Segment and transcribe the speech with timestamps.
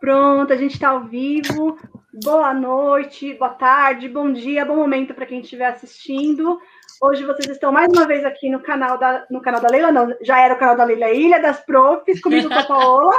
[0.00, 1.78] Pronto, a gente está ao vivo.
[2.24, 6.58] Boa noite, boa tarde, bom dia, bom momento para quem estiver assistindo.
[7.02, 10.14] Hoje vocês estão mais uma vez aqui no canal da, no canal da Leila, não,
[10.22, 13.14] já era o canal da Leila Ilha das Profs, comigo com a Paola.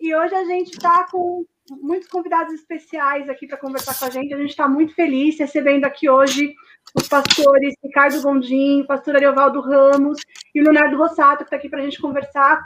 [0.00, 4.32] E hoje a gente está com muitos convidados especiais aqui para conversar com a gente.
[4.32, 6.54] A gente está muito feliz recebendo aqui hoje
[6.94, 10.20] os pastores Ricardo Gondim, pastor Ariovaldo Ramos
[10.54, 12.60] e o Leonardo Rossato, que está aqui para a gente conversar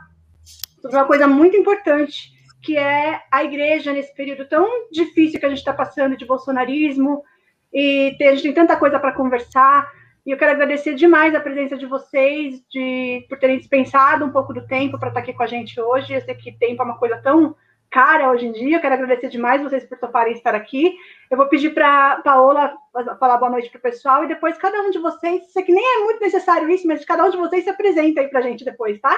[0.81, 2.36] sobre uma coisa muito importante,
[2.67, 7.23] que é a igreja nesse período tão difícil que a gente está passando de bolsonarismo,
[7.73, 9.89] e a gente tem tanta coisa para conversar.
[10.27, 14.53] E eu quero agradecer demais a presença de vocês, de, por terem dispensado um pouco
[14.53, 16.13] do tempo para estar aqui com a gente hoje.
[16.13, 17.55] Eu sei que tempo é uma coisa tão
[17.89, 18.79] cara hoje em dia.
[18.79, 20.97] Eu quero agradecer demais vocês por toparem estar aqui.
[21.31, 22.75] Eu vou pedir para Paola
[23.21, 25.85] falar boa noite para o pessoal e depois cada um de vocês, sei que nem
[25.85, 28.65] é muito necessário isso, mas cada um de vocês se apresenta aí para a gente
[28.65, 29.17] depois, tá?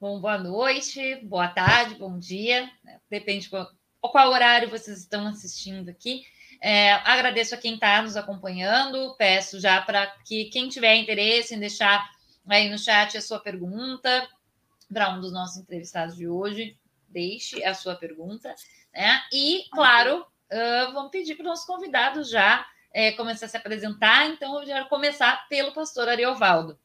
[0.00, 2.70] Bom, boa noite, boa tarde, bom dia.
[3.10, 3.68] Depende de qual,
[4.00, 6.22] qual horário vocês estão assistindo aqui.
[6.62, 9.16] É, agradeço a quem está nos acompanhando.
[9.16, 12.08] Peço já para que quem tiver interesse em deixar
[12.48, 14.28] aí no chat a sua pergunta
[14.88, 16.78] para um dos nossos entrevistados de hoje,
[17.08, 18.54] deixe a sua pergunta.
[18.94, 19.20] Né?
[19.32, 24.28] E, claro, uh, vamos pedir para os nossos convidados já é, começar a se apresentar.
[24.28, 26.78] Então, eu quero começar pelo pastor Ariovaldo.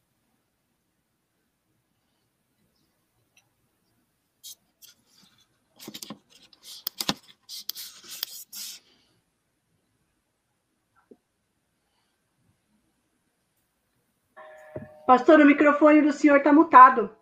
[15.06, 17.14] Pastor, o microfone do senhor está mutado.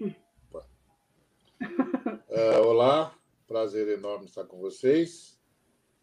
[0.00, 0.14] Uh,
[2.64, 3.14] olá,
[3.46, 5.38] prazer enorme estar com vocês.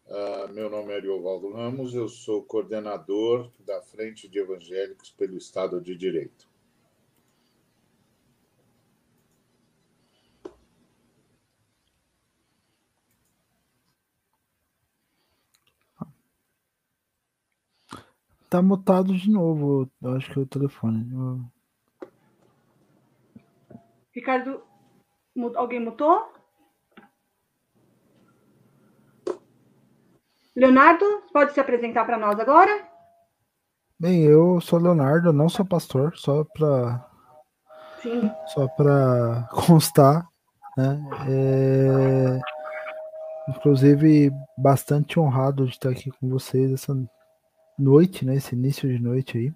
[0.06, 5.80] Uh, meu nome é Ariovaldo Ramos, eu sou coordenador da Frente de Evangélicos pelo Estado
[5.80, 6.47] de Direito.
[18.48, 21.06] Tá mutado de novo, eu acho que é o telefone.
[24.14, 24.62] Ricardo,
[25.54, 26.32] alguém mutou?
[30.56, 32.88] Leonardo, pode se apresentar para nós agora?
[34.00, 37.06] Bem, eu sou Leonardo, não sou pastor, só para
[38.46, 40.26] só para constar,
[40.76, 41.00] né?
[41.28, 42.40] É,
[43.50, 46.94] inclusive bastante honrado de estar aqui com vocês essa
[47.78, 48.36] noite, né?
[48.36, 49.52] Esse início de noite aí.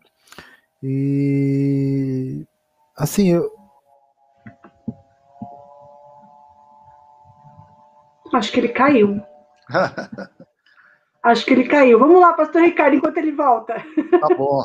[0.82, 2.44] E
[2.96, 3.50] assim, eu
[8.32, 9.22] acho que ele caiu.
[11.22, 11.98] acho que ele caiu.
[11.98, 13.74] Vamos lá, pastor Ricardo, enquanto ele volta.
[14.20, 14.62] Tá bom.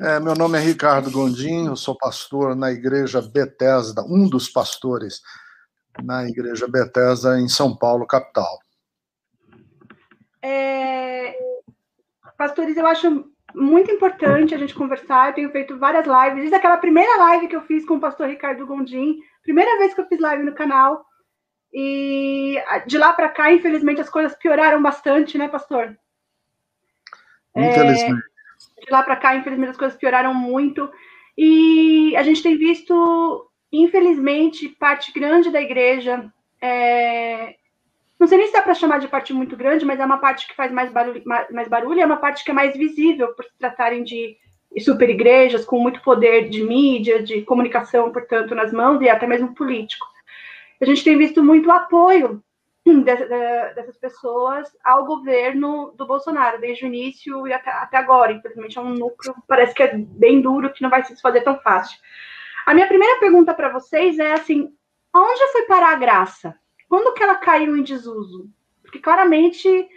[0.00, 5.22] É, meu nome é Ricardo Gondim, eu sou pastor na igreja Bethesda, um dos pastores
[6.02, 8.58] na igreja Bethesda em São Paulo, capital.
[10.42, 11.32] É,
[12.36, 15.28] Pastores, eu acho muito importante a gente conversar.
[15.28, 18.28] Eu tenho feito várias lives, desde aquela primeira live que eu fiz com o pastor
[18.28, 21.04] Ricardo Gondim, primeira vez que eu fiz live no canal.
[21.72, 22.56] E
[22.86, 25.96] de lá para cá, infelizmente, as coisas pioraram bastante, né, pastor?
[27.56, 28.22] Infelizmente.
[28.78, 30.90] É, de lá para cá, infelizmente, as coisas pioraram muito.
[31.36, 37.56] E a gente tem visto, infelizmente, parte grande da igreja é,
[38.24, 40.48] não sei nem se dá para chamar de parte muito grande, mas é uma parte
[40.48, 43.54] que faz mais barulho, mais barulho, é uma parte que é mais visível por se
[43.58, 44.34] tratarem de
[44.80, 49.54] super igrejas com muito poder de mídia, de comunicação, portanto, nas mãos e até mesmo
[49.54, 50.06] político.
[50.80, 52.42] A gente tem visto muito apoio
[53.04, 58.32] dessas pessoas ao governo do Bolsonaro, desde o início e até, agora.
[58.32, 61.60] Infelizmente, é um núcleo, parece que é bem duro, que não vai se fazer tão
[61.60, 61.98] fácil.
[62.64, 64.72] A minha primeira pergunta para vocês é assim:
[65.12, 66.58] aonde foi parar a graça?
[66.88, 68.48] Quando que ela caiu em desuso?
[68.82, 69.88] Porque claramente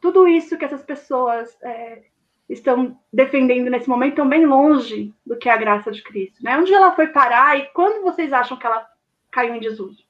[0.00, 2.02] tudo isso que essas pessoas é,
[2.48, 6.42] estão defendendo nesse momento estão bem longe do que é a graça de Cristo.
[6.42, 6.56] Né?
[6.58, 8.86] Onde ela foi parar e quando vocês acham que ela
[9.30, 10.04] caiu em desuso?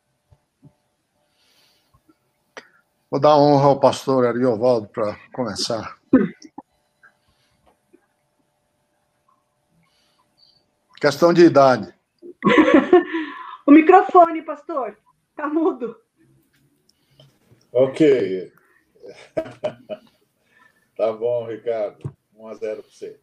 [3.10, 5.96] Vou dar honra ao pastor Ariovaldo para começar.
[11.00, 11.94] Questão de idade.
[13.66, 14.98] o microfone, pastor,
[15.36, 15.96] tá mudo.
[17.74, 18.52] Ok.
[20.96, 22.16] tá bom, Ricardo.
[22.36, 23.20] 1 a 0 para você.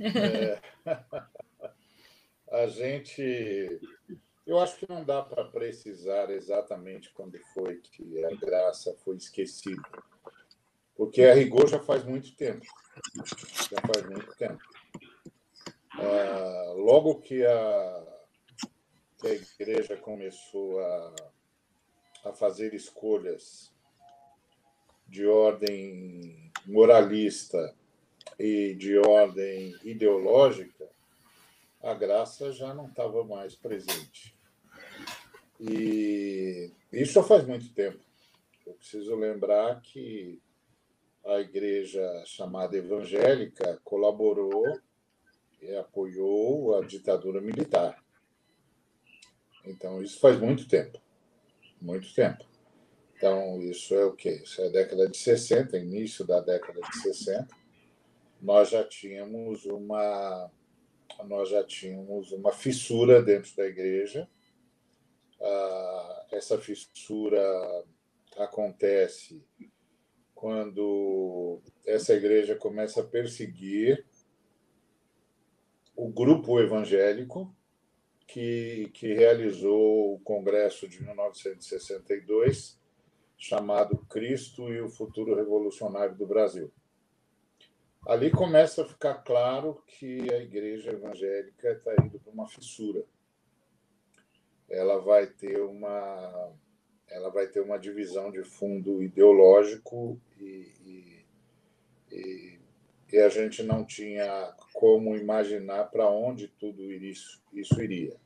[0.00, 0.60] É...
[2.50, 3.80] a gente.
[4.44, 9.80] Eu acho que não dá para precisar exatamente quando foi que a graça foi esquecida.
[10.96, 12.66] Porque a rigor já faz muito tempo.
[13.70, 14.60] Já faz muito tempo.
[15.92, 18.04] Ah, logo que a,
[19.18, 21.14] que a igreja começou a
[22.24, 23.71] a fazer escolhas
[25.12, 27.74] de ordem moralista
[28.38, 30.88] e de ordem ideológica,
[31.82, 34.34] a graça já não estava mais presente.
[35.60, 38.00] E isso faz muito tempo.
[38.66, 40.40] Eu preciso lembrar que
[41.26, 44.80] a igreja chamada evangélica colaborou
[45.60, 48.02] e apoiou a ditadura militar.
[49.66, 50.98] Então, isso faz muito tempo.
[51.82, 52.51] Muito tempo.
[53.22, 54.40] Então, isso é o quê?
[54.42, 57.46] Isso é a década de 60, início da década de 60.
[58.40, 60.50] Nós já tínhamos uma
[61.28, 64.28] nós já tínhamos uma fissura dentro da igreja.
[65.40, 67.40] Ah, essa fissura
[68.36, 69.40] acontece
[70.34, 74.04] quando essa igreja começa a perseguir
[75.94, 77.54] o grupo evangélico
[78.26, 82.81] que, que realizou o Congresso de 1962,
[83.42, 86.70] chamado Cristo e o Futuro Revolucionário do Brasil.
[88.06, 93.02] Ali começa a ficar claro que a igreja evangélica está indo para uma fissura.
[94.70, 96.52] Ela vai ter uma
[97.10, 101.26] ela vai ter uma divisão de fundo ideológico e, e,
[102.12, 102.60] e,
[103.12, 108.16] e a gente não tinha como imaginar para onde tudo isso, isso iria.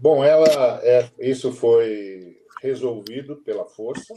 [0.00, 4.14] Bom, ela é, isso foi resolvido pela força,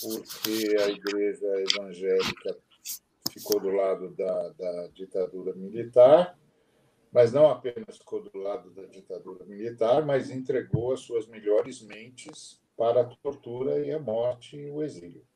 [0.00, 2.56] porque a igreja evangélica
[3.30, 6.36] ficou do lado da, da ditadura militar
[7.16, 12.60] mas não apenas ficou do lado da ditadura militar, mas entregou as suas melhores mentes
[12.76, 15.26] para a tortura e a morte e o exílio.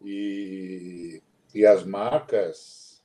[0.00, 1.22] E,
[1.54, 3.04] e as marcas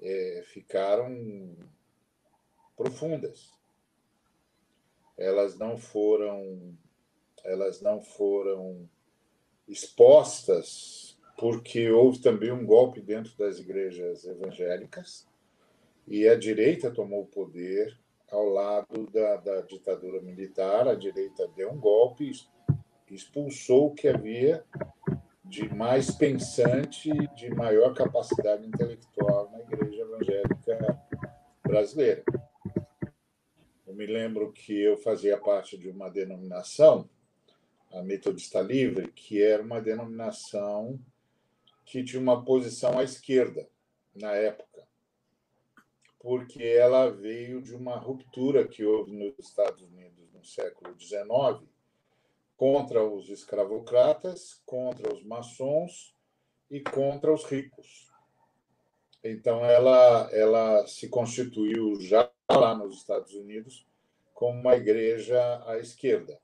[0.00, 1.56] é, ficaram
[2.76, 3.52] profundas.
[5.16, 6.76] Elas não foram
[7.44, 8.88] elas não foram
[9.66, 15.26] expostas porque houve também um golpe dentro das igrejas evangélicas
[16.06, 17.98] e a direita tomou o poder
[18.30, 20.88] ao lado da, da ditadura militar.
[20.88, 22.32] A direita deu um golpe,
[23.10, 24.64] expulsou o que havia
[25.44, 30.98] de mais pensante, de maior capacidade intelectual na Igreja Evangélica
[31.62, 32.24] brasileira.
[34.02, 37.08] Me lembro que eu fazia parte de uma denominação,
[37.92, 40.98] a Metodista Livre, que era uma denominação
[41.84, 43.68] que tinha uma posição à esquerda
[44.12, 44.72] na época
[46.18, 51.68] porque ela veio de uma ruptura que houve nos Estados Unidos no século XIX
[52.56, 56.12] contra os escravocratas, contra os maçons
[56.68, 58.10] e contra os ricos.
[59.22, 63.86] Então, ela, ela se constituiu já lá nos Estados Unidos
[64.42, 66.36] como uma igreja à esquerda.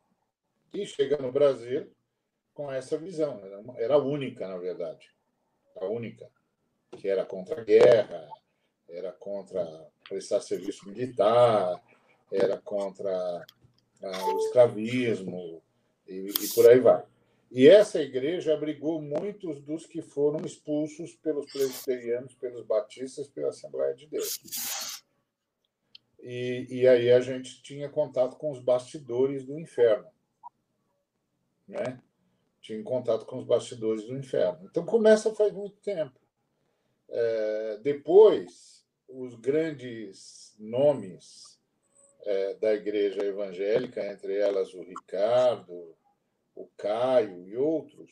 [0.72, 1.90] E chega no Brasil
[2.54, 3.44] com essa visão.
[3.44, 5.12] Era, uma, era a única, na verdade.
[5.74, 6.30] A única.
[6.96, 8.28] Que era contra a guerra,
[8.88, 9.66] era contra
[10.08, 11.82] prestar serviço militar,
[12.30, 15.60] era contra ah, o escravismo
[16.06, 17.02] e, e, por aí vai.
[17.50, 23.92] E essa igreja abrigou muitos dos que foram expulsos pelos presbiterianos, pelos batistas, pela Assembleia
[23.92, 24.38] de Deus.
[26.30, 30.10] E, e aí a gente tinha contato com os bastidores do inferno,
[31.66, 31.98] né?
[32.60, 34.68] Tinha contato com os bastidores do inferno.
[34.70, 36.20] Então começa faz muito tempo.
[37.08, 41.58] É, depois os grandes nomes
[42.26, 45.96] é, da igreja evangélica, entre elas o Ricardo,
[46.54, 48.10] o Caio e outros,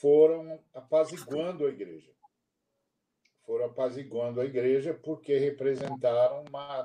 [0.00, 2.10] foram apaziguando a igreja.
[3.48, 6.84] Foram apaziguando a igreja porque representaram uma,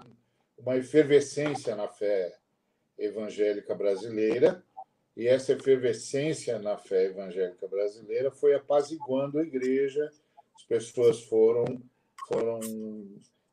[0.58, 2.38] uma efervescência na fé
[2.98, 4.64] evangélica brasileira,
[5.14, 10.10] e essa efervescência na fé evangélica brasileira foi apaziguando a igreja,
[10.56, 11.84] as pessoas foram
[12.30, 12.62] foram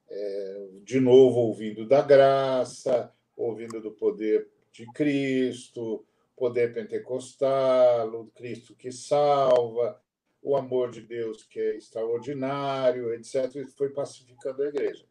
[0.08, 8.72] é, de novo ouvindo da graça, ouvindo do poder de Cristo, poder pentecostal, o Cristo
[8.76, 10.00] que salva,
[10.42, 13.54] o amor de Deus que é extraordinário, etc.
[13.56, 15.04] E foi pacificando a igreja.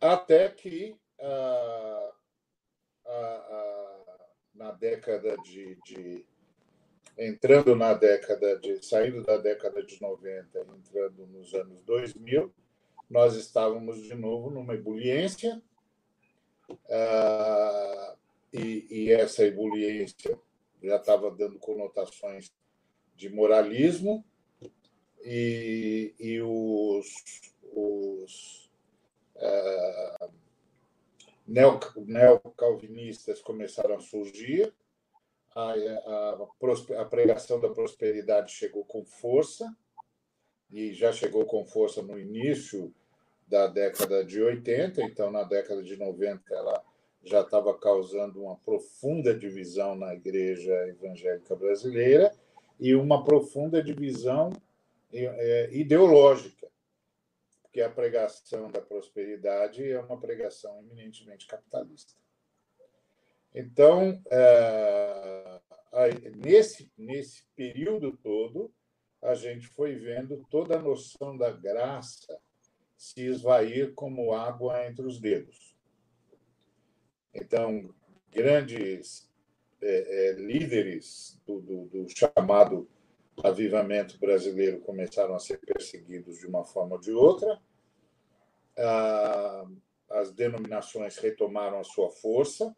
[0.00, 2.12] Até que, ah,
[3.06, 6.26] ah, ah, na década de, de
[7.16, 12.52] entrando na década de saindo da década de 90, entrando nos anos 2000,
[13.08, 15.62] nós estávamos de novo numa ebuliência
[16.70, 18.16] uh,
[18.52, 20.38] e, e, essa ebuliência
[20.82, 22.50] já estava dando conotações
[23.14, 24.24] de moralismo
[25.24, 27.12] e, e os,
[27.72, 28.70] os
[29.36, 30.32] uh,
[31.46, 34.72] neocalvinistas começaram a surgir,
[35.54, 36.48] a, a,
[37.00, 39.74] a pregação da prosperidade chegou com força,
[40.72, 42.92] e já chegou com força no início
[43.46, 46.82] da década de 80, então na década de 90 ela
[47.22, 52.32] já estava causando uma profunda divisão na igreja evangélica brasileira
[52.82, 54.50] e uma profunda divisão
[55.12, 56.68] é, ideológica,
[57.62, 62.12] porque a pregação da prosperidade é uma pregação eminentemente capitalista.
[63.54, 65.60] Então, é,
[66.34, 68.74] nesse, nesse período todo,
[69.22, 72.36] a gente foi vendo toda a noção da graça
[72.96, 75.76] se esvair como água entre os dedos.
[77.32, 77.94] Então,
[78.28, 79.31] grandes
[79.82, 82.88] é, é, líderes do, do, do, chamado
[83.42, 87.60] avivamento brasileiro começaram a ser perseguidos de uma forma ou de outra.
[88.78, 89.66] Ah,
[90.10, 92.74] as denominações retomaram a sua força.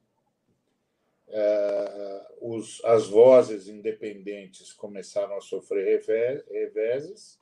[1.31, 6.03] Ah, os, as vozes independentes começaram a sofrer
[6.51, 7.39] reveses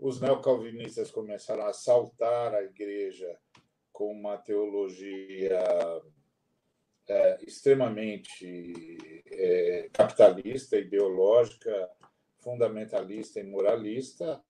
[0.00, 3.38] os neocalvinistas começaram a assaltar a igreja
[3.92, 5.62] com uma teologia
[7.10, 11.90] é, extremamente é, capitalista, ideológica,
[12.38, 14.40] fundamentalista e moralista.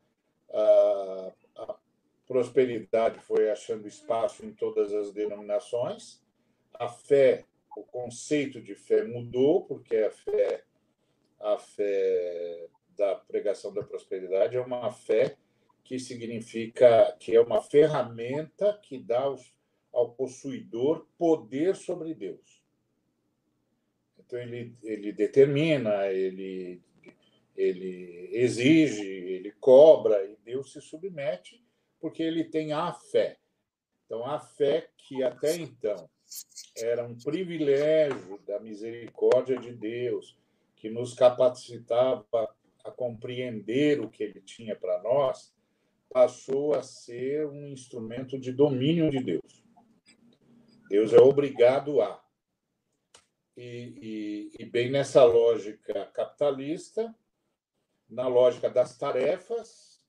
[0.53, 1.77] A, a
[2.27, 6.23] prosperidade foi achando espaço em todas as denominações.
[6.75, 10.65] A fé, o conceito de fé mudou, porque a fé,
[11.41, 15.35] a fé da pregação da prosperidade é uma fé
[15.83, 19.35] que significa que é uma ferramenta que dá
[19.93, 22.61] ao possuidor poder sobre Deus.
[24.19, 26.81] Então ele, ele determina, ele,
[27.57, 31.63] ele exige, ele cobra e Deus se submete
[32.01, 33.39] porque ele tem a fé.
[34.07, 36.09] Então a fé que até então
[36.77, 40.37] era um privilégio da misericórdia de Deus
[40.77, 42.49] que nos capacitava
[42.85, 45.53] a compreender o que ele tinha para nós,
[46.09, 49.63] passou a ser um instrumento de domínio de Deus.
[50.91, 52.21] Deus é obrigado a.
[53.57, 57.15] E, e, e, bem nessa lógica capitalista,
[58.09, 60.05] na lógica das tarefas,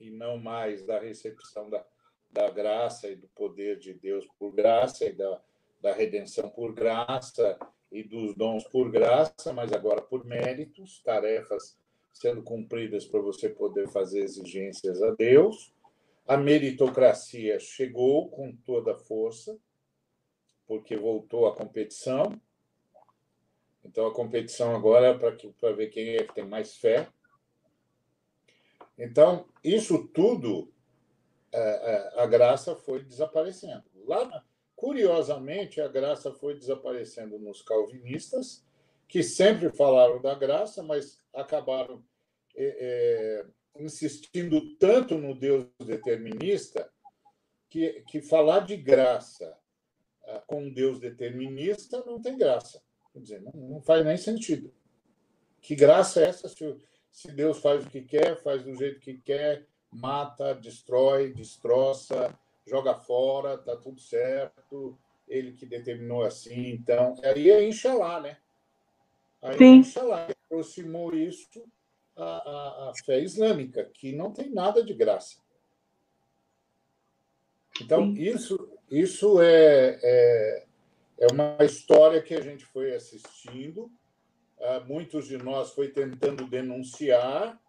[0.00, 1.84] e não mais da recepção da,
[2.30, 5.42] da graça e do poder de Deus por graça, e da,
[5.78, 7.58] da redenção por graça,
[7.92, 11.78] e dos dons por graça, mas agora por méritos, tarefas
[12.14, 15.74] sendo cumpridas para você poder fazer exigências a Deus.
[16.26, 19.58] A meritocracia chegou com toda a força,
[20.68, 22.38] porque voltou a competição.
[23.82, 27.08] Então, a competição agora é para ver quem é que tem mais fé.
[28.98, 30.70] Então, isso tudo,
[31.50, 33.84] é, é, a graça foi desaparecendo.
[34.04, 34.44] Lá,
[34.76, 38.62] curiosamente, a graça foi desaparecendo nos calvinistas,
[39.08, 42.04] que sempre falaram da graça, mas acabaram
[42.54, 43.46] é,
[43.76, 46.92] é, insistindo tanto no Deus determinista
[47.70, 49.56] que, que falar de graça
[50.46, 52.82] com um Deus determinista não tem graça.
[53.12, 54.72] Quer dizer, não, não faz nem sentido.
[55.60, 56.76] Que graça é essa se,
[57.10, 62.94] se Deus faz o que quer, faz do jeito que quer, mata, destrói, destroça, joga
[62.94, 68.38] fora, tá tudo certo, ele que determinou assim, então, aí é Inxalá, né?
[69.42, 69.76] Aí Sim.
[69.76, 71.64] Inxalá aproximou isso
[72.16, 75.38] a, a, a fé islâmica, que não tem nada de graça.
[77.80, 80.64] Então, isso, isso é, é,
[81.18, 83.90] é, uma história que a gente foi assistindo.
[84.58, 87.60] Uh, muitos de nós foi tentando denunciar.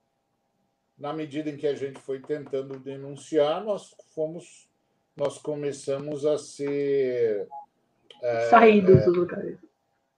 [0.98, 4.70] Na medida em que a gente foi tentando denunciar, nós fomos,
[5.16, 9.58] nós começamos a ser uh, saídos é, dos lugares.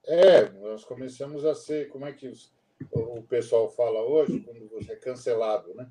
[0.04, 2.32] É, nós começamos a ser, como é que
[2.90, 5.88] o pessoal fala hoje, quando você é cancelado, né?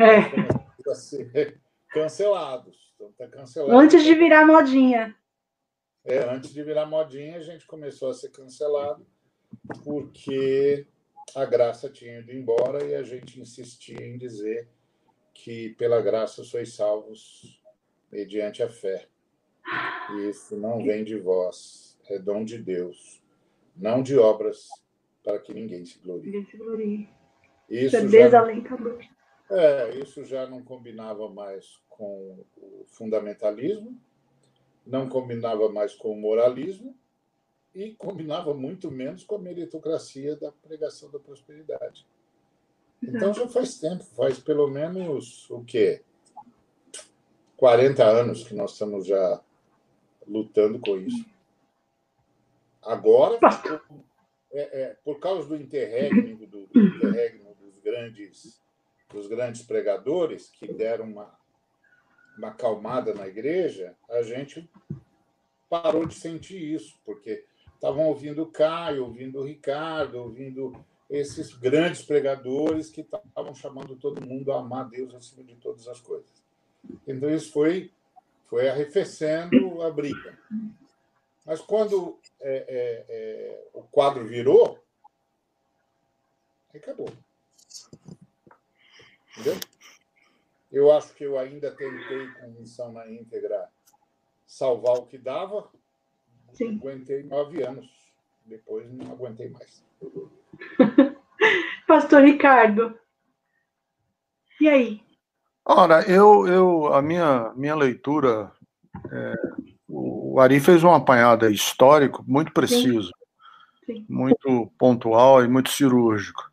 [0.00, 0.90] É.
[0.90, 1.60] A ser
[1.92, 2.92] cancelados.
[2.94, 3.78] Então, tá cancelado.
[3.78, 5.14] Antes de virar modinha.
[6.04, 9.06] É, antes de virar modinha, a gente começou a ser cancelado
[9.84, 10.86] porque
[11.34, 14.68] a graça tinha ido embora e a gente insistia em dizer
[15.32, 17.60] que pela graça sois salvos
[18.10, 19.06] mediante a fé.
[20.10, 23.22] E isso não vem de vós, é dom de Deus,
[23.76, 24.68] não de obras
[25.22, 26.26] para que ninguém se glorie.
[26.26, 27.08] Ninguém se glorie.
[27.70, 28.98] Isso, isso é desalentador.
[29.54, 34.00] É, isso já não combinava mais com o fundamentalismo,
[34.86, 36.96] não combinava mais com o moralismo
[37.74, 42.06] e combinava muito menos com a meritocracia da pregação da prosperidade.
[43.02, 46.02] Então já faz tempo, faz pelo menos o quê?
[47.58, 49.42] 40 anos que nós estamos já
[50.26, 51.26] lutando com isso.
[52.80, 53.38] Agora,
[54.50, 58.62] é, é, por causa do interregno, do, do interregno dos grandes,
[59.12, 61.38] dos grandes pregadores que deram uma,
[62.36, 64.68] uma acalmada na igreja, a gente
[65.68, 70.72] parou de sentir isso, porque estavam ouvindo o Caio, ouvindo o Ricardo, ouvindo
[71.08, 76.00] esses grandes pregadores que estavam chamando todo mundo a amar Deus acima de todas as
[76.00, 76.42] coisas.
[77.06, 77.92] Então, isso foi,
[78.46, 80.38] foi arrefecendo a briga.
[81.44, 84.78] Mas quando é, é, é, o quadro virou,
[86.74, 87.10] acabou.
[89.32, 89.60] Entendeu?
[90.70, 93.68] Eu acho que eu ainda tentei, com missão na íntegra,
[94.46, 95.70] salvar o que dava.
[96.52, 96.78] Sim.
[96.78, 97.90] Aguentei nove anos.
[98.44, 99.84] Depois não aguentei mais.
[101.86, 102.98] Pastor Ricardo.
[104.60, 105.02] E aí?
[105.64, 108.52] Ora, eu, eu a minha, minha leitura,
[109.10, 109.34] é,
[109.88, 113.12] o Ari fez um apanhado histórico muito preciso,
[113.86, 113.94] Sim.
[113.94, 114.06] Sim.
[114.08, 116.51] muito pontual e muito cirúrgico.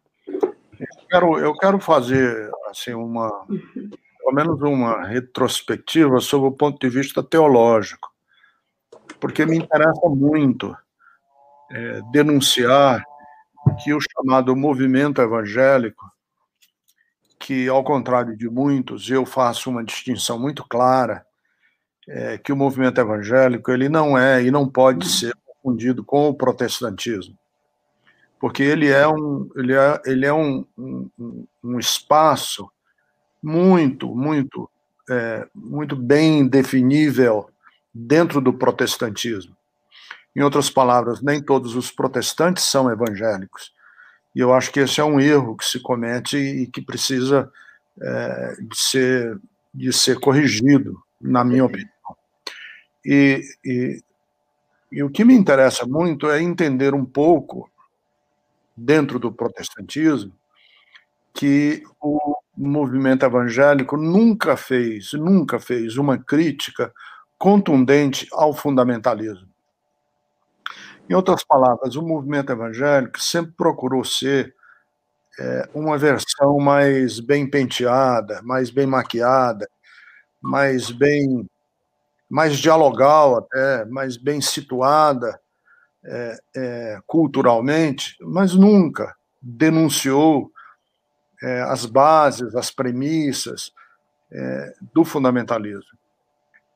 [1.09, 3.31] Eu quero, eu quero fazer assim uma,
[4.19, 8.11] pelo menos uma retrospectiva sobre o ponto de vista teológico,
[9.19, 10.77] porque me interessa muito
[11.71, 13.03] é, denunciar
[13.83, 16.05] que o chamado movimento evangélico,
[17.39, 21.25] que ao contrário de muitos, eu faço uma distinção muito clara,
[22.07, 26.35] é, que o movimento evangélico ele não é e não pode ser confundido com o
[26.35, 27.35] protestantismo,
[28.39, 32.69] porque ele é um ele é, ele é um, um, um espaço
[33.41, 34.69] muito muito
[35.09, 37.49] é, muito bem definível
[37.93, 39.55] dentro do protestantismo.
[40.35, 43.73] Em outras palavras, nem todos os protestantes são evangélicos.
[44.35, 47.51] E eu acho que esse é um erro que se comete e que precisa
[47.99, 49.39] é, de, ser,
[49.73, 51.89] de ser corrigido, na minha opinião.
[53.03, 54.03] E, e,
[54.91, 57.69] e o que me interessa muito é entender um pouco,
[58.79, 60.33] dentro do protestantismo,
[61.33, 66.91] que o movimento evangélico nunca fez, nunca fez uma crítica
[67.37, 69.47] contundente ao fundamentalismo.
[71.09, 74.55] Em outras palavras, o movimento evangélico sempre procurou ser
[75.39, 79.67] é, uma versão mais bem penteada, mais bem maquiada,
[80.41, 81.49] mais bem,
[82.29, 85.39] mais dialogal até, mais bem situada
[86.03, 90.51] é, é, culturalmente, mas nunca denunciou
[91.41, 93.71] é, as bases, as premissas
[94.31, 95.97] é, do fundamentalismo.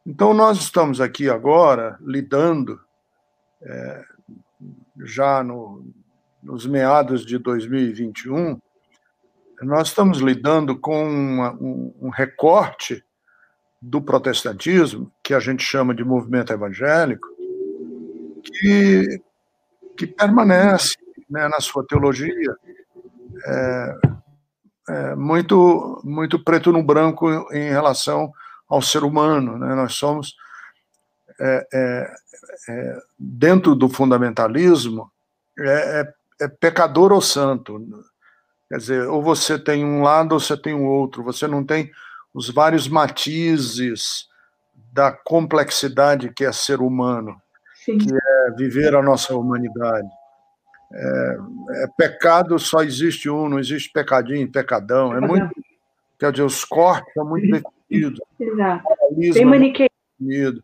[0.05, 2.79] Então, nós estamos aqui agora lidando
[3.61, 4.03] é,
[4.99, 5.85] já no,
[6.41, 8.59] nos meados de 2021,
[9.61, 13.03] nós estamos lidando com uma, um, um, recorte
[13.81, 17.27] do protestantismo, que a gente chama de movimento evangélico,
[18.43, 19.21] que,
[19.97, 20.95] que permanece
[21.29, 22.55] né, na sua teologia
[23.45, 23.97] é,
[24.89, 28.31] é, muito, muito preto no branco em relação
[28.67, 29.57] ao ser humano.
[29.57, 29.73] Né?
[29.75, 30.35] Nós somos
[31.39, 32.15] é, é,
[32.69, 35.11] é, dentro do fundamentalismo,
[35.57, 37.79] é, é, pecador ou santo.
[38.69, 41.23] Quer dizer, ou você tem um lado ou você tem o outro.
[41.23, 41.91] Você não tem
[42.33, 44.27] os vários matizes
[44.91, 47.41] da complexidade que é ser humano,
[47.83, 47.97] Sim.
[47.97, 50.07] que é viver a nossa humanidade.
[50.93, 51.37] É,
[51.71, 55.15] é, pecado só existe um, não existe pecadinho, pecadão.
[55.15, 55.49] É muito,
[56.19, 58.19] quer dizer, os cortes são muito definidos.
[58.39, 58.83] Exato.
[59.17, 60.63] Bem maniqueído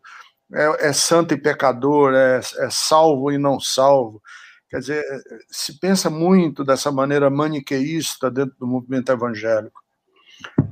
[0.52, 4.20] é, é santo e pecador, é, é salvo e não salvo.
[4.68, 5.04] Quer dizer,
[5.48, 9.80] se pensa muito dessa maneira maniqueísta dentro do movimento evangélico.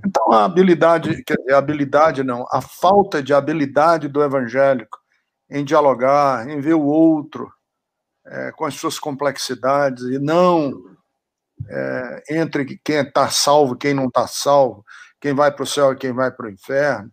[0.06, 4.98] Então, a habilidade, quer dizer, a habilidade não, a falta de habilidade do evangélico
[5.50, 7.50] em dialogar, em ver o outro
[8.26, 10.72] é, com as suas complexidades e não
[11.68, 14.84] é, entre quem está salvo quem não está salvo,
[15.20, 17.10] quem vai para o céu e quem vai para o inferno,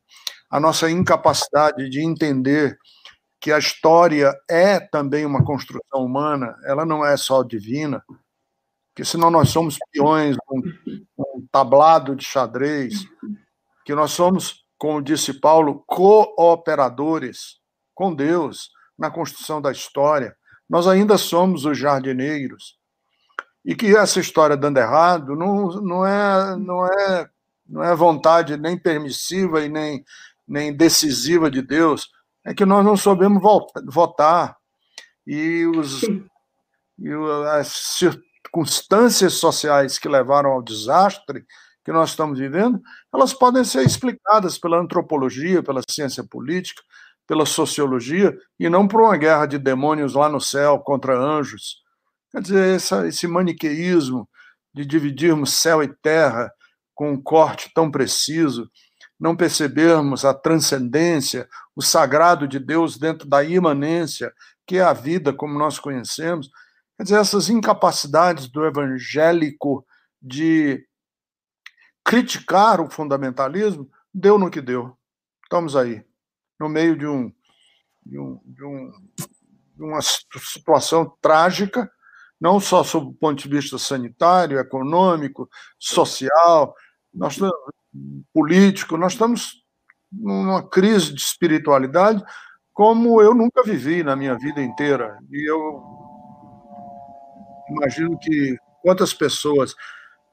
[0.50, 2.78] a nossa incapacidade de entender
[3.40, 8.04] que a história é também uma construção humana, ela não é só divina,
[8.96, 10.38] que senão nós somos peões,
[11.18, 13.06] um tablado de xadrez,
[13.86, 17.60] que nós somos, como disse Paulo, cooperadores
[17.96, 20.36] com Deus na construção da história.
[20.70, 22.78] Nós ainda somos os jardineiros.
[23.64, 27.30] E que essa história dando errado não, não, é, não, é,
[27.68, 30.04] não é vontade nem permissiva e nem
[30.48, 32.10] nem decisiva de Deus,
[32.46, 33.42] é que nós não soubemos
[33.88, 34.56] votar.
[35.26, 37.10] E, os, e
[37.60, 41.46] as circunstâncias sociais que levaram ao desastre
[41.84, 42.82] que nós estamos vivendo,
[43.14, 46.82] elas podem ser explicadas pela antropologia, pela ciência política,
[47.28, 51.78] pela sociologia e não por uma guerra de demônios lá no céu contra anjos.
[52.32, 54.28] Quer dizer, essa, esse maniqueísmo
[54.74, 56.52] de dividirmos céu e terra
[56.94, 58.70] com um corte tão preciso,
[59.20, 64.34] não percebermos a transcendência, o sagrado de Deus dentro da imanência,
[64.68, 66.50] que é a vida como nós conhecemos.
[66.98, 69.86] Quer dizer, essas incapacidades do evangélico
[70.22, 70.86] de
[72.04, 74.96] criticar o fundamentalismo, deu no que deu.
[75.44, 76.04] Estamos aí,
[76.60, 77.32] no meio de, um,
[78.06, 78.92] de, um, de, um,
[79.76, 81.90] de uma situação trágica,
[82.40, 86.76] não só sob o ponto de vista sanitário, econômico, social,
[87.14, 87.38] nós,
[88.34, 89.64] político, nós estamos
[90.12, 92.24] numa crise de espiritualidade
[92.74, 95.18] como eu nunca vivi na minha vida inteira.
[95.32, 95.82] E eu
[97.70, 99.74] imagino que quantas pessoas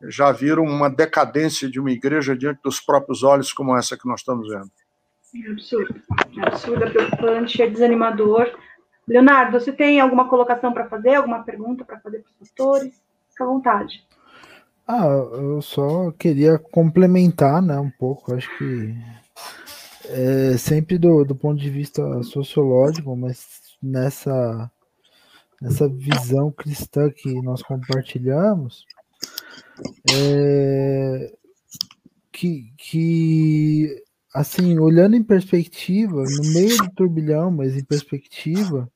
[0.08, 4.20] já viram uma decadência de uma igreja diante dos próprios olhos como essa que nós
[4.20, 4.70] estamos vendo.
[5.34, 6.02] É absurdo.
[6.42, 8.50] Absurdo, é preocupante, é desanimador.
[9.06, 13.02] Leonardo, você tem alguma colocação para fazer, alguma pergunta para fazer para os pastores?
[13.30, 14.06] Fique à vontade.
[14.86, 18.34] Ah, eu só queria complementar, né, um pouco.
[18.34, 18.94] Acho que
[20.06, 24.70] é sempre do, do ponto de vista sociológico, mas nessa
[25.62, 28.84] nessa visão cristã que nós compartilhamos,
[30.12, 31.32] é,
[32.32, 38.90] que, que assim, olhando em perspectiva, no meio do turbilhão, mas em perspectiva,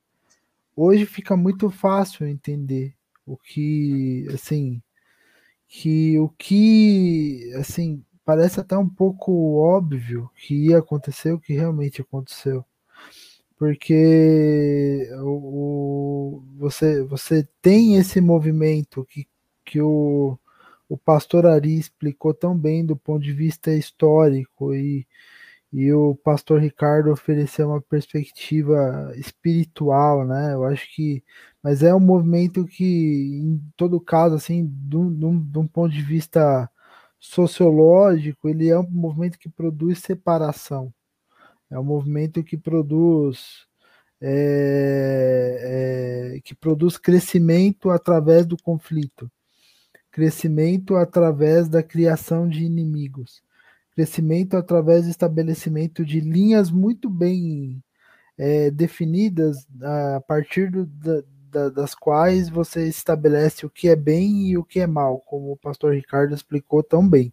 [0.75, 2.95] hoje fica muito fácil entender
[3.27, 4.81] o que, assim,
[5.69, 12.01] que o que, assim, parece até um pouco óbvio que ia acontecer o que realmente
[12.01, 12.65] aconteceu.
[13.59, 19.27] Porque o, você, você tem esse movimento que,
[19.65, 20.39] que o,
[20.89, 25.07] o pastor Ari explicou tão bem do ponto de vista histórico e,
[25.73, 30.55] e o pastor Ricardo ofereceu uma perspectiva espiritual, né?
[30.55, 31.23] Eu acho que,
[31.63, 32.85] mas é um movimento que,
[33.43, 36.71] em todo caso, assim, de um, ponto de vista
[37.19, 40.93] sociológico, ele é um movimento que produz separação,
[41.71, 43.67] é um movimento que produz
[44.21, 49.31] é, é, que produz crescimento através do conflito
[50.17, 53.43] crescimento através da criação de inimigos,
[53.95, 57.83] crescimento através do estabelecimento de linhas muito bem
[58.39, 59.67] é, definidas
[60.17, 64.65] a partir do, da, da, das quais você estabelece o que é bem e o
[64.65, 67.31] que é mal, como o pastor Ricardo explicou tão bem.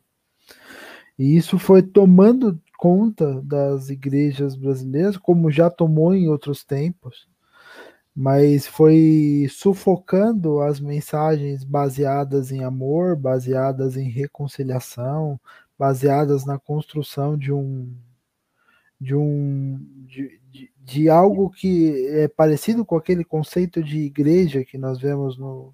[1.18, 7.30] E isso foi tomando conta das igrejas brasileiras, como já tomou em outros tempos,
[8.16, 15.40] mas foi sufocando as mensagens baseadas em amor, baseadas em reconciliação,
[15.78, 17.92] baseadas na construção de um
[19.02, 24.78] de um de, de, de, algo que é parecido com aquele conceito de igreja que
[24.78, 25.74] nós vemos no,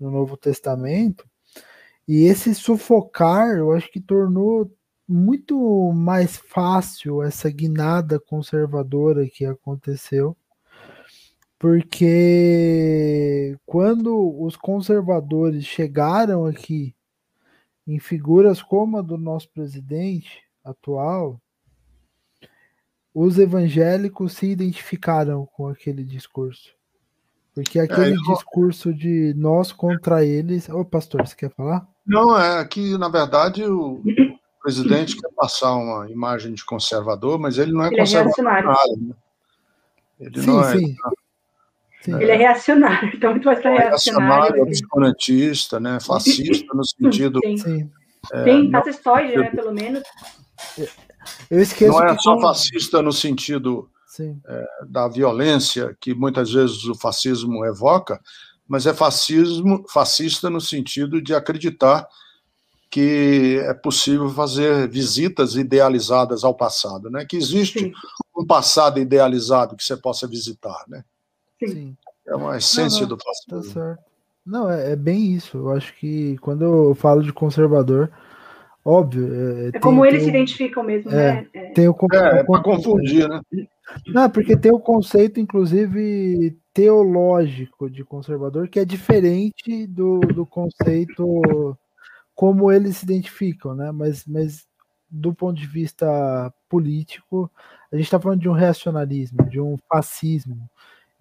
[0.00, 1.28] no Novo Testamento.
[2.08, 4.70] E esse sufocar, eu acho que tornou
[5.08, 10.36] muito mais fácil essa guinada conservadora que aconteceu
[11.58, 16.94] porque quando os conservadores chegaram aqui
[17.86, 21.40] em figuras como a do nosso presidente atual,
[23.14, 26.74] os evangélicos se identificaram com aquele discurso.
[27.54, 28.34] Porque aquele é, eu...
[28.34, 30.68] discurso de nós contra eles.
[30.68, 31.88] Ô, pastor, você quer falar?
[32.06, 34.02] Não, é que, na verdade, o
[34.62, 38.38] presidente quer passar uma imagem de conservador, mas ele não é ele é conservador.
[38.38, 39.14] É nada, né?
[40.20, 40.78] Ele sim, não é.
[40.78, 40.96] Sim.
[42.02, 42.20] Sim.
[42.20, 44.28] Ele é reacionário, então muito mais para reacionário.
[44.28, 45.98] Reacionário, obscurantista, né?
[46.00, 47.40] fascista no sentido.
[47.44, 47.90] Sim.
[48.32, 50.02] É, Sim fascistoide, né, pelo menos.
[51.50, 53.88] Eu esqueço não é só fascista no sentido
[54.20, 58.20] é, da violência que muitas vezes o fascismo evoca,
[58.66, 62.06] mas é fascismo fascista no sentido de acreditar
[62.90, 67.26] que é possível fazer visitas idealizadas ao passado, né?
[67.26, 67.92] Que existe Sim.
[68.36, 71.04] um passado idealizado que você possa visitar, né?
[71.64, 71.96] Sim.
[72.26, 73.74] É uma essência não, não, do fascismo.
[73.74, 74.04] Tá certo.
[74.44, 75.58] Não, é, é, bem isso.
[75.58, 78.10] Eu acho que quando eu falo de conservador,
[78.84, 79.26] óbvio.
[79.32, 81.46] É, é tem, como eles se identificam mesmo, é, né?
[81.52, 81.70] É.
[81.70, 83.40] Tem o, é, é para confundir, né?
[84.06, 91.76] Não, porque tem o conceito, inclusive, teológico de conservador, que é diferente do, do conceito
[92.34, 93.90] como eles se identificam, né?
[93.90, 94.66] Mas, mas
[95.10, 97.50] do ponto de vista político,
[97.90, 100.68] a gente está falando de um reacionarismo, de um fascismo,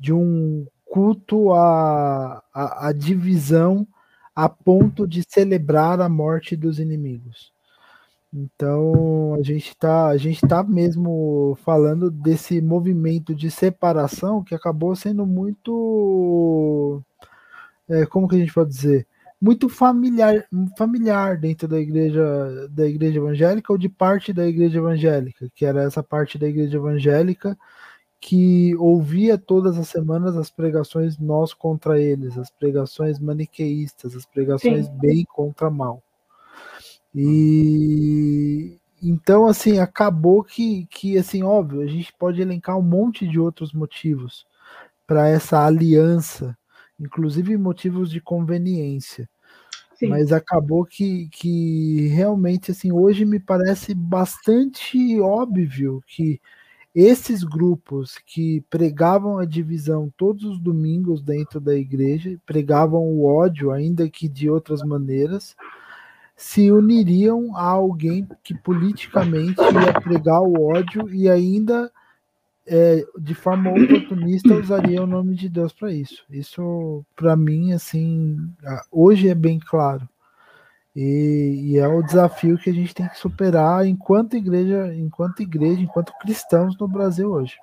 [0.06, 3.88] de um culto à, à, à divisão
[4.36, 7.52] a ponto de celebrar a morte dos inimigos.
[8.32, 14.96] Então a gente está a gente tá mesmo falando desse movimento de separação que acabou
[14.96, 17.02] sendo muito
[17.90, 19.08] é, como que a gente pode dizer
[19.42, 20.46] muito familiar
[20.78, 25.84] familiar dentro da igreja da igreja evangélica ou de parte da igreja evangélica que era
[25.84, 27.58] essa parte da igreja evangélica
[28.28, 34.88] que ouvia todas as semanas as pregações nós contra eles as pregações maniqueístas as pregações
[34.88, 34.98] Sim.
[34.98, 36.02] bem contra mal
[37.14, 43.40] e então assim acabou que, que assim óbvio a gente pode elencar um monte de
[43.40, 44.48] outros motivos
[45.06, 46.58] para essa aliança,
[47.00, 49.30] inclusive motivos de conveniência.
[49.94, 50.08] Sim.
[50.08, 56.42] Mas acabou que, que realmente assim hoje me parece bastante óbvio que
[56.96, 63.72] esses grupos que pregavam a divisão todos os domingos dentro da igreja, pregavam o ódio,
[63.72, 65.58] ainda que de outras maneiras,
[66.38, 71.92] se uniriam a alguém que politicamente ia pregar o ódio e ainda
[72.66, 76.24] é, de forma oportunista usaria o nome de Deus para isso.
[76.30, 78.38] Isso para mim assim
[78.90, 80.08] hoje é bem claro
[80.96, 85.82] e, e, é o desafio que a gente tem que superar enquanto igreja, enquanto igreja,
[85.82, 87.58] enquanto cristãos no Brasil hoje.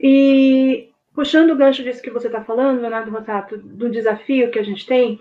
[0.00, 4.62] E puxando o gancho disso que você está falando, Leonardo Rosato, do desafio que a
[4.62, 5.18] gente tem,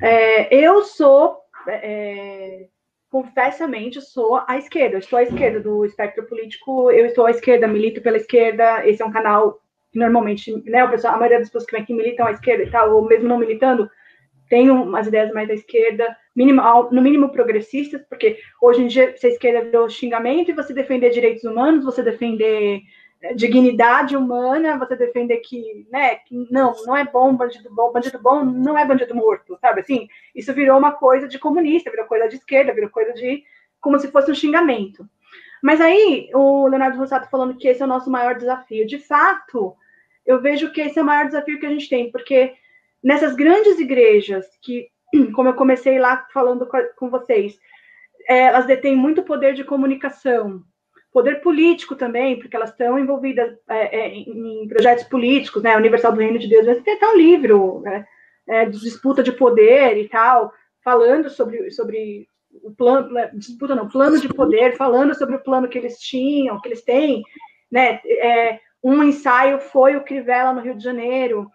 [0.00, 2.66] é, eu sou é,
[3.10, 8.00] confessamente sou à esquerda, estou à esquerda do espectro político, eu estou à esquerda, milito
[8.00, 11.64] pela esquerda, esse é um canal que normalmente, né, o pessoal, a maioria das pessoas
[11.64, 13.88] que vem aqui militam à esquerda e tal, ou mesmo não militando,
[14.48, 19.64] tem umas ideias mais da esquerda, no mínimo progressistas, porque hoje em dia, a esquerda
[19.64, 22.82] virou xingamento e você defender direitos humanos, você defender
[23.34, 28.44] dignidade humana, você defender que, né, que não, não é bom bandido bom, bandido bom
[28.44, 29.80] não é bandido morto, sabe?
[29.80, 33.42] Assim, isso virou uma coisa de comunista, virou coisa de esquerda, virou coisa de
[33.80, 35.08] como se fosse um xingamento.
[35.62, 38.86] Mas aí, o Leonardo Rossato falando que esse é o nosso maior desafio.
[38.86, 39.74] De fato,
[40.24, 42.54] eu vejo que esse é o maior desafio que a gente tem, porque
[43.02, 44.88] nessas grandes igrejas, que,
[45.34, 47.58] como eu comecei lá falando com vocês,
[48.28, 50.62] é, elas detêm muito poder de comunicação,
[51.12, 55.76] poder político também, porque elas estão envolvidas é, é, em projetos políticos, né?
[55.76, 58.06] Universal do Reino de Deus, tem até um livro né?
[58.48, 60.52] é, de disputa de poder e tal,
[60.84, 62.28] falando sobre, sobre
[62.62, 63.30] o plano, né?
[63.34, 67.22] disputa não, plano de poder, falando sobre o plano que eles tinham, que eles têm,
[67.70, 68.00] né?
[68.04, 71.50] É, um ensaio foi o Crivella no Rio de Janeiro,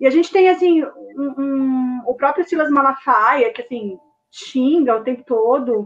[0.00, 3.98] e a gente tem assim um, um, o próprio Silas Malafaia que assim
[4.30, 5.84] xinga o tempo todo,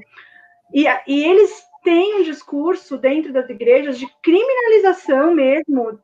[0.75, 5.99] e, e eles tem um discurso dentro das igrejas de criminalização mesmo,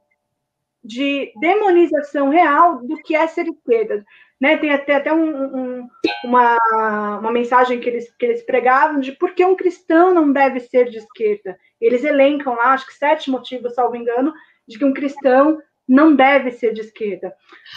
[0.83, 4.05] de demonização real do que é ser esquerda.
[4.41, 4.57] Né?
[4.57, 5.89] Tem até, até um, um,
[6.25, 10.61] uma, uma mensagem que eles, que eles pregavam de por que um cristão não deve
[10.61, 11.59] ser de esquerda.
[11.81, 14.33] Eles elencam lá, acho que sete motivos, salvo engano,
[14.67, 17.35] de que um cristão não deve ser de esquerda.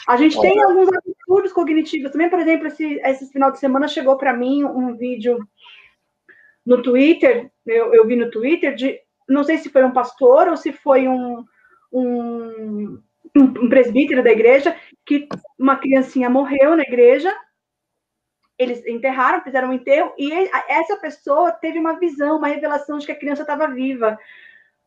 [0.08, 4.18] A gente tem alguns absurdos cognitivos também, por exemplo, esse, esse final de semana chegou
[4.18, 5.40] para mim um vídeo
[6.66, 10.58] no Twitter, eu, eu vi no Twitter, de não sei se foi um pastor ou
[10.58, 11.44] se foi um,
[11.92, 13.02] um,
[13.36, 17.34] um presbítero da igreja, que uma criancinha morreu na igreja,
[18.58, 20.32] eles enterraram, fizeram um enterro, e
[20.68, 24.20] essa pessoa teve uma visão, uma revelação de que a criança estava viva.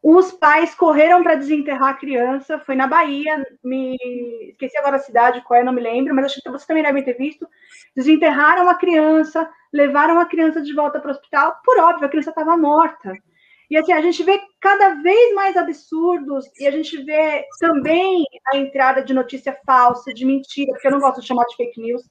[0.07, 3.97] Os pais correram para desenterrar a criança, foi na Bahia, me
[4.51, 7.03] esqueci agora a cidade, qual é, não me lembro, mas acho que você também deve
[7.03, 7.49] ter visto.
[7.97, 12.29] Desenterraram a criança, levaram a criança de volta para o hospital, por óbvio, a criança
[12.29, 13.15] estava morta.
[13.71, 18.59] E assim, a gente vê cada vez mais absurdos, e a gente vê também a
[18.59, 22.03] entrada de notícia falsa, de mentira, porque eu não gosto de chamar de fake news,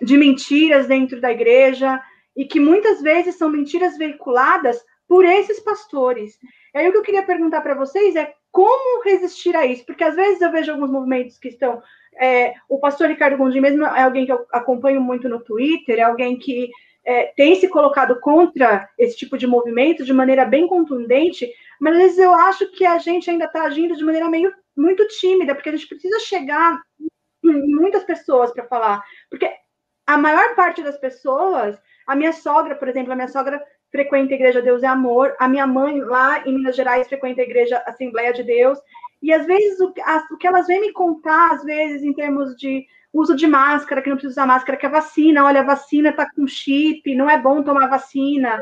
[0.00, 2.00] de mentiras dentro da igreja,
[2.36, 6.38] e que muitas vezes são mentiras veiculadas por esses pastores.
[6.74, 9.84] E aí o que eu queria perguntar para vocês é como resistir a isso?
[9.84, 11.82] Porque às vezes eu vejo alguns movimentos que estão.
[12.20, 16.02] É, o pastor Ricardo Gondim mesmo é alguém que eu acompanho muito no Twitter, é
[16.02, 16.70] alguém que
[17.04, 22.02] é, tem se colocado contra esse tipo de movimento de maneira bem contundente, mas às
[22.02, 25.68] vezes eu acho que a gente ainda está agindo de maneira meio muito tímida, porque
[25.68, 26.80] a gente precisa chegar
[27.44, 29.02] em muitas pessoas para falar.
[29.28, 29.50] Porque
[30.06, 33.62] a maior parte das pessoas, a minha sogra, por exemplo, a minha sogra
[33.92, 37.44] frequenta a Igreja Deus é Amor, a minha mãe lá em Minas Gerais frequenta a
[37.44, 38.78] Igreja Assembleia de Deus,
[39.22, 39.94] e às vezes o,
[40.32, 44.08] o que elas vêm me contar, às vezes, em termos de uso de máscara, que
[44.08, 47.38] não precisa usar máscara, que a vacina, olha, a vacina está com chip, não é
[47.38, 48.60] bom tomar vacina.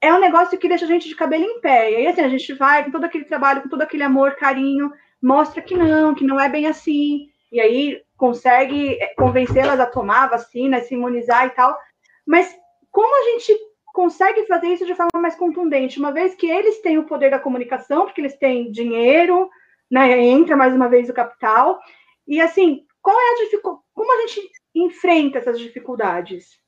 [0.00, 1.90] É um negócio que deixa a gente de cabelo em pé.
[1.90, 4.92] E aí, assim, a gente vai com todo aquele trabalho, com todo aquele amor, carinho,
[5.20, 7.28] mostra que não, que não é bem assim.
[7.50, 11.76] E aí consegue convencê-las a tomar a vacina, se imunizar e tal.
[12.24, 12.54] Mas
[12.92, 13.58] como a gente
[13.96, 17.38] consegue fazer isso de forma mais contundente, uma vez que eles têm o poder da
[17.38, 19.48] comunicação, porque eles têm dinheiro,
[19.90, 21.80] né, entra mais uma vez o capital,
[22.28, 26.60] e assim, qual é a dificuldade, como a gente enfrenta essas dificuldades?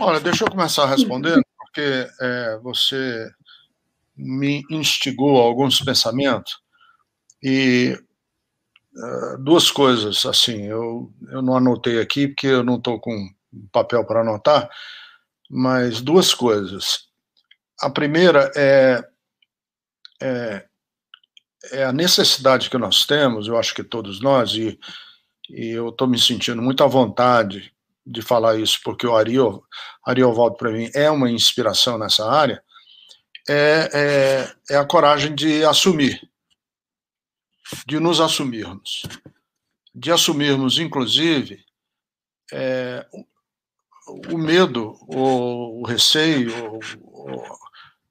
[0.00, 3.30] Olha, deixa eu começar respondendo, porque é, você
[4.16, 6.58] me instigou a alguns pensamentos,
[7.40, 7.96] e
[8.96, 13.28] uh, duas coisas, assim, eu, eu não anotei aqui, porque eu não estou com
[13.70, 14.68] papel para anotar,
[15.50, 17.06] mas duas coisas.
[17.80, 19.04] A primeira é,
[20.20, 20.66] é,
[21.72, 24.78] é, a necessidade que nós temos, eu acho que todos nós, e,
[25.50, 27.72] e eu estou me sentindo muito à vontade
[28.04, 29.64] de falar isso, porque o Ariel,
[30.06, 32.62] Ariovaldo, para mim, é uma inspiração nessa área,
[33.48, 36.20] é, é, é a coragem de assumir,
[37.86, 39.02] de nos assumirmos,
[39.94, 41.64] de assumirmos, inclusive,
[42.52, 43.04] é,
[44.06, 46.52] o medo, o, o receio,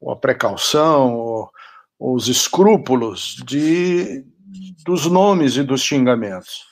[0.02, 1.50] o, a precaução,
[2.00, 4.26] os escrúpulos de,
[4.86, 6.66] dos nomes e dos xingamentos.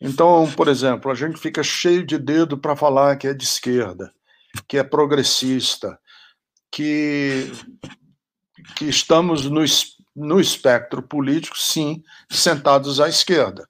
[0.00, 4.12] Então, por exemplo, a gente fica cheio de dedo para falar que é de esquerda,
[4.66, 5.98] que é progressista,
[6.70, 7.50] que,
[8.76, 9.62] que estamos no,
[10.14, 13.68] no espectro político, sim, sentados à esquerda.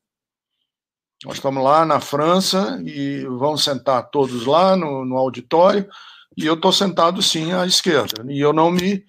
[1.24, 5.88] Nós estamos lá na França e vão sentar todos lá no, no auditório
[6.36, 9.04] e eu estou sentado sim à esquerda e eu não me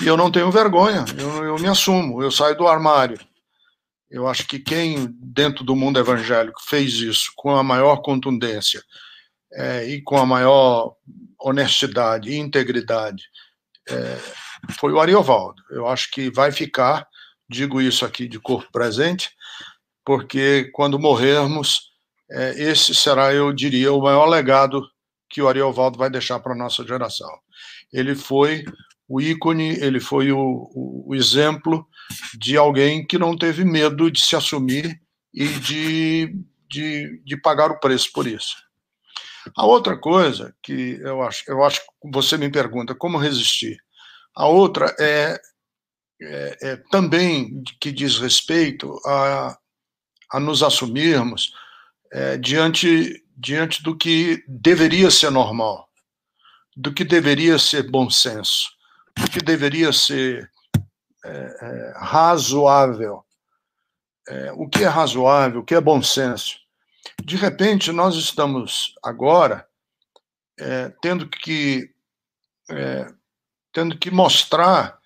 [0.00, 3.18] e eu não tenho vergonha, eu, eu me assumo, eu saio do armário.
[4.10, 8.82] Eu acho que quem dentro do mundo evangélico fez isso com a maior contundência
[9.52, 10.94] é, e com a maior
[11.40, 13.24] honestidade e integridade
[13.88, 14.18] é,
[14.78, 15.62] foi o Ariovaldo.
[15.70, 17.06] Eu acho que vai ficar,
[17.48, 19.30] digo isso aqui de corpo presente,
[20.04, 21.92] porque quando morrermos,
[22.30, 24.86] é, esse será, eu diria, o maior legado
[25.28, 27.30] que o Ariovaldo vai deixar para a nossa geração.
[27.92, 28.64] Ele foi
[29.08, 31.86] o ícone, ele foi o, o, exemplo
[32.38, 35.00] de alguém que não teve medo de se assumir
[35.32, 36.36] e de,
[36.68, 38.56] de, de pagar o preço por isso.
[39.56, 43.76] A outra coisa que eu acho, eu acho que você me pergunta como resistir.
[44.34, 45.38] A outra é,
[46.20, 49.58] é, é também que diz respeito a,
[50.34, 51.54] a nos assumirmos
[52.12, 55.88] é, diante, diante do que deveria ser normal,
[56.76, 58.68] do que deveria ser bom senso,
[59.16, 60.50] do que deveria ser
[61.24, 63.24] é, é, razoável.
[64.28, 66.58] É, o que é razoável, o que é bom senso.
[67.22, 69.64] De repente, nós estamos agora
[70.58, 71.94] é, tendo que
[72.70, 73.06] é,
[73.72, 74.98] tendo que mostrar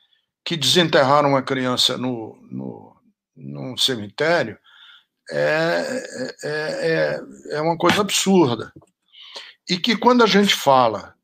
[0.43, 2.97] que desenterrar uma criança no, no,
[3.37, 4.59] num cemitério
[5.31, 7.21] é, é,
[7.53, 8.73] é, é uma coisa absurda.
[9.69, 11.15] E que quando a gente fala,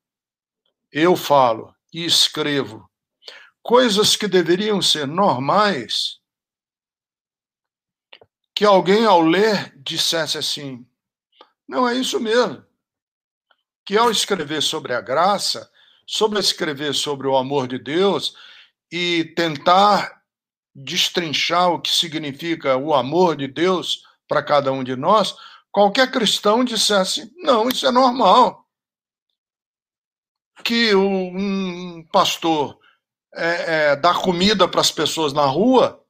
[0.93, 2.89] eu falo e escrevo,
[3.63, 6.21] coisas que deveriam ser normais,
[8.55, 10.87] que alguém ao ler dissesse assim:
[11.67, 12.65] não é isso mesmo.
[13.85, 15.71] Que ao escrever sobre a graça,
[16.07, 18.37] sobre escrever sobre o amor de Deus
[18.91, 20.24] e tentar
[20.75, 25.37] destrinchar o que significa o amor de Deus para cada um de nós,
[25.71, 28.67] qualquer cristão dissesse: não, isso é normal.
[30.65, 32.79] Que um pastor
[33.35, 36.03] é, é, dá comida para as pessoas na rua,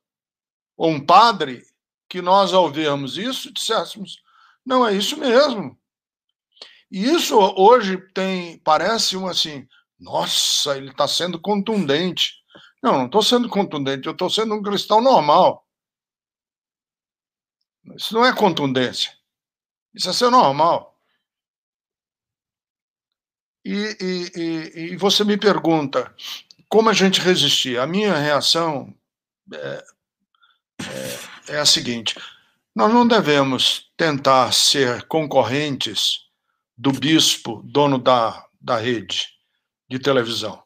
[0.76, 1.64] ou um padre,
[2.08, 4.22] que nós, ao vermos isso, disséssemos:
[4.64, 5.78] não, é isso mesmo.
[6.90, 9.66] E isso hoje tem, parece um assim,
[9.98, 12.43] nossa, ele está sendo contundente.
[12.84, 15.66] Não, não estou sendo contundente, eu estou sendo um cristão normal.
[17.96, 19.10] Isso não é contundência.
[19.94, 20.94] Isso é ser normal.
[23.64, 26.14] E, e, e, e você me pergunta
[26.68, 27.78] como a gente resistir.
[27.78, 28.94] A minha reação
[29.50, 29.84] é,
[31.48, 32.14] é, é a seguinte:
[32.74, 36.28] nós não devemos tentar ser concorrentes
[36.76, 39.28] do bispo, dono da, da rede
[39.88, 40.63] de televisão.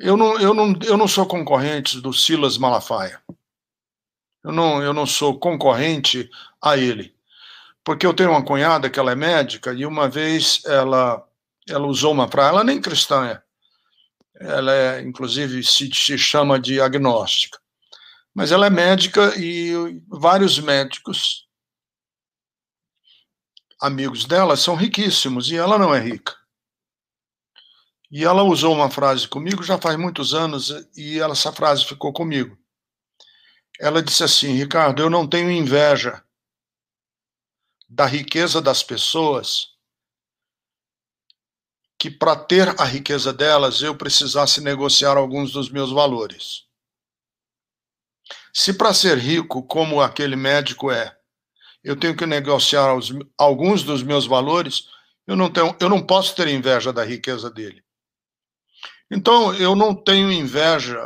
[0.00, 3.20] Eu não, eu, não, eu não sou concorrente do Silas Malafaia.
[4.44, 6.30] Eu não, eu não sou concorrente
[6.62, 7.14] a ele.
[7.82, 11.26] Porque eu tenho uma cunhada que ela é médica e uma vez ela,
[11.68, 13.42] ela usou uma frase, ela nem cristã é.
[14.40, 17.58] Ela é, inclusive, se, se chama de agnóstica.
[18.32, 21.48] Mas ela é médica e vários médicos
[23.80, 26.37] amigos dela são riquíssimos e ela não é rica.
[28.10, 32.12] E ela usou uma frase comigo já faz muitos anos e ela, essa frase ficou
[32.12, 32.58] comigo.
[33.78, 36.22] Ela disse assim: Ricardo, eu não tenho inveja
[37.88, 39.78] da riqueza das pessoas
[41.98, 46.64] que para ter a riqueza delas eu precisasse negociar alguns dos meus valores.
[48.54, 51.16] Se para ser rico, como aquele médico é,
[51.82, 54.84] eu tenho que negociar os, alguns dos meus valores,
[55.26, 57.82] eu não, tenho, eu não posso ter inveja da riqueza dele.
[59.10, 61.04] Então, eu não tenho inveja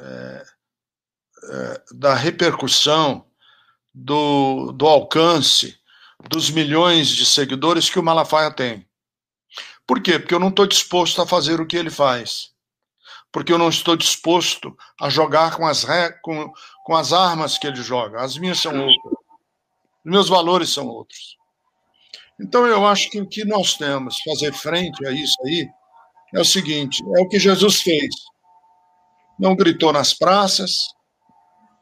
[0.00, 0.44] é,
[1.50, 3.24] é, da repercussão,
[3.94, 5.76] do, do alcance,
[6.28, 8.86] dos milhões de seguidores que o Malafaia tem.
[9.86, 10.18] Por quê?
[10.18, 12.52] Porque eu não estou disposto a fazer o que ele faz.
[13.32, 15.84] Porque eu não estou disposto a jogar com as,
[16.22, 16.52] com,
[16.84, 18.20] com as armas que ele joga.
[18.22, 19.12] As minhas são outras.
[20.04, 21.36] Os meus valores são outros.
[22.40, 25.68] Então, eu acho que o que nós temos fazer frente a isso aí
[26.34, 28.14] é o seguinte: é o que Jesus fez.
[29.38, 30.88] Não gritou nas praças,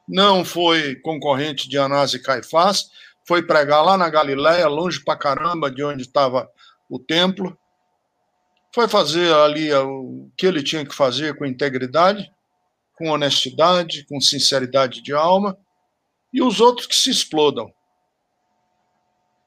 [0.08, 2.90] não foi concorrente de Anás e Caifás,
[3.26, 6.48] foi pregar lá na Galiléia, longe pra caramba de onde estava
[6.88, 7.58] o templo,
[8.72, 12.30] foi fazer ali o que ele tinha que fazer com integridade,
[12.94, 15.58] com honestidade, com sinceridade de alma,
[16.32, 17.72] e os outros que se explodam.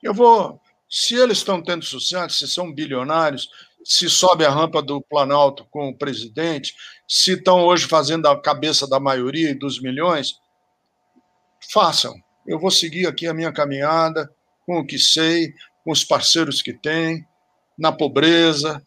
[0.01, 3.49] Eu vou, se eles estão tendo sucesso, se são bilionários,
[3.83, 6.75] se sobe a rampa do Planalto com o presidente,
[7.07, 10.35] se estão hoje fazendo a cabeça da maioria e dos milhões,
[11.71, 12.13] façam.
[12.45, 14.29] Eu vou seguir aqui a minha caminhada
[14.65, 15.53] com o que sei,
[15.83, 17.25] com os parceiros que tem,
[17.77, 18.83] na pobreza,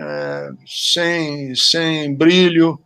[0.00, 2.82] é, sem, sem brilho,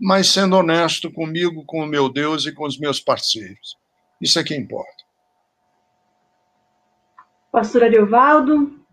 [0.00, 3.76] mas sendo honesto comigo, com o meu Deus e com os meus parceiros.
[4.20, 5.04] Isso é que importa.
[7.52, 8.85] Pastor Ariovaldo.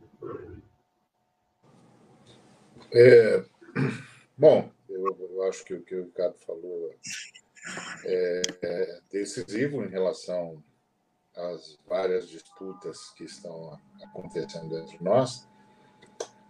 [2.93, 3.43] É,
[4.37, 6.93] bom, eu, eu, acho que o que o Ricardo falou
[8.05, 10.63] é, é decisivo em relação
[11.35, 15.47] às várias disputas que estão acontecendo entre nós.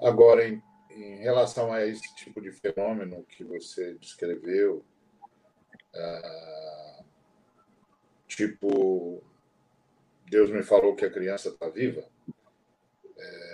[0.02, 4.84] Agora, em, em relação a esse tipo de fenômeno que você descreveu,
[5.96, 7.04] ah,
[8.28, 9.24] tipo,
[10.30, 12.04] Deus me falou que a criança está viva,
[13.18, 13.53] é,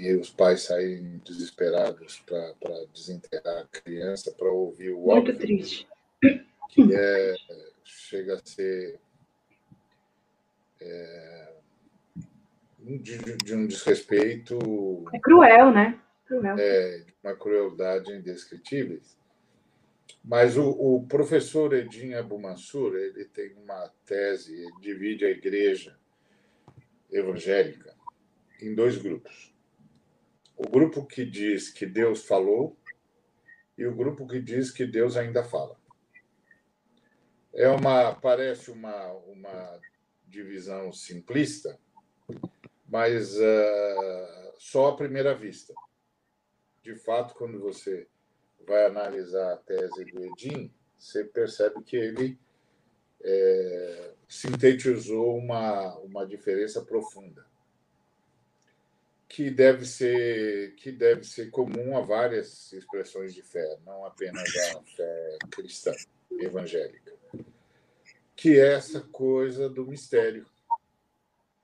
[0.00, 5.86] e os pais saem desesperados para desenterrar a criança, para ouvir o Muito triste
[6.70, 7.34] que é,
[7.84, 8.98] chega a ser
[10.80, 11.52] é,
[12.78, 14.58] de, de, um desrespeito.
[15.12, 16.00] É cruel, né?
[16.26, 16.56] Cruel.
[16.58, 19.00] É, uma crueldade indescritível.
[20.24, 25.96] Mas o, o professor Edin Abumansur, ele tem uma tese, ele divide a igreja
[27.10, 27.94] evangélica
[28.60, 29.52] em dois grupos.
[30.62, 32.76] O grupo que diz que Deus falou
[33.78, 35.74] e o grupo que diz que Deus ainda fala.
[37.54, 39.80] É uma parece uma uma
[40.28, 41.80] divisão simplista,
[42.86, 45.72] mas uh, só à primeira vista.
[46.82, 48.06] De fato, quando você
[48.66, 52.38] vai analisar a tese do Edin, você percebe que ele
[53.22, 57.49] é, sintetizou uma, uma diferença profunda
[59.30, 64.82] que deve ser que deve ser comum a várias expressões de fé, não apenas a
[64.82, 65.92] fé cristã
[66.32, 67.10] evangélica
[68.40, 70.46] que é essa coisa do mistério,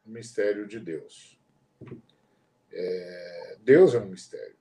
[0.05, 1.41] o mistério de Deus.
[2.71, 4.59] É, Deus é um mistério,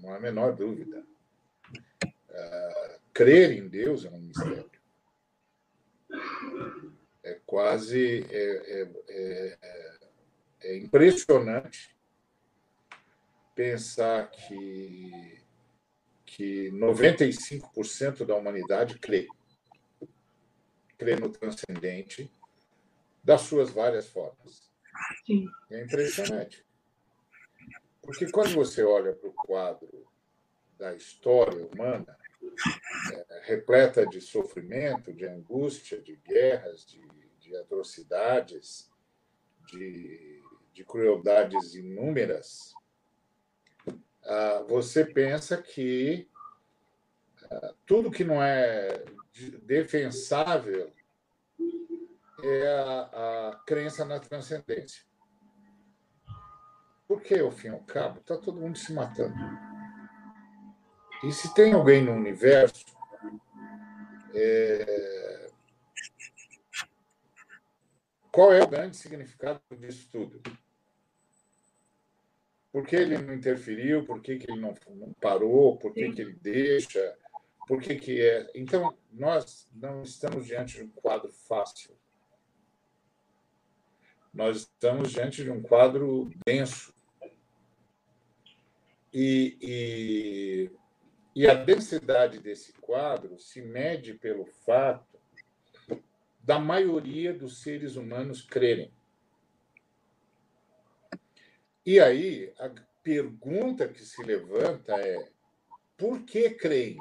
[0.00, 1.04] não há a menor dúvida.
[2.28, 4.70] É, crer em Deus é um mistério.
[7.24, 9.95] É quase é,
[10.66, 11.96] é, impressionante
[13.54, 15.40] pensar que,
[16.24, 19.28] que 95% da humanidade crê
[20.98, 22.30] crê no transcendente
[23.22, 24.70] das suas várias formas.
[25.26, 25.46] Sim.
[25.70, 26.64] É impressionante.
[28.00, 30.06] Porque quando você olha para o quadro
[30.78, 32.16] da história humana,
[33.12, 37.00] é, repleta de sofrimento, de angústia, de guerras, de,
[37.40, 38.90] de atrocidades,
[39.66, 40.35] de,
[40.76, 42.74] de, crueldades inúmeras,
[44.24, 46.28] ah, você pensa que
[47.50, 49.04] ah, tudo que não é
[49.62, 50.92] defensável
[52.42, 55.04] é a, a crença na transcendência.
[57.08, 59.36] Porque, ao fim e ao cabo, está todo mundo se matando.
[61.24, 62.84] E se tem alguém no universo
[64.34, 65.50] é...
[68.30, 70.42] qual é o grande significado disso tudo?
[72.76, 74.04] Por que ele não interferiu?
[74.04, 75.78] Por que, que ele não, não parou?
[75.78, 77.16] Por que, que ele deixa?
[77.66, 78.50] Por que, que é?
[78.54, 81.96] Então, nós não estamos diante de um quadro fácil.
[84.30, 86.92] Nós estamos diante de um quadro denso.
[89.10, 90.70] E, e,
[91.34, 95.18] e a densidade desse quadro se mede pelo fato
[96.40, 98.92] da maioria dos seres humanos crerem.
[101.86, 102.68] E aí, a
[103.00, 105.30] pergunta que se levanta é:
[105.96, 106.98] por que creem?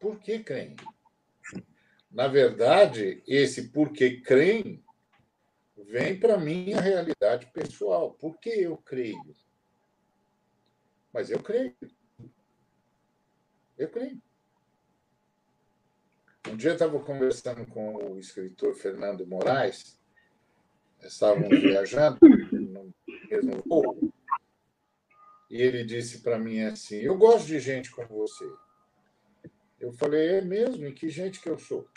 [0.00, 0.74] Por que creem?
[2.10, 4.82] Na verdade, esse por que creem
[5.76, 8.14] vem para a minha realidade pessoal.
[8.14, 9.36] Por que eu creio?
[11.12, 11.76] Mas eu creio.
[13.76, 14.22] Eu creio.
[16.48, 20.00] Um dia eu estava conversando com o escritor Fernando Moraes,
[21.02, 22.18] estávamos viajando
[22.52, 22.92] no
[23.30, 24.12] mesmo voo,
[25.50, 28.44] e ele disse para mim assim: Eu gosto de gente como você.
[29.78, 30.86] Eu falei: É mesmo?
[30.86, 31.88] E que gente que eu sou?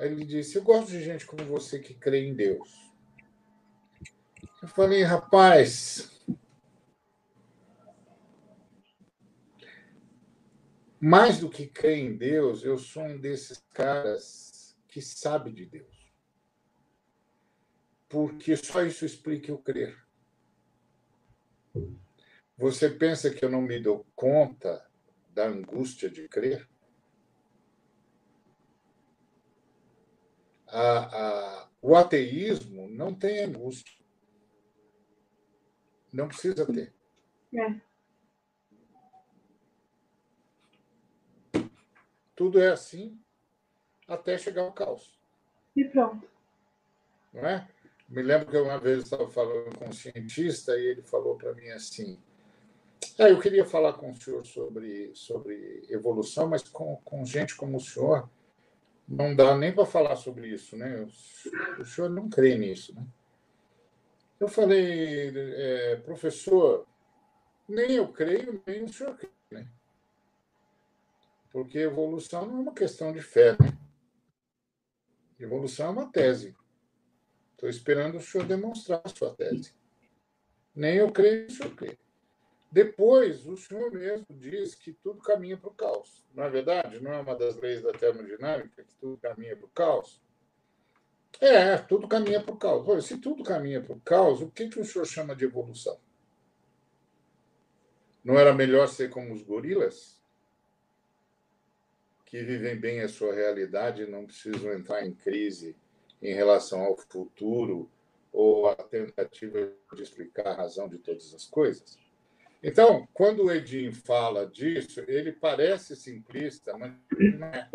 [0.00, 2.70] Aí ele disse: Eu gosto de gente como você que crê em Deus.
[4.62, 6.10] Eu falei: Rapaz,
[10.98, 16.05] mais do que crer em Deus, eu sou um desses caras que sabe de Deus.
[18.08, 19.96] Porque só isso explica eu crer.
[22.56, 24.88] Você pensa que eu não me dou conta
[25.30, 26.68] da angústia de crer?
[30.68, 33.94] A, a, o ateísmo não tem angústia.
[36.12, 36.94] Não precisa ter.
[37.54, 37.80] É.
[42.34, 43.20] Tudo é assim
[44.08, 45.18] até chegar ao caos.
[45.74, 46.28] E pronto.
[47.32, 47.68] Não é?
[48.08, 51.52] Me lembro que uma vez eu estava falando com um cientista e ele falou para
[51.54, 52.18] mim assim:
[53.18, 57.78] ah, eu queria falar com o senhor sobre, sobre evolução, mas com, com gente como
[57.78, 58.28] o senhor,
[59.08, 61.08] não dá nem para falar sobre isso, né?
[61.78, 63.06] O, senhor não crê nisso, né?
[64.38, 66.86] Eu falei, é, professor,
[67.66, 69.66] nem eu creio, nem o senhor crê, né?
[71.50, 73.76] Porque evolução não é uma questão de fé, né?
[75.40, 76.54] Evolução é uma tese.
[77.56, 79.72] Estou esperando o senhor demonstrar a sua tese.
[80.74, 81.98] Nem eu creio, o senhor crê.
[82.70, 86.22] Depois, o senhor mesmo diz que tudo caminha para o caos.
[86.34, 87.00] Não é verdade?
[87.00, 90.20] Não é uma das leis da termodinâmica que tudo caminha para o caos?
[91.40, 93.06] É, tudo caminha para o caos.
[93.06, 95.98] se tudo caminha para o caos, o que, que o senhor chama de evolução?
[98.22, 100.16] Não era melhor ser como os gorilas?
[102.26, 105.76] que vivem bem a sua realidade e não precisam entrar em crise
[106.22, 107.90] em relação ao futuro
[108.32, 111.98] ou a tentativa de explicar a razão de todas as coisas.
[112.62, 117.70] Então, quando o Edin fala disso, ele parece simplista, mas não é.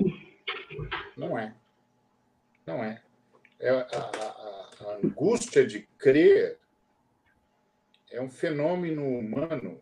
[1.17, 1.55] Não é.
[2.65, 3.01] Não é.
[3.59, 6.59] é a, a, a angústia de crer
[8.11, 9.81] é um fenômeno humano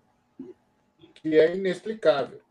[1.16, 2.42] que é inexplicável.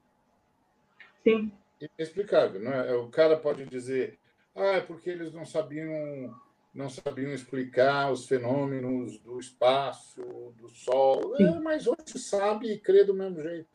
[1.23, 2.61] Sim inexplicável.
[2.61, 2.95] Não é?
[2.95, 4.19] O cara pode dizer,
[4.59, 6.35] ah, é porque eles não sabiam,
[6.75, 10.23] não sabiam explicar os fenômenos do espaço,
[10.57, 11.37] do Sol.
[11.37, 13.69] É, mas hoje sabe e crê do mesmo jeito.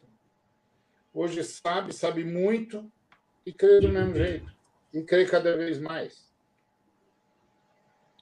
[1.14, 2.92] Hoje sabe, sabe muito
[3.46, 4.54] e crê do mesmo jeito.
[4.94, 6.32] E crê cada vez mais.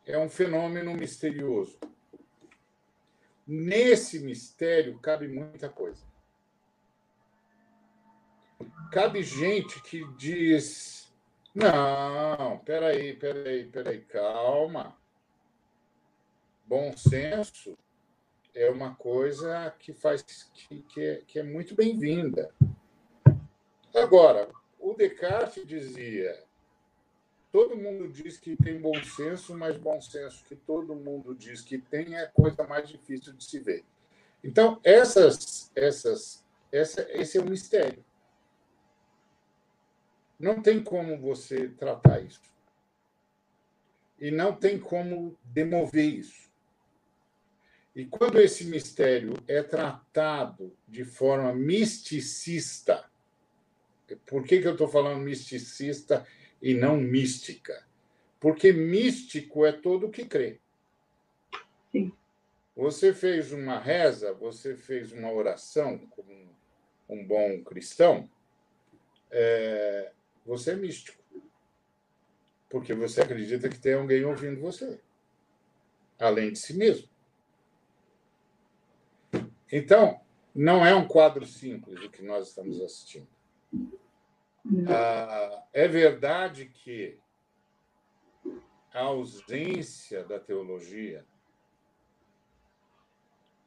[0.06, 1.80] É um fenômeno misterioso.
[3.46, 6.12] Nesse mistério cabe muita coisa
[8.92, 11.01] cabe gente que diz:
[11.54, 14.98] não, peraí, peraí, peraí, calma.
[16.66, 17.78] Bom senso
[18.54, 20.22] é uma coisa que faz
[20.54, 22.54] que, que, é, que é muito bem-vinda.
[23.94, 24.50] Agora,
[24.80, 26.42] o Descartes dizia:
[27.52, 31.78] todo mundo diz que tem bom senso, mas bom senso que todo mundo diz que
[31.78, 33.84] tem é a coisa mais difícil de se ver.
[34.44, 38.04] Então, essas, essas, essa, esse é um mistério.
[40.42, 42.42] Não tem como você tratar isso.
[44.20, 46.50] E não tem como demover isso.
[47.96, 53.08] E quando esse mistério é tratado de forma misticista,
[54.26, 56.26] por que, que eu estou falando misticista
[56.60, 57.86] e não mística?
[58.40, 60.60] Porque místico é todo que crê.
[61.92, 62.12] Sim.
[62.76, 66.50] Você fez uma reza, você fez uma oração como
[67.08, 68.28] um bom cristão,
[69.30, 70.12] é,
[70.52, 71.24] você é místico.
[72.70, 75.00] Porque você acredita que tem alguém ouvindo você,
[76.20, 77.10] além de si mesmo.
[79.72, 80.20] Então,
[80.54, 83.30] não é um quadro simples o que nós estamos assistindo.
[84.90, 87.18] Ah, é verdade que
[88.94, 91.26] a ausência da teologia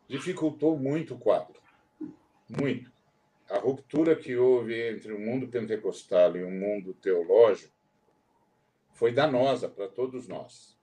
[0.07, 1.62] dificultou muito o quadro.
[2.47, 2.94] Muito.
[3.49, 7.75] A ruptura que houve entre o mundo pentecostal e o mundo teológico
[8.93, 10.79] foi danosa para todos nós.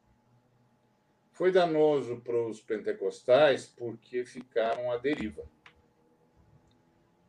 [1.32, 5.44] Foi danoso para os pentecostais porque ficaram à deriva.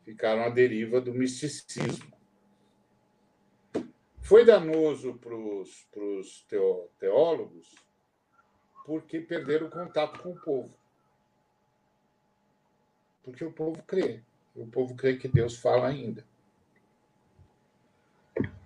[0.05, 2.13] Ficaram à deriva do misticismo.
[4.21, 6.47] Foi danoso para os
[6.99, 7.75] teólogos
[8.85, 10.77] porque perderam o contato com o povo.
[13.23, 14.23] Porque o povo crê.
[14.55, 16.25] O povo crê que Deus fala ainda.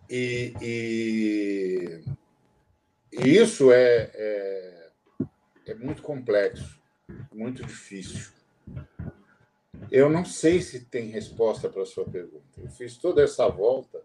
[0.08, 2.04] E, e,
[3.12, 4.90] e isso é, é,
[5.66, 6.80] é muito complexo,
[7.32, 8.32] muito difícil.
[9.90, 12.60] Eu não sei se tem resposta para a sua pergunta.
[12.60, 14.02] Eu fiz toda essa volta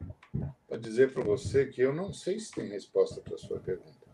[0.67, 4.07] para dizer para você que eu não sei se tem resposta para a sua pergunta.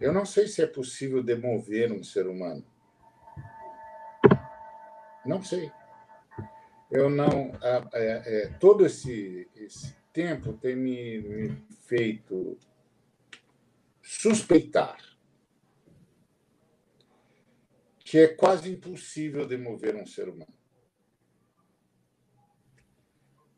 [0.00, 2.64] Eu não sei se é possível demover um ser humano.
[5.24, 5.70] Não sei.
[6.92, 7.50] Eu não.
[7.94, 12.58] É, é, todo esse, esse tempo tem me, me feito
[14.02, 14.98] suspeitar
[18.12, 20.52] que é quase impossível demover um ser humano.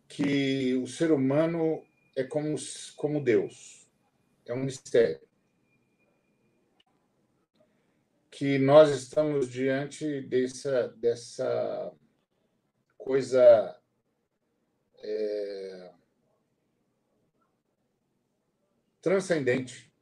[0.06, 2.54] Que o ser humano é como,
[2.94, 3.90] como Deus,
[4.46, 5.20] é um mistério.
[8.30, 11.92] Que nós estamos diante dessa, dessa
[13.04, 13.78] coisa
[14.96, 15.92] é,
[19.02, 19.92] transcendente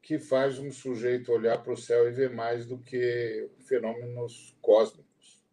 [0.00, 5.44] que faz um sujeito olhar para o céu e ver mais do que fenômenos cósmicos.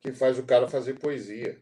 [0.00, 1.60] Que faz o cara fazer poesia.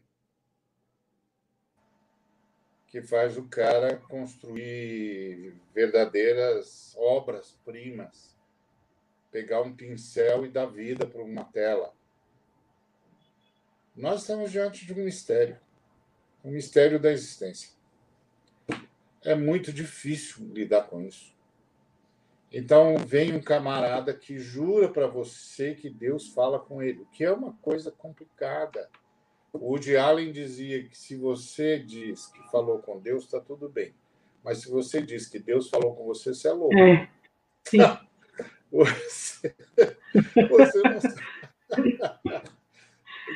[2.85, 8.38] Que faz o cara construir verdadeiras obras-primas.
[9.31, 11.93] Pegar um pincel e dar vida para uma tela.
[13.95, 15.59] Nós estamos diante de um mistério
[16.43, 17.69] o mistério da existência.
[19.23, 21.37] É muito difícil lidar com isso.
[22.51, 27.31] Então, vem um camarada que jura para você que Deus fala com ele, que é
[27.31, 28.89] uma coisa complicada.
[29.53, 33.93] O Woody Allen dizia que se você diz que falou com Deus, está tudo bem.
[34.43, 36.77] Mas se você diz que Deus falou com você, você é louco.
[36.77, 37.09] É,
[37.67, 37.77] sim.
[38.71, 39.55] você,
[40.49, 40.99] você não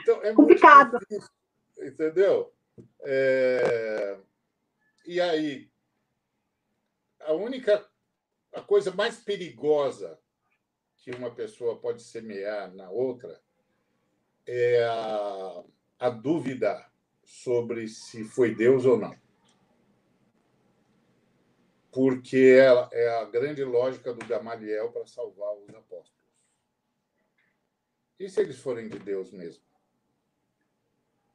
[0.02, 1.00] Então, é complicado.
[1.00, 1.30] Difícil,
[1.82, 2.54] entendeu?
[3.02, 4.18] É...
[5.06, 5.70] E aí,
[7.20, 7.86] a única,
[8.54, 10.20] a coisa mais perigosa
[10.98, 13.42] que uma pessoa pode semear na outra
[14.46, 15.64] é a,
[16.00, 16.90] a dúvida
[17.24, 19.23] sobre se foi Deus ou não.
[21.94, 26.12] Porque é, é a grande lógica do Gamaliel para salvar os apóstolos.
[28.20, 29.64] E se eles forem de Deus mesmo?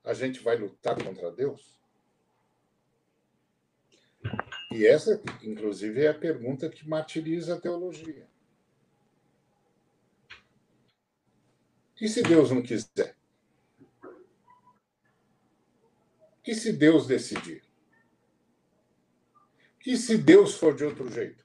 [0.09, 1.79] a gente vai lutar contra Deus?
[4.73, 8.27] E essa, inclusive, é a pergunta que martiriza a teologia.
[12.01, 13.15] E se Deus não quiser?
[16.47, 17.63] E se Deus decidir?
[19.89, 21.43] E se Deus for de outro jeito?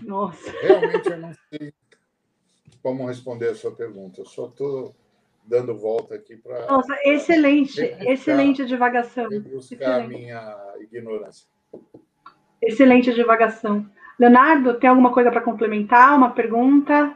[0.00, 0.50] Nossa.
[0.62, 1.74] Realmente eu não sei
[2.82, 4.22] como responder a sua pergunta.
[4.22, 4.96] Eu só estou
[5.44, 6.66] dando volta aqui para.
[6.68, 9.28] Nossa, excelente, excelente divagação.
[9.42, 11.46] buscar a minha ignorância.
[12.62, 13.86] Excelente divagação.
[14.18, 16.16] Leonardo, tem alguma coisa para complementar?
[16.16, 17.14] Uma pergunta?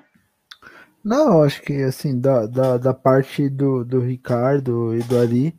[1.03, 5.59] Não, acho que assim, da, da, da parte do, do Ricardo e do Ari,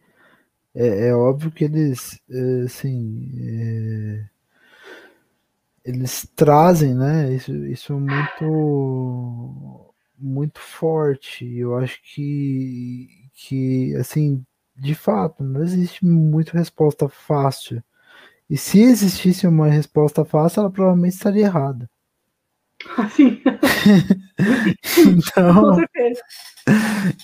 [0.76, 4.30] é, é óbvio que eles é, assim, é,
[5.84, 11.46] eles trazem né, isso, isso muito muito forte.
[11.58, 14.44] Eu acho que, que assim,
[14.76, 17.84] de fato, não existe muita resposta fácil.
[18.50, 21.90] E se existisse uma resposta fácil, ela provavelmente estaria errada.
[23.16, 23.42] Sim.
[24.98, 25.78] então,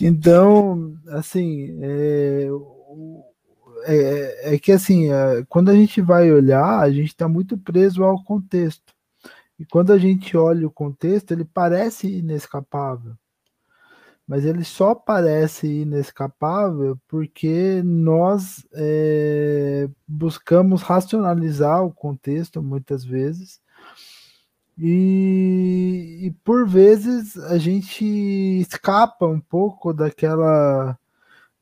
[0.02, 2.48] então, assim, é,
[3.86, 8.03] é, é, que assim, é, quando a gente vai olhar, a gente está muito preso
[8.03, 8.93] ao contexto.
[9.59, 13.15] E quando a gente olha o contexto, ele parece inescapável.
[14.27, 23.61] Mas ele só parece inescapável porque nós é, buscamos racionalizar o contexto muitas vezes.
[24.77, 28.03] E, e por vezes a gente
[28.59, 30.97] escapa um pouco daquela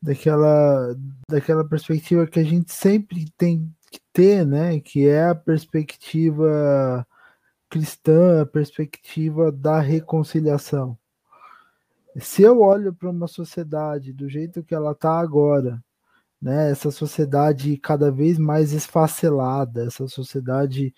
[0.03, 0.95] daquela,
[1.29, 4.79] daquela perspectiva que a gente sempre tem que ter, né?
[4.81, 7.07] Que é a perspectiva
[7.69, 10.97] cristã, a perspectiva da reconciliação.
[12.19, 15.81] Se eu olho para uma sociedade do jeito que ela está agora,
[16.41, 20.93] né, essa sociedade cada vez mais esfacelada, essa sociedade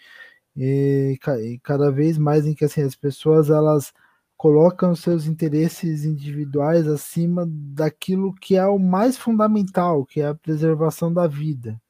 [0.57, 3.93] e, e cada vez mais em que assim, as pessoas elas
[4.37, 11.13] colocam seus interesses individuais acima daquilo que é o mais fundamental, que é a preservação
[11.13, 11.81] da vida.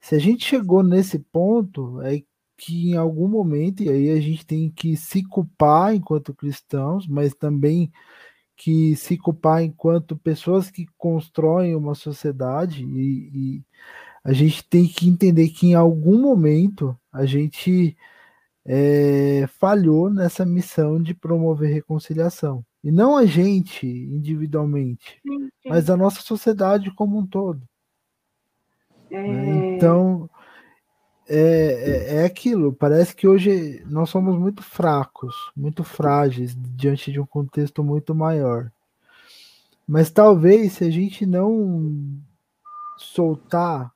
[0.00, 2.22] Se a gente chegou nesse ponto, é
[2.56, 7.34] que em algum momento, e aí a gente tem que se culpar enquanto cristãos, mas
[7.34, 7.90] também
[8.56, 13.64] que se culpar enquanto pessoas que constroem uma sociedade, e, e
[14.24, 17.96] a gente tem que entender que em algum momento a gente
[18.64, 22.64] é, falhou nessa missão de promover reconciliação.
[22.82, 25.68] E não a gente individualmente, sim, sim.
[25.68, 27.62] mas a nossa sociedade como um todo.
[29.10, 29.22] É...
[29.22, 29.76] Né?
[29.76, 30.28] Então,
[31.28, 32.72] é, é, é, aquilo.
[32.72, 38.70] Parece que hoje nós somos muito fracos, muito frágeis diante de um contexto muito maior.
[39.86, 42.20] Mas talvez se a gente não
[42.98, 43.92] soltar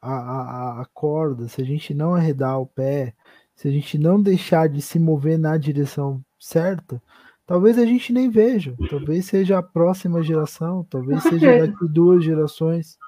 [0.00, 3.14] a, a, a corda, se a gente não arredar o pé,
[3.54, 7.00] se a gente não deixar de se mover na direção certa,
[7.46, 8.74] talvez a gente nem veja.
[8.90, 12.98] Talvez seja a próxima geração, talvez seja daqui duas gerações.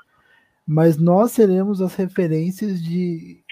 [0.67, 3.43] Mas nós seremos as referências de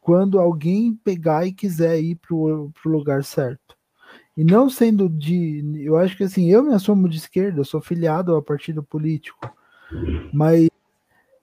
[0.00, 3.76] quando alguém pegar e quiser ir para o lugar certo.
[4.36, 5.62] E não sendo de.
[5.84, 9.50] Eu acho que assim, eu me assumo de esquerda, sou filiado ao partido político.
[10.32, 10.68] Mas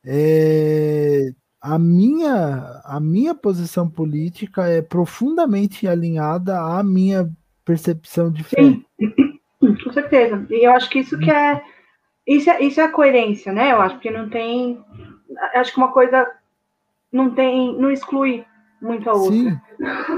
[0.03, 1.31] é,
[1.61, 7.29] a minha, a minha posição política é profundamente alinhada à minha
[7.65, 8.61] percepção de fé.
[8.61, 8.85] Sim,
[9.83, 10.45] com certeza.
[10.49, 11.61] E eu acho que isso que é
[12.25, 13.71] isso é, isso é a coerência, né?
[13.71, 14.79] Eu acho que não tem,
[15.55, 16.29] acho que uma coisa
[17.11, 18.45] não tem, não exclui
[18.81, 19.31] muito a outra.
[19.31, 19.59] Sim,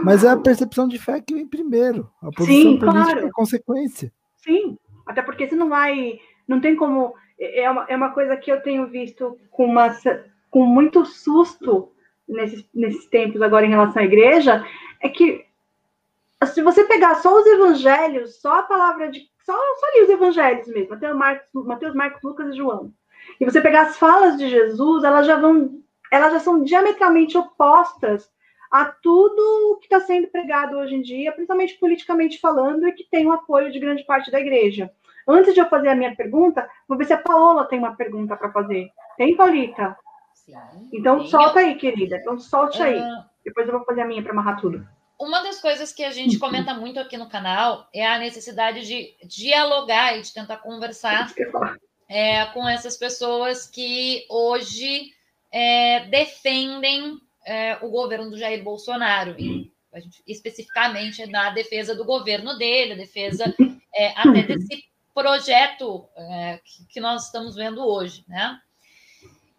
[0.04, 2.12] mas é a percepção de fé que vem primeiro.
[2.22, 3.28] A posição Sim, política claro.
[3.28, 4.14] é consequência.
[4.36, 4.78] Sim,
[5.08, 8.62] até porque você não vai, não tem como é uma, é uma coisa que eu
[8.62, 9.96] tenho visto com uma
[10.52, 11.92] com muito susto
[12.28, 14.64] nesses, nesses tempos agora em relação à igreja,
[15.02, 15.46] é que
[16.46, 19.30] se você pegar só os evangelhos, só a palavra de.
[19.44, 22.94] Só, só ali os evangelhos mesmo, Mateus, Marcos, Mateus, Marcos, Lucas e João.
[23.40, 25.82] E você pegar as falas de Jesus, elas já vão.
[26.12, 28.30] Elas já são diametralmente opostas
[28.70, 33.26] a tudo que está sendo pregado hoje em dia, principalmente politicamente falando, e que tem
[33.26, 34.92] o apoio de grande parte da igreja.
[35.28, 38.36] Antes de eu fazer a minha pergunta, vou ver se a Paola tem uma pergunta
[38.36, 38.90] para fazer.
[39.18, 39.96] Tem, Paulita?
[40.72, 40.90] Sim.
[40.94, 42.18] Então, solta aí, querida.
[42.18, 43.00] Então, solte aí.
[43.00, 43.32] Uh...
[43.44, 44.88] Depois eu vou fazer a minha para amarrar tudo.
[45.20, 49.16] Uma das coisas que a gente comenta muito aqui no canal é a necessidade de
[49.24, 51.32] dialogar e de tentar conversar
[52.10, 55.12] é, com essas pessoas que hoje
[55.52, 59.72] é, defendem é, o governo do Jair Bolsonaro, e,
[60.28, 63.54] especificamente na defesa do governo dele, a defesa
[63.94, 68.60] é, até desse projeto é, que, que nós estamos vendo hoje, né?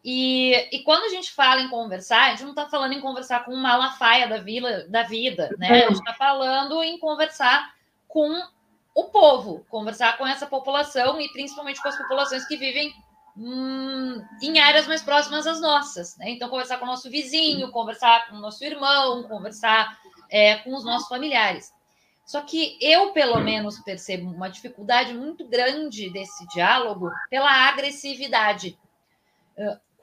[0.04, 3.44] E, e quando a gente fala em conversar, a gente não está falando em conversar
[3.44, 5.84] com uma Malafaia da, vila, da vida, né?
[5.84, 7.72] A gente está falando em conversar
[8.08, 8.42] com
[8.94, 12.92] o povo, conversar com essa população e principalmente com as populações que vivem
[13.36, 16.16] hum, em áreas mais próximas às nossas.
[16.18, 16.30] Né?
[16.30, 19.96] Então, conversar com o nosso vizinho, conversar com o nosso irmão, conversar
[20.28, 21.72] é, com os nossos familiares.
[22.26, 28.76] Só que eu, pelo menos, percebo uma dificuldade muito grande desse diálogo pela agressividade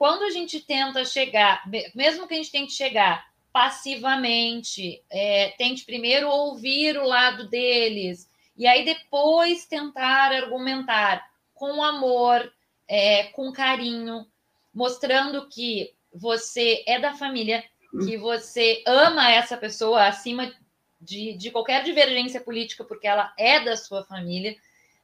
[0.00, 1.62] quando a gente tenta chegar,
[1.94, 3.22] mesmo que a gente tente chegar
[3.52, 8.26] passivamente, é, tente primeiro ouvir o lado deles,
[8.56, 12.50] e aí depois tentar argumentar com amor,
[12.88, 14.26] é, com carinho,
[14.72, 17.62] mostrando que você é da família,
[18.06, 20.50] que você ama essa pessoa acima
[20.98, 24.56] de, de qualquer divergência política, porque ela é da sua família,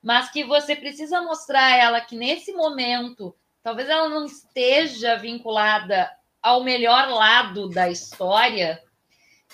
[0.02, 3.36] mas que você precisa mostrar a ela que nesse momento
[3.66, 6.08] talvez ela não esteja vinculada
[6.40, 8.80] ao melhor lado da história,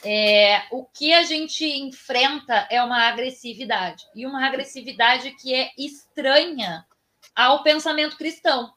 [0.05, 6.87] é, o que a gente enfrenta é uma agressividade, e uma agressividade que é estranha
[7.35, 8.75] ao pensamento cristão,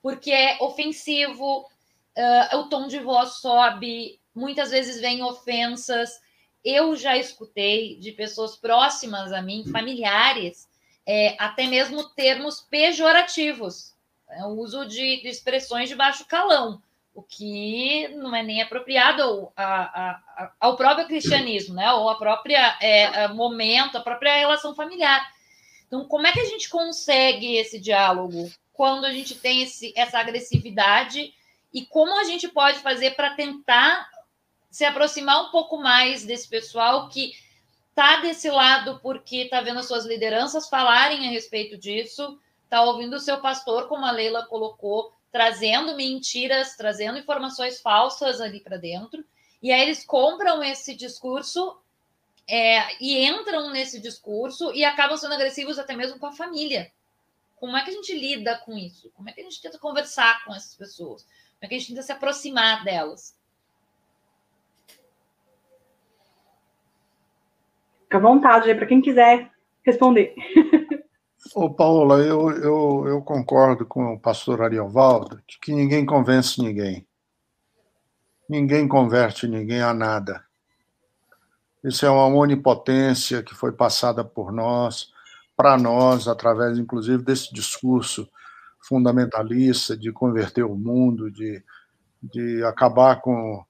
[0.00, 1.62] porque é ofensivo,
[2.16, 6.10] uh, o tom de voz sobe, muitas vezes vem ofensas.
[6.64, 10.68] Eu já escutei de pessoas próximas a mim, familiares,
[11.04, 13.97] é, até mesmo termos pejorativos
[14.30, 16.82] é o uso de, de, expressões de baixo calão,
[17.14, 21.92] o que não é nem apropriado ao, a, a, ao próprio cristianismo, né?
[21.92, 25.26] ou a própria é, a momento, a própria relação familiar.
[25.86, 30.18] Então, como é que a gente consegue esse diálogo quando a gente tem esse, essa
[30.18, 31.34] agressividade
[31.72, 34.08] e como a gente pode fazer para tentar
[34.70, 37.32] se aproximar um pouco mais desse pessoal que
[37.90, 42.38] está desse lado porque está vendo as suas lideranças falarem a respeito disso,
[42.68, 48.60] está ouvindo o seu pastor, como a Leila colocou, trazendo mentiras, trazendo informações falsas ali
[48.60, 49.24] para dentro,
[49.62, 51.78] e aí eles compram esse discurso
[52.46, 56.92] é, e entram nesse discurso e acabam sendo agressivos até mesmo com a família.
[57.56, 59.10] Como é que a gente lida com isso?
[59.16, 61.22] Como é que a gente tenta conversar com essas pessoas?
[61.22, 63.36] Como é que a gente tenta se aproximar delas?
[68.04, 69.50] Fica à vontade aí para quem quiser
[69.82, 70.34] responder.
[71.54, 77.06] Ô, Paula, eu, eu, eu concordo com o pastor Ariovaldo de que ninguém convence ninguém.
[78.48, 80.44] Ninguém converte ninguém a nada.
[81.82, 85.10] Isso é uma onipotência que foi passada por nós,
[85.56, 88.28] para nós, através, inclusive, desse discurso
[88.80, 91.62] fundamentalista de converter o mundo, de,
[92.22, 93.64] de acabar com,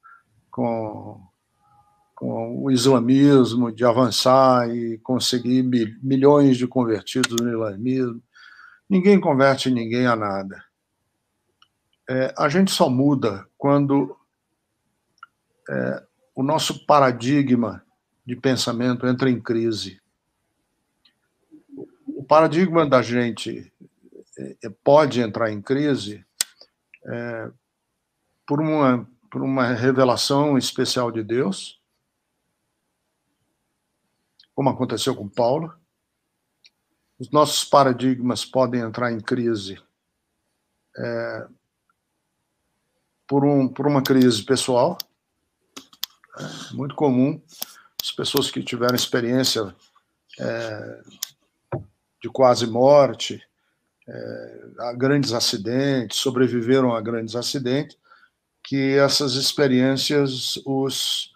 [0.50, 1.20] com
[2.18, 5.62] com o islamismo, de avançar e conseguir
[6.02, 8.20] milhões de convertidos no islamismo.
[8.90, 10.64] Ninguém converte ninguém a nada.
[12.10, 14.18] É, a gente só muda quando
[15.70, 16.02] é,
[16.34, 17.84] o nosso paradigma
[18.26, 20.00] de pensamento entra em crise.
[22.08, 23.72] O paradigma da gente
[24.36, 26.26] é, é pode entrar em crise
[27.06, 27.48] é,
[28.44, 31.77] por, uma, por uma revelação especial de Deus,
[34.58, 35.72] como aconteceu com Paulo.
[37.16, 39.80] Os nossos paradigmas podem entrar em crise
[40.96, 41.46] é,
[43.24, 44.98] por, um, por uma crise pessoal,
[46.36, 47.40] é muito comum.
[48.02, 49.72] As pessoas que tiveram experiência
[50.40, 51.02] é,
[52.20, 53.40] de quase morte,
[54.08, 57.96] é, a grandes acidentes, sobreviveram a grandes acidentes,
[58.64, 61.32] que essas experiências os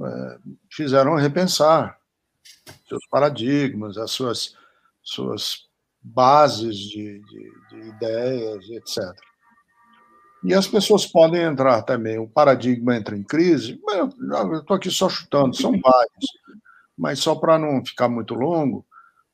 [0.00, 0.38] é,
[0.68, 1.95] fizeram repensar
[2.88, 4.56] seus paradigmas, as suas,
[5.02, 5.66] suas
[6.02, 9.02] bases de, de, de ideias, etc.
[10.44, 15.08] E as pessoas podem entrar também, o paradigma entra em crise, eu estou aqui só
[15.08, 16.26] chutando, são vários,
[16.96, 18.86] mas só para não ficar muito longo,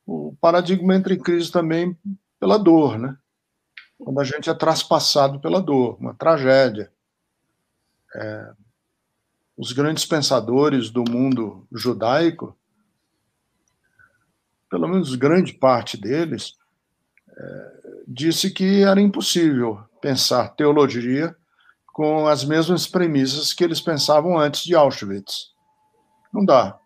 [0.07, 1.97] o paradigma entra em crise também
[2.41, 3.17] pela dor, né?
[3.99, 6.91] Quando a gente é traspassado pela dor, uma tragédia.
[8.15, 8.53] É,
[9.57, 12.57] os grandes pensadores do mundo judaico
[14.73, 16.57] pelo menos grande parte deles,
[17.29, 17.73] é,
[18.09, 21.37] disse que era impossível pensar teologia
[21.89, 25.53] com as mesmas premissas que eles pensavam antes de Auschwitz.
[26.33, 26.79] Não dá.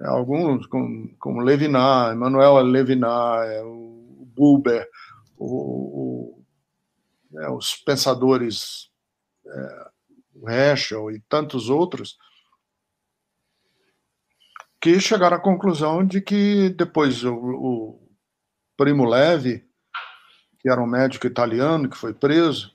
[0.00, 4.88] É, alguns, como, como Levinas, Emmanuel Levinas, é, o Buber,
[5.36, 6.38] o,
[7.34, 8.90] o, é, os pensadores,
[9.46, 9.90] é,
[10.34, 12.16] o Heschel e tantos outros,
[14.80, 18.08] que chegaram à conclusão de que depois o, o
[18.76, 19.64] Primo Levi,
[20.58, 22.74] que era um médico italiano que foi preso,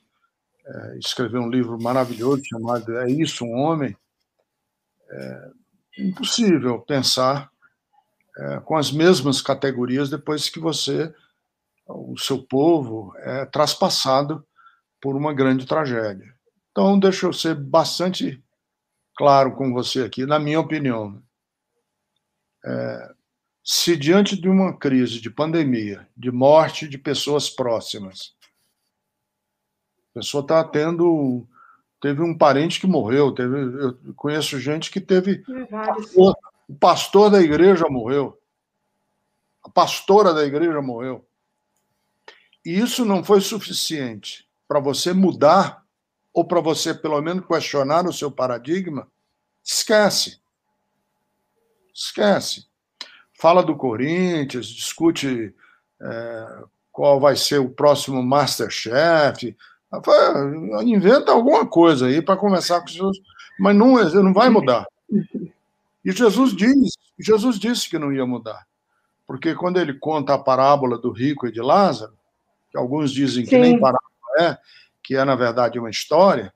[0.65, 3.95] é, escreveu um livro maravilhoso chamado É Isso, um Homem.
[5.09, 5.51] É
[5.99, 7.49] impossível pensar
[8.37, 11.13] é, com as mesmas categorias depois que você,
[11.87, 14.45] o seu povo, é traspassado
[15.01, 16.33] por uma grande tragédia.
[16.71, 18.43] Então, deixa eu ser bastante
[19.15, 21.21] claro com você aqui, na minha opinião.
[22.65, 23.13] É,
[23.63, 28.35] se diante de uma crise de pandemia, de morte de pessoas próximas,
[30.11, 31.47] a pessoa está tendo.
[32.01, 35.43] Teve um parente que morreu, teve, eu conheço gente que teve.
[35.69, 36.37] Pastor,
[36.67, 38.39] o pastor da igreja morreu.
[39.63, 41.25] A pastora da igreja morreu.
[42.63, 45.83] E isso não foi suficiente para você mudar,
[46.33, 49.07] ou para você, pelo menos, questionar o seu paradigma,
[49.63, 50.39] esquece.
[51.95, 52.65] Esquece.
[53.39, 55.55] Fala do Corinthians, discute
[56.01, 59.55] é, qual vai ser o próximo Masterchef.
[60.83, 63.17] Inventa alguma coisa aí para começar com Jesus,
[63.57, 64.85] mas não, não vai mudar.
[66.03, 68.67] E Jesus diz, Jesus disse que não ia mudar.
[69.25, 72.13] Porque quando ele conta a parábola do rico e de Lázaro,
[72.69, 73.49] que alguns dizem Sim.
[73.49, 74.01] que nem parábola
[74.39, 74.57] é,
[75.01, 76.53] que é na verdade uma história,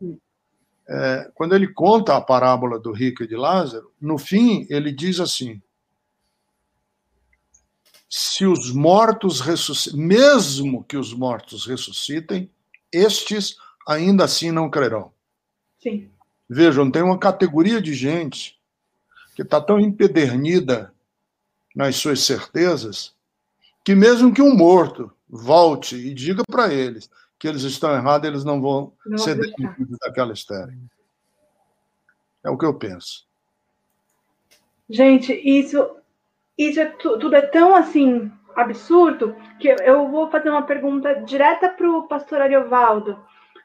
[0.89, 5.19] é, quando ele conta a parábola do rico e de Lázaro, no fim ele diz
[5.19, 5.61] assim:
[8.09, 12.49] se os mortos ressuscitem, mesmo que os mortos ressuscitem,
[12.91, 15.13] estes ainda assim não crerão.
[15.79, 16.09] Sim.
[16.49, 18.59] Vejam, tem uma categoria de gente
[19.35, 20.91] que está tão empedernida
[21.75, 23.13] nas suas certezas
[23.85, 27.09] que mesmo que um morto volte e diga para eles
[27.39, 30.77] que eles estão errados, eles não vão não ser demitidos daquela estéreo.
[32.43, 33.25] É o que eu penso.
[34.89, 35.89] Gente, isso,
[36.57, 41.89] isso é, tudo é tão assim absurdo que eu vou fazer uma pergunta direta para
[41.89, 43.17] o pastor Ariovaldo,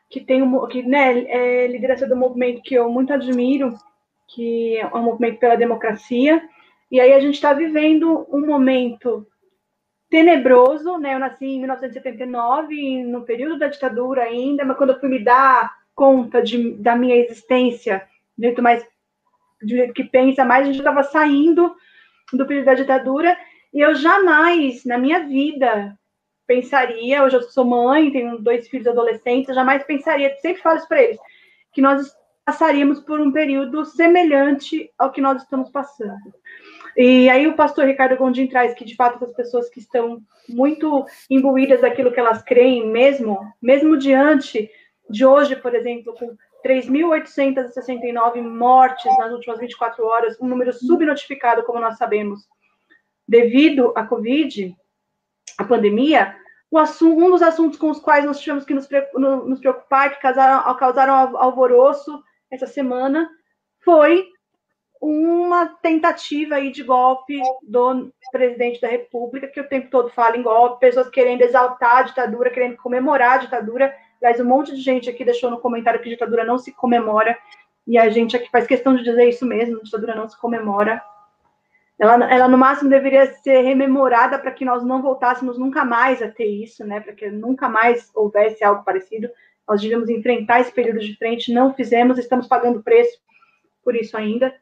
[0.09, 3.75] que tem um, que né, é liderança do movimento que eu muito admiro,
[4.29, 6.43] que é um movimento pela democracia.
[6.91, 9.27] E aí a gente está vivendo um momento
[10.15, 11.17] tenebroso, né?
[11.17, 15.75] Eu nasci em 1979, no período da ditadura ainda, mas quando eu fui me dar
[15.93, 18.07] conta de, da minha existência,
[18.39, 18.87] do jeito mais
[19.61, 21.75] do jeito que pensa mais, a gente estava saindo
[22.33, 23.37] do período da ditadura
[23.73, 25.99] e eu jamais na minha vida
[26.47, 30.87] pensaria, hoje eu sou mãe, tenho dois filhos adolescentes, eu jamais pensaria, sempre falo isso
[30.87, 31.19] para eles,
[31.73, 36.33] que nós passaríamos por um período semelhante ao que nós estamos passando.
[36.97, 41.05] E aí o pastor Ricardo Gondim traz que, de fato, as pessoas que estão muito
[41.29, 44.71] imbuídas daquilo que elas creem mesmo, mesmo diante
[45.11, 51.81] de hoje, por exemplo, com 3.869 mortes nas últimas 24 horas, um número subnotificado, como
[51.81, 52.41] nós sabemos,
[53.29, 54.75] devido à Covid,
[55.59, 56.35] a pandemia,
[56.79, 60.77] assunto, um dos assuntos com os quais nós tivemos que nos, nos preocupar, que causaram,
[60.77, 63.29] causaram alvoroço essa semana,
[63.85, 64.27] foi
[65.07, 70.43] uma tentativa aí de golpe do presidente da República, que o tempo todo fala em
[70.43, 73.95] golpe, pessoas querendo exaltar a ditadura, querendo comemorar a ditadura.
[74.19, 77.37] Aliás, um monte de gente aqui deixou no comentário que ditadura não se comemora,
[77.87, 81.03] e a gente aqui faz questão de dizer isso mesmo: ditadura não se comemora.
[81.99, 86.29] Ela, ela no máximo deveria ser rememorada para que nós não voltássemos nunca mais a
[86.29, 87.01] ter isso, né?
[87.01, 89.29] Para que nunca mais houvesse algo parecido.
[89.69, 93.19] Nós devíamos enfrentar esse período de frente, não fizemos, estamos pagando preço
[93.85, 94.53] por isso ainda.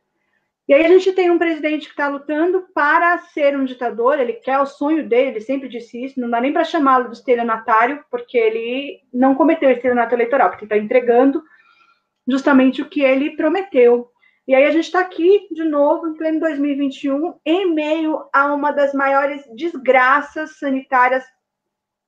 [0.69, 4.35] E aí a gente tem um presidente que está lutando para ser um ditador, ele
[4.35, 8.05] quer o sonho dele, ele sempre disse isso, não dá nem para chamá-lo de estelionatário,
[8.11, 11.43] porque ele não cometeu estelionato eleitoral, porque está entregando
[12.29, 14.09] justamente o que ele prometeu.
[14.47, 18.73] E aí a gente está aqui, de novo, em pleno 2021, em meio a uma
[18.73, 21.25] das maiores desgraças sanitárias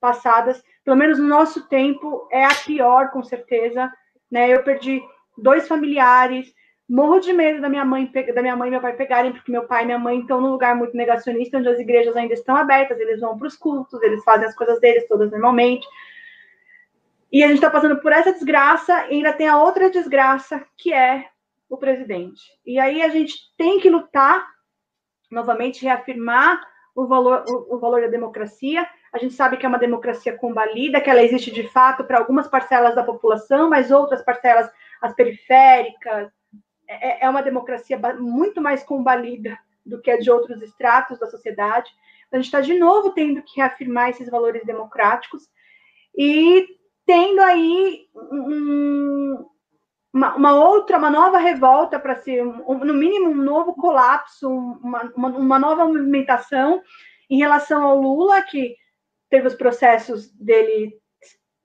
[0.01, 3.93] passadas, pelo menos no nosso tempo, é a pior, com certeza.
[4.31, 4.51] Né?
[4.51, 5.03] Eu perdi
[5.39, 6.53] dois familiares,
[6.89, 9.67] Morro de medo da minha mãe, da minha mãe e meu pai pegarem, porque meu
[9.67, 13.01] pai e minha mãe estão num lugar muito negacionista, onde as igrejas ainda estão abertas,
[13.01, 15.87] eles vão para os cultos, eles fazem as coisas deles todas normalmente.
[17.33, 20.93] E a gente está passando por essa desgraça e ainda tem a outra desgraça, que
[20.93, 21.27] é
[21.69, 22.43] o presidente.
[22.67, 24.47] E aí a gente tem que lutar,
[25.31, 26.61] novamente, reafirmar
[26.95, 28.87] o valor, o, o valor da democracia.
[29.13, 32.47] A gente sabe que é uma democracia combalida, que ela existe de fato para algumas
[32.47, 34.71] parcelas da população, mas outras parcelas,
[35.01, 36.31] as periféricas,
[36.89, 41.91] é, é uma democracia muito mais combalida do que a de outros estratos da sociedade.
[42.33, 45.49] A gente está de novo tendo que reafirmar esses valores democráticos
[46.17, 46.67] e
[47.07, 49.47] tendo aí um,
[50.13, 55.13] uma, uma, outra, uma nova revolta para ser, um, no mínimo, um novo colapso, uma,
[55.17, 56.83] uma, uma, nova movimentação
[57.29, 58.77] em relação ao Lula, que
[59.29, 60.99] teve os processos dele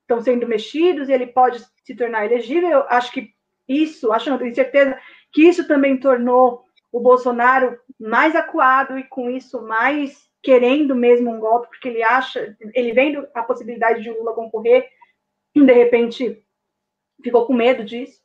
[0.01, 2.83] estão sendo mexidos ele pode se tornar elegível.
[2.89, 3.29] Acho que
[3.69, 4.99] isso, acho, não tenho certeza,
[5.31, 11.39] que isso também tornou o Bolsonaro mais acuado e com isso mais querendo mesmo um
[11.39, 14.89] golpe, porque ele acha, ele vendo a possibilidade de Lula concorrer,
[15.55, 16.43] de repente
[17.23, 18.19] ficou com medo disso.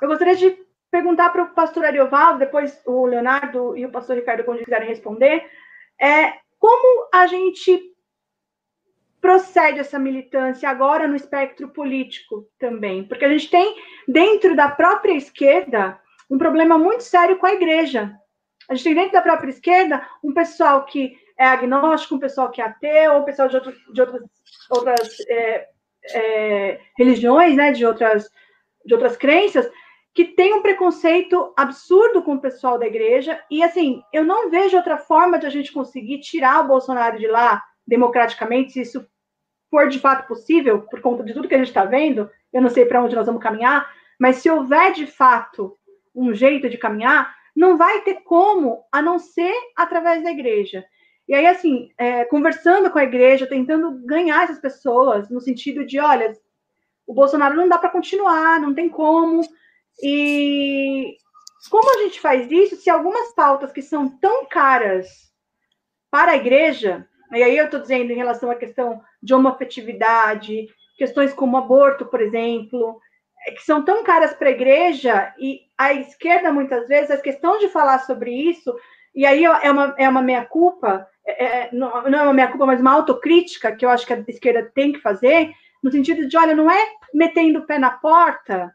[0.00, 0.58] Eu gostaria de
[0.90, 5.48] perguntar para o pastor Ariovaldo, depois o Leonardo e o pastor Ricardo, quando quiserem responder,
[6.00, 7.95] é como a gente
[9.26, 13.02] procede essa militância agora no espectro político também?
[13.02, 13.74] Porque a gente tem,
[14.06, 15.98] dentro da própria esquerda,
[16.30, 18.14] um problema muito sério com a igreja.
[18.70, 22.60] A gente tem dentro da própria esquerda um pessoal que é agnóstico, um pessoal que
[22.60, 24.22] é ateu, um pessoal de, outro, de outras,
[24.70, 25.68] outras é,
[26.12, 28.30] é, religiões, né, de outras,
[28.84, 29.68] de outras crenças,
[30.14, 33.40] que tem um preconceito absurdo com o pessoal da igreja.
[33.50, 37.26] E, assim, eu não vejo outra forma de a gente conseguir tirar o Bolsonaro de
[37.26, 39.04] lá democraticamente, se isso
[39.70, 42.70] for de fato possível, por conta de tudo que a gente está vendo, eu não
[42.70, 45.76] sei para onde nós vamos caminhar, mas se houver de fato
[46.14, 50.84] um jeito de caminhar, não vai ter como, a não ser através da igreja.
[51.28, 55.98] E aí, assim, é, conversando com a igreja, tentando ganhar essas pessoas, no sentido de,
[55.98, 56.32] olha,
[57.06, 59.40] o Bolsonaro não dá para continuar, não tem como.
[60.02, 61.16] E
[61.70, 65.08] como a gente faz isso se algumas pautas que são tão caras
[66.10, 71.34] para a igreja, e aí eu estou dizendo em relação à questão de homoafetividade, questões
[71.34, 73.00] como aborto, por exemplo,
[73.46, 77.58] é que são tão caras para a igreja e a esquerda, muitas vezes, a questão
[77.58, 78.74] de falar sobre isso
[79.14, 82.80] E aí é uma, é uma meia-culpa, é, é, não, não é uma meia-culpa, mas
[82.80, 85.50] uma autocrítica que eu acho que a esquerda tem que fazer,
[85.82, 88.72] no sentido de, olha, não é metendo o pé na porta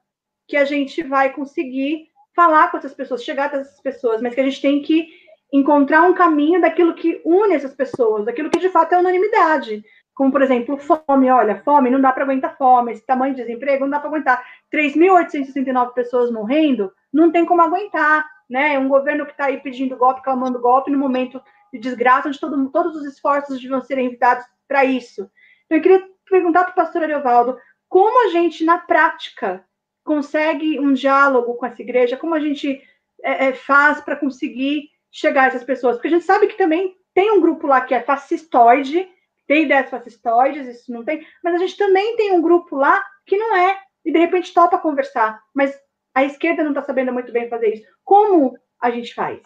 [0.47, 4.41] que a gente vai conseguir falar com essas pessoas, chegar até essas pessoas, mas que
[4.41, 5.07] a gente tem que
[5.53, 9.83] encontrar um caminho daquilo que une essas pessoas, daquilo que de fato é unanimidade.
[10.21, 11.31] Como, por exemplo, fome.
[11.31, 12.91] Olha, fome, não dá para aguentar fome.
[12.91, 14.45] Esse tamanho de desemprego, não dá para aguentar.
[14.71, 18.77] 3.869 pessoas morrendo, não tem como aguentar né?
[18.77, 21.41] Um governo que está aí pedindo golpe, clamando golpe, no momento
[21.71, 25.31] de desgraça, onde todo, todos os esforços deviam ser enviados para isso.
[25.65, 27.57] Então, eu queria perguntar para o pastor Ariovaldo,
[27.87, 29.63] como a gente, na prática,
[30.03, 32.81] consegue um diálogo com essa igreja, como a gente
[33.23, 35.95] é, é, faz para conseguir chegar a essas pessoas?
[35.95, 39.07] Porque a gente sabe que também tem um grupo lá que é fascistoide,
[39.51, 43.35] tem ideias fascistoides, isso não tem, mas a gente também tem um grupo lá que
[43.35, 45.77] não é, e de repente topa conversar, mas
[46.15, 47.85] a esquerda não está sabendo muito bem fazer isso.
[48.01, 49.41] Como a gente faz?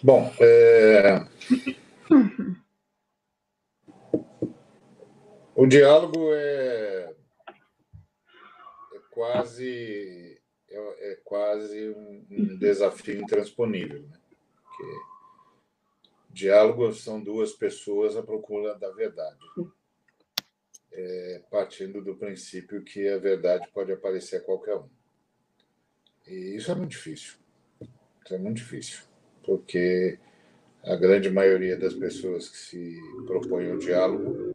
[0.00, 1.26] Bom, é...
[5.56, 7.12] o diálogo é,
[8.94, 10.40] é quase
[10.70, 14.16] é, é quase um, um, desafio intransponível, né?
[14.64, 15.11] Porque
[16.32, 19.38] diálogo são duas pessoas à procura da verdade
[20.92, 24.88] é, partindo do princípio que a verdade pode aparecer a qualquer um.
[26.26, 27.34] E isso é muito difícil.
[28.24, 29.00] Isso é muito difícil,
[29.42, 30.18] porque
[30.84, 34.54] a grande maioria das pessoas que se propõem o diálogo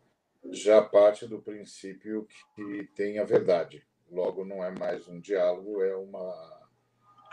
[0.49, 3.85] já parte do princípio que tem a verdade.
[4.09, 6.69] Logo, não é mais um diálogo, é uma,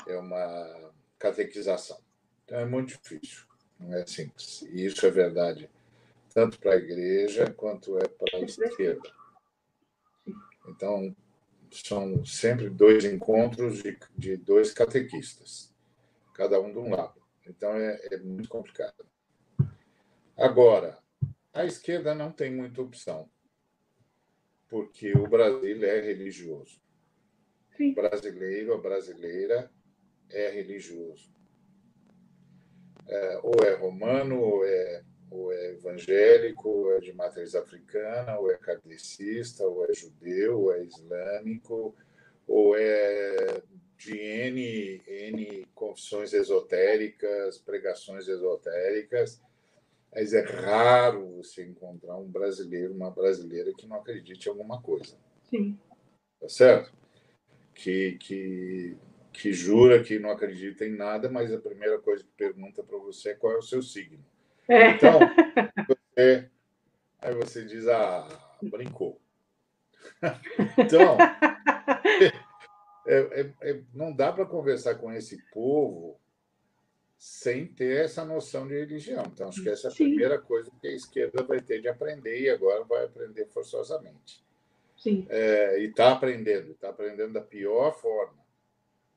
[0.09, 2.01] é uma catequização.
[2.45, 3.45] Então, é muito difícil,
[3.79, 4.63] não é simples.
[4.63, 5.71] E isso é verdade
[6.35, 9.09] tanto para a igreja quanto é para a esquerda.
[10.67, 11.15] Então,
[11.71, 15.73] são sempre dois encontros de, de dois catequistas,
[16.35, 17.23] cada um de um lado.
[17.47, 19.07] Então, é, é muito complicado.
[20.37, 20.99] Agora,
[21.53, 23.31] a esquerda não tem muita opção,
[24.69, 26.81] porque o Brasil é religioso.
[27.77, 27.93] Sim.
[27.93, 29.71] O brasileiro, a brasileira
[30.31, 31.33] é religioso.
[33.09, 35.03] É, ou é romano, ou é
[35.35, 40.73] ou é evangélico, ou é de matriz africana, ou é kardecista, ou é judeu, ou
[40.73, 41.93] é islâmico,
[42.47, 43.61] ou é
[43.97, 49.43] de N, N confissões esotéricas, pregações esotéricas,
[50.15, 55.17] mas é raro você encontrar um brasileiro, uma brasileira que não acredite em alguma coisa.
[55.51, 55.77] Sim.
[56.41, 56.93] Tá certo?
[57.75, 58.97] Que, que,
[59.35, 63.31] que jura que não acredita em nada, mas a primeira coisa que pergunta para você
[63.31, 64.25] é qual é o seu signo.
[64.69, 64.91] É.
[64.93, 65.19] Então,
[66.15, 66.49] você,
[67.21, 68.29] aí você diz, ah,
[68.63, 69.21] brincou.
[70.79, 71.19] então,
[73.07, 76.19] é, é, é, não dá para conversar com esse povo
[77.19, 79.25] sem ter essa noção de religião.
[79.27, 80.05] Então, acho que essa é a Sim.
[80.05, 84.45] primeira coisa que a esquerda vai ter de aprender e agora vai aprender forçosamente.
[84.97, 85.27] Sim.
[85.29, 88.44] É, e está aprendendo, está aprendendo da pior forma.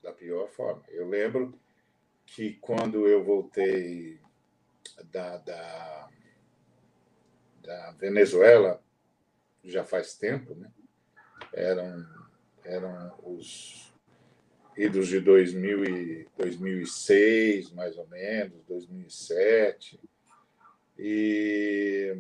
[0.08, 0.82] Da pior forma.
[0.88, 1.60] Eu lembro
[2.26, 4.18] que quando eu voltei
[5.12, 6.10] da, da,
[7.62, 8.82] da Venezuela
[9.66, 10.72] já faz tempo, né?
[11.51, 12.08] eram,
[12.64, 13.93] eram os
[14.78, 19.99] idos de 2000 e 2006, mais ou menos, 2007.
[20.97, 22.16] E,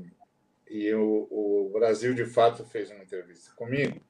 [0.69, 4.01] e o, o Brasil, de fato, fez uma entrevista comigo.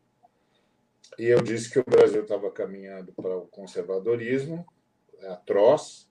[1.18, 4.66] E eu disse que o Brasil estava caminhando para o conservadorismo
[5.24, 6.08] atroz,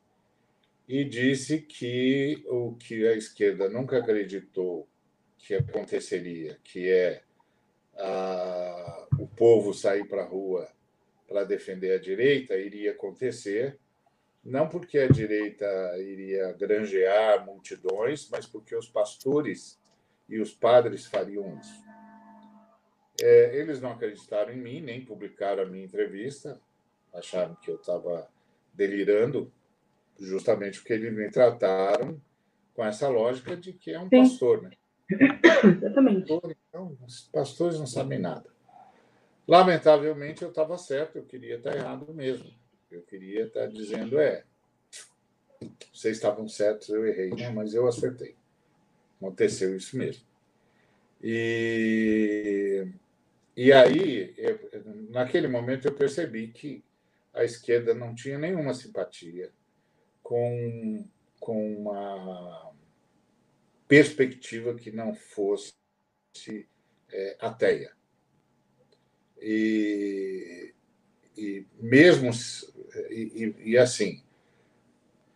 [0.89, 4.89] e disse que o que a esquerda nunca acreditou
[5.39, 7.23] que aconteceria, que é
[7.97, 10.69] a, o povo sair para a rua
[11.27, 13.79] para defender a direita, iria acontecer,
[14.45, 15.67] não porque a direita
[15.99, 19.81] iria granjear multidões, mas porque os pastores
[20.29, 21.86] e os padres fariam isso.
[23.21, 26.61] É, eles não acreditaram em mim, nem publicaram a minha entrevista,
[27.13, 28.29] acharam que eu estava
[28.75, 29.53] delirando,
[30.19, 32.21] justamente porque eles me trataram
[32.75, 34.23] com essa lógica de que é um Sim.
[34.23, 34.71] pastor, né?
[35.65, 36.33] Exatamente.
[36.33, 38.55] então, os pastores não sabem nada.
[39.49, 42.51] Lamentavelmente, eu estava certo, eu queria estar errado mesmo.
[42.91, 44.45] Eu queria estar dizendo, é,
[45.93, 47.51] vocês estavam certos, eu errei, né?
[47.51, 48.37] mas eu acertei.
[49.17, 50.25] Aconteceu isso mesmo.
[51.23, 52.87] E,
[53.57, 54.61] e aí, eu,
[55.11, 56.85] naquele momento, eu percebi que
[57.33, 59.51] a esquerda não tinha nenhuma simpatia
[60.23, 61.09] com,
[61.41, 62.75] com uma
[63.89, 65.75] perspectiva que não fosse
[67.11, 67.93] é, ateia.
[69.41, 70.75] E,
[71.37, 72.31] e mesmo
[73.11, 74.23] e, e, assim,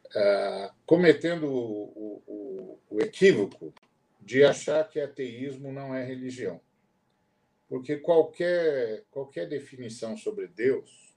[0.09, 3.73] uh, cometendo o, o, o equívoco
[4.21, 6.61] de achar que ateísmo não é religião.
[7.71, 11.15] Porque qualquer, qualquer definição sobre Deus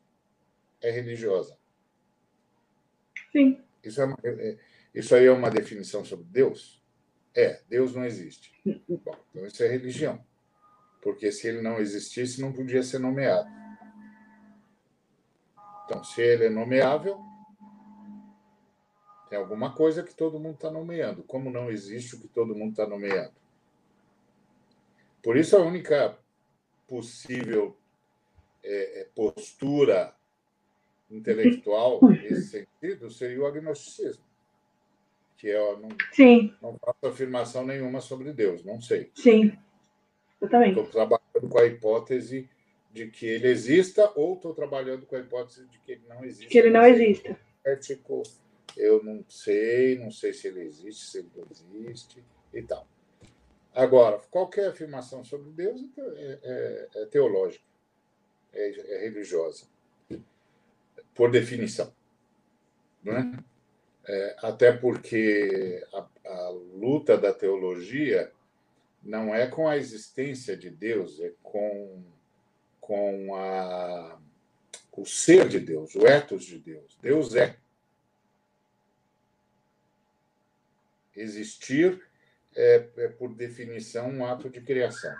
[0.79, 1.57] é religiosa.
[3.31, 3.59] Sim.
[3.83, 4.59] Isso, é, é,
[4.93, 6.79] isso aí é uma definição sobre Deus?
[7.33, 8.53] É, Deus não existe.
[8.87, 10.23] Bom, então isso é religião.
[11.01, 13.49] Porque se ele não existisse, não podia ser nomeado.
[15.85, 17.19] Então, se ele é nomeável,
[19.27, 21.23] tem alguma coisa que todo mundo está nomeando.
[21.23, 23.33] Como não existe o que todo mundo está nomeando?
[25.23, 26.21] Por isso, a única
[26.87, 27.75] possível
[28.63, 30.13] é, é postura
[31.09, 34.23] intelectual nesse sentido seria o agnosticismo,
[35.37, 36.53] que é não, Sim.
[36.61, 39.11] não faço afirmação nenhuma sobre Deus, não sei.
[39.13, 39.57] Sim,
[40.41, 40.69] eu também.
[40.69, 42.49] Estou trabalhando com a hipótese
[42.91, 46.47] de que ele exista ou estou trabalhando com a hipótese de que ele não existe.
[46.47, 47.39] Que ele não exista.
[47.65, 48.23] Ético,
[48.77, 52.23] eu não sei, não sei se ele existe, se ele não existe
[52.53, 52.87] e tal.
[53.73, 57.65] Agora, qualquer afirmação sobre Deus é, é, é teológica,
[58.53, 59.65] é, é, religiosa,
[61.15, 61.91] por definição.
[63.03, 63.43] Né?
[64.05, 68.31] É, até porque a, a luta da teologia
[69.01, 72.03] não é com a existência de Deus, é com,
[72.79, 74.19] com a,
[74.91, 76.97] o ser de Deus, o ethos de Deus.
[77.01, 77.57] Deus é.
[81.15, 82.01] Existir
[82.55, 85.15] é, é por definição, um ato de criação.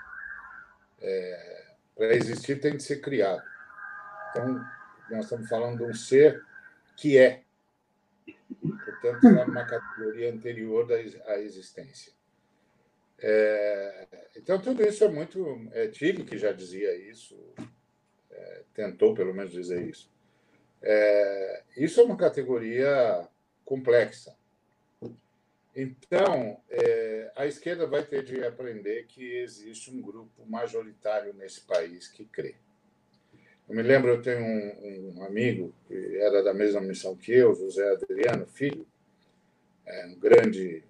[1.02, 1.66] É,
[1.96, 3.44] Para existir, tem de ser criado.
[4.30, 4.64] Então,
[5.10, 6.44] nós estamos falando de um ser
[6.96, 7.44] que é.
[8.62, 10.88] Portanto, está numa categoria anterior
[11.26, 12.14] à existência.
[13.20, 15.68] É, então, tudo isso é muito.
[15.72, 17.38] É, Tilly, que já dizia isso,
[18.32, 20.12] é, tentou pelo menos dizer isso.
[20.82, 23.28] É, isso é uma categoria
[23.64, 24.36] complexa.
[25.76, 32.08] Então, é, a esquerda vai ter de aprender que existe um grupo majoritário nesse país
[32.08, 32.56] que crê.
[33.68, 37.56] Eu me lembro, eu tenho um, um amigo que era da mesma missão que eu,
[37.56, 38.86] José Adriano Filho,
[39.86, 40.84] é, um grande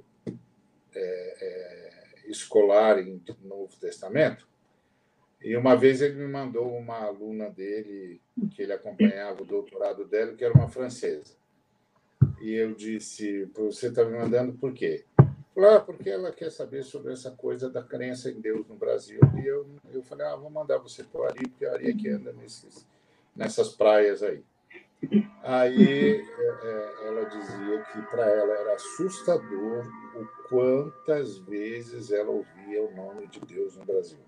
[0.93, 0.99] é,
[1.41, 4.47] é, escolar em Novo Testamento,
[5.41, 10.33] e uma vez ele me mandou uma aluna dele, que ele acompanhava o doutorado dela,
[10.33, 11.35] que era uma francesa.
[12.43, 15.05] E eu disse, você está me mandando por quê?
[15.55, 19.21] Falei, ah, porque ela quer saber sobre essa coisa da crença em Deus no Brasil.
[19.41, 21.93] E eu, eu falei, ah, vou mandar você para o Ari, porque a Ari é
[21.93, 22.85] que anda nesses,
[23.33, 24.43] nessas praias aí.
[25.41, 32.83] Aí é, é, ela dizia que para ela era assustador o quantas vezes ela ouvia
[32.83, 34.19] o nome de Deus no Brasil.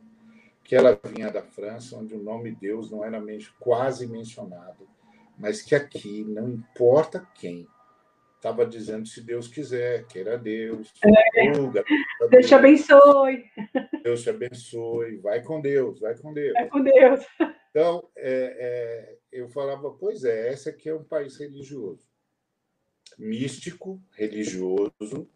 [0.64, 3.22] Que ela vinha da França, onde o nome Deus não era
[3.60, 4.88] quase mencionado,
[5.38, 7.68] mas que aqui, não importa quem,
[8.46, 10.94] estava dizendo se Deus quiser, queira Deus.
[11.04, 11.50] É.
[12.30, 13.46] Deus te abençoe.
[14.04, 15.18] Deus te abençoe.
[15.18, 16.54] Vai com Deus, vai com Deus.
[16.54, 17.26] Vai com Deus.
[17.72, 22.08] Então, é, é, eu falava, pois é, esse aqui é um país religioso.
[23.18, 25.28] Místico, religioso.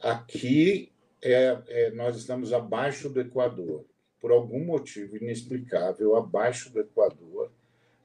[0.00, 3.84] Aqui é, é, nós estamos abaixo do Equador.
[4.20, 7.52] Por algum motivo inexplicável, abaixo do Equador,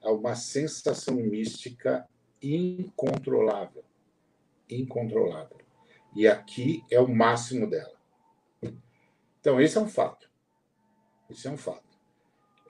[0.02, 2.06] há uma sensação mística
[2.42, 3.84] incontrolável
[4.68, 5.58] incontrolável.
[6.14, 7.94] E aqui é o máximo dela.
[9.40, 10.30] Então, esse é um fato.
[11.28, 11.98] Isso é um fato.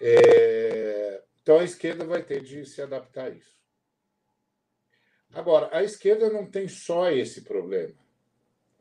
[0.01, 1.23] É...
[1.43, 3.55] Então, a esquerda vai ter de se adaptar a isso.
[5.33, 7.95] Agora, a esquerda não tem só esse problema.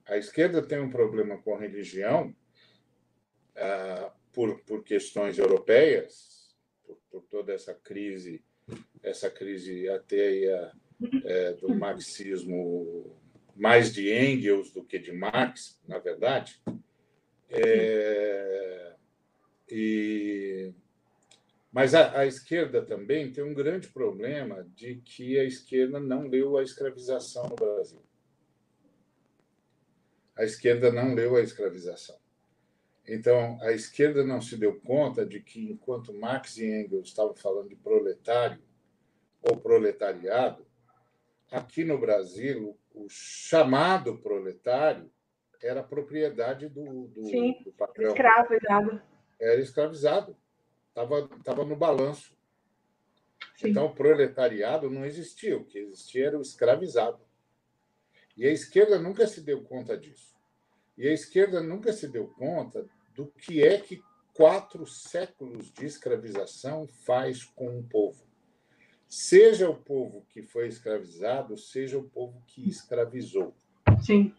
[0.05, 2.33] A esquerda tem um problema com religião
[3.55, 8.43] ah, por, por questões europeias, por, por toda essa crise,
[9.01, 10.71] essa crise ateia
[11.23, 13.15] é, do marxismo
[13.55, 16.61] mais de Engels do que de Marx, na verdade.
[17.49, 18.95] É,
[19.69, 20.73] e,
[21.71, 26.57] mas a, a, esquerda também tem um grande problema de que a esquerda não leu
[26.57, 28.01] a escravização no Brasil.
[30.35, 32.17] A esquerda não leu a escravização.
[33.07, 37.69] Então, a esquerda não se deu conta de que, enquanto Marx e Engels estavam falando
[37.69, 38.61] de proletário
[39.41, 40.65] ou proletariado,
[41.53, 45.09] aqui no Brasil, o chamado proletário
[45.61, 48.09] era propriedade do, do, Sim, do patrão.
[48.09, 49.01] Escravizado.
[49.39, 50.37] Era escravizado.
[50.89, 52.35] Estava tava no balanço.
[53.55, 53.69] Sim.
[53.69, 55.55] Então, o proletariado não existia.
[55.55, 57.19] O que existia era o escravizado.
[58.35, 60.35] E a esquerda nunca se deu conta disso.
[60.97, 62.85] E a esquerda nunca se deu conta
[63.15, 64.03] do que é que
[64.33, 68.25] quatro séculos de escravização faz com um povo.
[69.13, 73.53] Seja o povo que foi escravizado, seja o povo que escravizou.
[74.01, 74.33] Sim.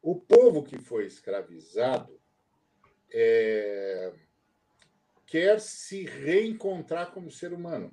[0.00, 2.20] O povo que foi escravizado
[3.12, 4.12] é,
[5.26, 7.92] quer se reencontrar como ser humano,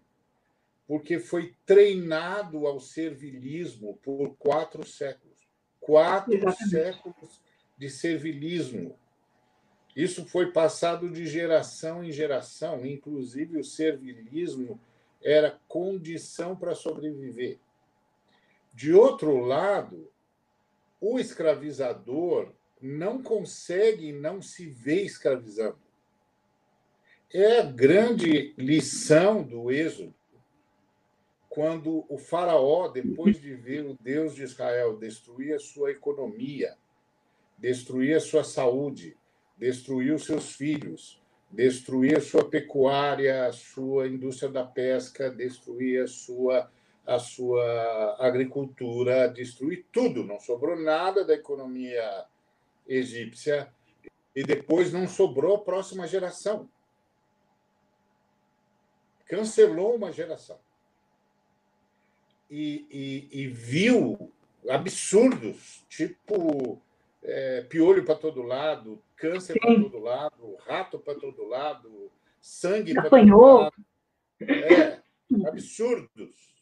[0.86, 5.38] porque foi treinado ao servilismo por quatro séculos
[5.80, 6.70] quatro Exatamente.
[6.70, 7.42] séculos
[7.78, 9.00] de servilismo.
[9.96, 14.80] Isso foi passado de geração em geração, inclusive o servilismo
[15.24, 17.60] era condição para sobreviver.
[18.74, 20.12] De outro lado,
[21.02, 25.80] o escravizador não consegue não se ver escravizando.
[27.34, 30.14] É a grande lição do Êxodo,
[31.50, 36.78] quando o Faraó, depois de ver o Deus de Israel destruir a sua economia,
[37.58, 39.18] destruir a sua saúde,
[39.58, 41.17] destruir os seus filhos,
[41.50, 46.70] destruir a sua pecuária, a sua indústria da pesca, destruir a sua
[47.06, 52.26] a sua agricultura, destruir tudo, não sobrou nada da economia
[52.86, 53.72] egípcia
[54.36, 56.70] e depois não sobrou a próxima geração.
[59.26, 60.60] Cancelou uma geração.
[62.52, 62.86] E,
[63.32, 64.32] e, e viu
[64.70, 66.82] absurdos, tipo
[67.24, 73.10] é, piolho para todo lado, câncer para todo lado, rato para todo lado, sangue para
[73.10, 73.76] todo lado.
[74.40, 75.02] É,
[75.46, 76.56] absurdos.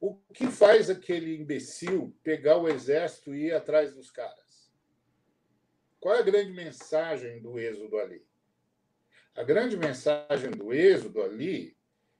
[0.00, 4.70] O que faz aquele imbecil pegar o exército e ir atrás dos caras?
[5.98, 8.22] Qual é a grande mensagem do êxodo ali?
[9.34, 11.74] A grande mensagem do êxodo ali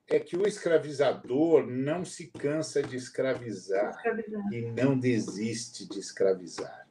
[0.06, 4.52] é que o escravizador não se cansa de escravizar, escravizar.
[4.52, 6.83] e não desiste de escravizar.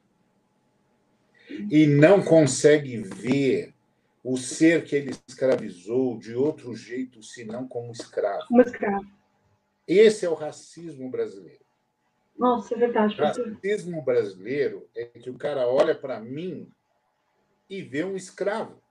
[1.70, 3.74] E não consegue ver
[4.22, 8.46] o ser que ele escravizou de outro jeito senão como escravo.
[8.48, 9.04] Como escravo.
[9.86, 11.64] Esse é o racismo brasileiro.
[12.36, 13.14] Nossa, é verdade.
[13.20, 16.68] O racismo brasileiro é que o cara olha para mim
[17.68, 18.82] e vê um escravo.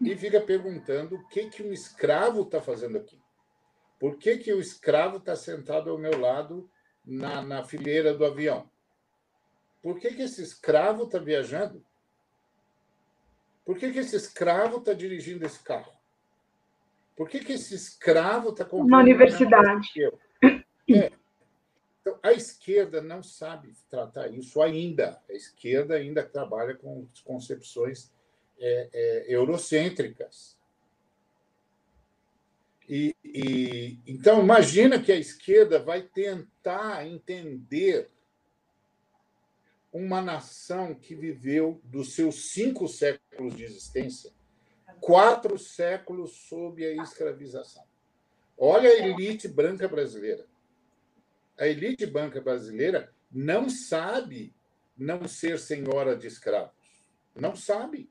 [0.00, 3.18] E fica perguntando o que, que um escravo está fazendo aqui.
[3.98, 6.70] Por que, que o escravo está sentado ao meu lado
[7.04, 8.70] na, na fileira do avião?
[9.82, 11.84] Por que, que esse escravo está viajando?
[13.64, 15.92] Por que, que esse escravo está dirigindo esse carro?
[17.16, 19.88] Por que, que esse escravo está Na universidade.
[20.88, 21.10] É.
[22.00, 25.20] Então, a esquerda não sabe tratar isso ainda.
[25.28, 28.12] A esquerda ainda trabalha com concepções
[28.60, 30.56] é, é, eurocêntricas.
[32.88, 38.08] E, e, então, imagina que a esquerda vai tentar entender
[39.96, 44.30] uma nação que viveu dos seus cinco séculos de existência
[45.00, 47.84] quatro séculos sob a escravização.
[48.58, 50.46] Olha a elite branca brasileira.
[51.58, 54.54] A elite branca brasileira não sabe
[54.96, 56.74] não ser senhora de escravos.
[57.34, 58.10] Não sabe.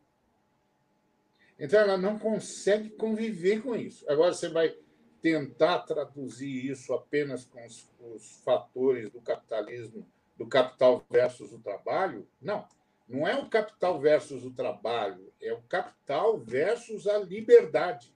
[1.57, 4.09] Então, ela não consegue conviver com isso.
[4.09, 4.75] Agora, você vai
[5.21, 10.05] tentar traduzir isso apenas com os, os fatores do capitalismo,
[10.35, 12.27] do capital versus o trabalho?
[12.41, 12.67] Não.
[13.07, 18.15] Não é o capital versus o trabalho, é o capital versus a liberdade.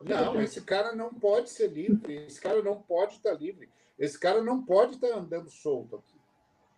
[0.00, 3.68] Não, esse cara não pode ser livre, esse cara não pode estar livre,
[3.98, 6.18] esse cara não pode estar andando solto aqui.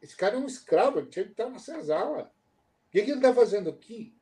[0.02, 2.32] Esse cara é um escravo, ele tinha que estar na senzala.
[2.88, 4.16] O que, que ele está fazendo aqui?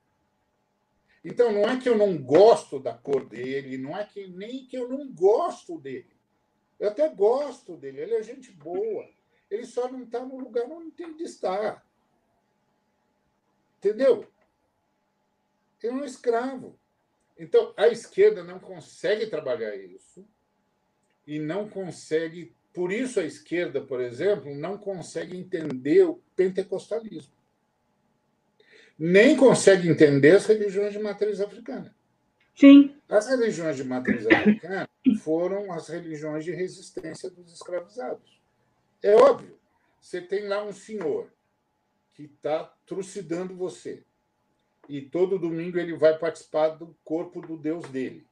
[1.25, 4.77] Então, não é que eu não gosto da cor dele, não é que nem que
[4.77, 6.18] eu não gosto dele.
[6.79, 9.09] Eu até gosto dele, ele é gente boa.
[9.51, 11.85] Ele só não está no lugar onde tem de estar.
[13.79, 14.27] Entendeu?
[15.83, 16.79] Ele é um escravo.
[17.39, 20.27] Então, a esquerda não consegue trabalhar isso
[21.27, 22.55] e não consegue.
[22.73, 27.33] Por isso, a esquerda, por exemplo, não consegue entender o pentecostalismo.
[28.99, 31.95] Nem consegue entender as religiões de matriz africana.
[32.59, 32.97] Sim.
[33.09, 34.89] As religiões de matriz africana
[35.23, 38.41] foram as religiões de resistência dos escravizados.
[39.01, 39.57] É óbvio.
[40.01, 41.33] Você tem lá um senhor
[42.15, 44.03] que está trucidando você.
[44.89, 48.27] E todo domingo ele vai participar do corpo do Deus dele,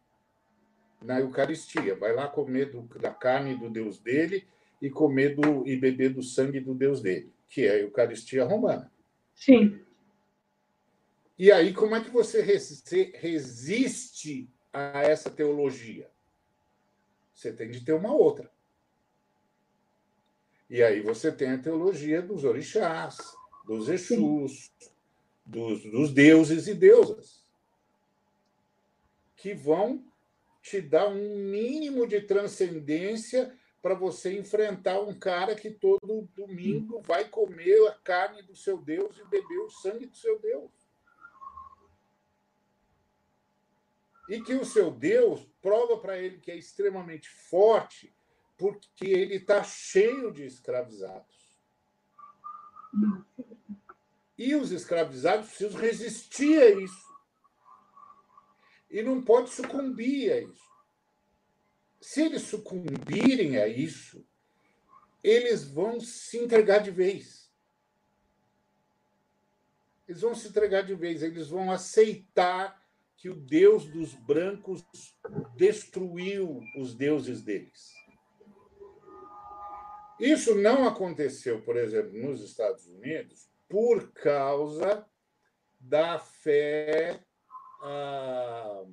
[1.01, 1.95] na Eucaristia.
[1.95, 4.45] Vai lá comer do, da carne do Deus dele
[4.83, 8.91] e comer do, e beber do sangue do Deus dele, que é a Eucaristia romana.
[9.37, 9.86] Sim.
[11.39, 16.11] E aí, como é que você resiste a essa teologia?
[17.35, 18.51] Você tem de ter uma outra.
[20.69, 23.19] E aí você tem a teologia dos orixás,
[23.67, 24.73] dos exus,
[25.45, 27.45] dos, dos deuses e deusas,
[29.37, 30.05] que vão
[30.63, 37.29] te dá um mínimo de transcendência para você enfrentar um cara que todo domingo vai
[37.29, 40.73] comer a carne do seu Deus e beber o sangue do seu Deus.
[44.29, 48.15] E que o seu Deus prova para ele que é extremamente forte,
[48.57, 51.37] porque ele está cheio de escravizados.
[54.39, 57.07] E os escravizados precisam resistir a isso.
[58.91, 60.67] E não pode sucumbir a isso.
[62.01, 64.25] Se eles sucumbirem a isso,
[65.23, 67.51] eles vão se entregar de vez.
[70.07, 72.81] Eles vão se entregar de vez, eles vão aceitar
[73.17, 74.85] que o Deus dos brancos
[75.57, 77.95] destruiu os deuses deles.
[80.21, 85.07] Isso não aconteceu, por exemplo, nos Estados Unidos, por causa
[85.79, 87.21] da fé
[87.83, 88.85] ah,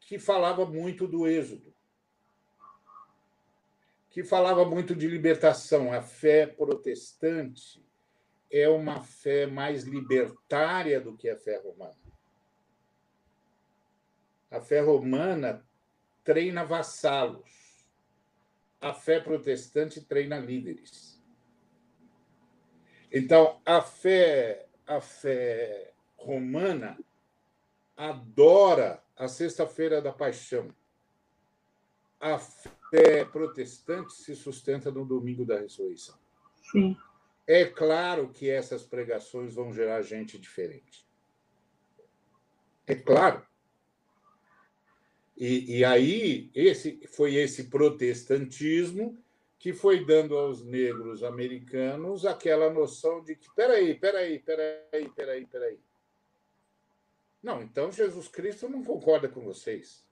[0.00, 1.74] que falava muito do êxodo,
[4.10, 5.92] que falava muito de libertação.
[5.92, 7.82] A fé protestante
[8.50, 12.03] é uma fé mais libertária do que a fé romana.
[14.54, 15.66] A fé romana
[16.22, 17.84] treina vassalos.
[18.80, 21.20] A fé protestante treina líderes.
[23.10, 26.96] Então, a fé, a fé romana
[27.96, 30.72] adora a Sexta-feira da Paixão.
[32.20, 36.18] A fé protestante se sustenta no Domingo da Ressurreição.
[36.70, 36.96] Sim.
[37.44, 41.04] É claro que essas pregações vão gerar gente diferente.
[42.86, 43.44] É claro.
[45.36, 49.18] E, e aí esse foi esse protestantismo
[49.58, 55.78] que foi dando aos negros americanos aquela noção de que peraí, peraí, peraí, peraí, peraí.
[57.42, 60.04] Não, então Jesus Cristo não concorda com vocês.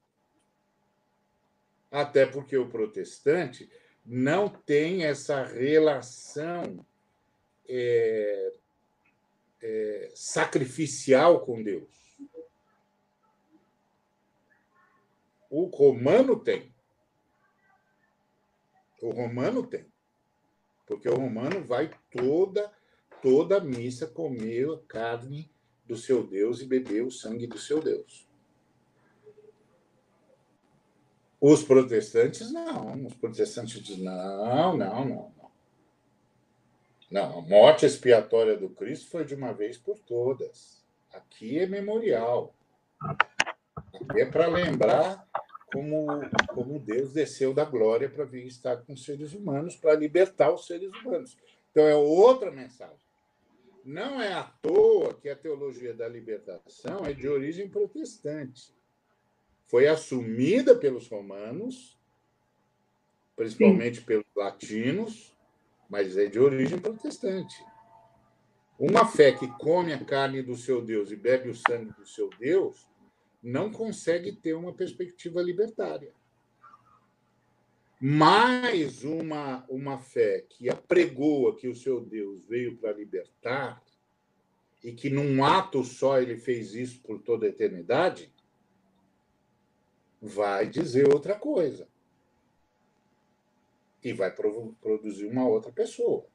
[1.90, 3.70] Até porque o protestante
[4.04, 6.84] não tem essa relação
[7.68, 8.52] é,
[9.62, 12.01] é, sacrificial com Deus.
[15.54, 16.74] O romano tem.
[19.02, 19.84] O romano tem.
[20.86, 22.72] Porque o romano vai toda
[23.20, 25.52] toda missa comer a carne
[25.84, 28.26] do seu Deus e beber o sangue do seu Deus.
[31.38, 33.04] Os protestantes não.
[33.04, 35.52] Os protestantes dizem: não, não, não, não.
[37.10, 40.82] Não, a morte expiatória do Cristo foi de uma vez por todas.
[41.12, 42.54] Aqui é memorial.
[43.74, 45.28] Aqui é para lembrar
[45.72, 46.06] como,
[46.48, 50.66] como Deus desceu da glória para vir estar com os seres humanos, para libertar os
[50.66, 51.36] seres humanos.
[51.70, 53.00] Então, é outra mensagem.
[53.84, 58.72] Não é à toa que a teologia da libertação é de origem protestante.
[59.66, 61.98] Foi assumida pelos romanos,
[63.34, 64.04] principalmente Sim.
[64.04, 65.36] pelos latinos,
[65.88, 67.56] mas é de origem protestante.
[68.78, 72.28] Uma fé que come a carne do seu Deus e bebe o sangue do seu
[72.38, 72.91] Deus
[73.42, 76.14] não consegue ter uma perspectiva libertária.
[78.00, 83.82] Mais uma, uma fé que apregoa que o seu Deus veio para libertar
[84.82, 88.32] e que num ato só ele fez isso por toda a eternidade,
[90.20, 91.88] vai dizer outra coisa.
[94.02, 96.26] E vai produzir uma outra pessoa.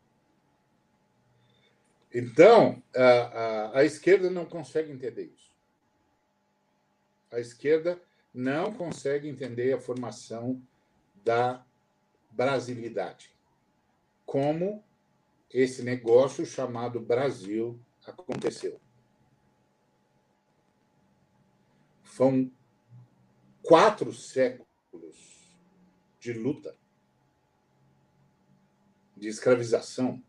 [2.13, 5.46] Então, a, a, a esquerda não consegue entender isso.
[7.31, 8.01] A esquerda
[8.33, 10.61] não consegue entender a formação
[11.23, 11.65] da
[12.31, 13.35] brasilidade.
[14.25, 14.83] Como
[15.49, 18.79] esse negócio chamado Brasil aconteceu.
[22.03, 22.51] São
[23.61, 25.57] quatro séculos
[26.19, 26.75] de luta,
[29.15, 30.23] de escravização,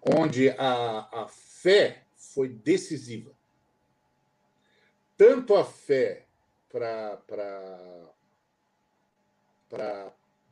[0.00, 3.33] onde a, a fé foi decisiva
[5.16, 6.26] tanto a fé
[6.68, 7.22] para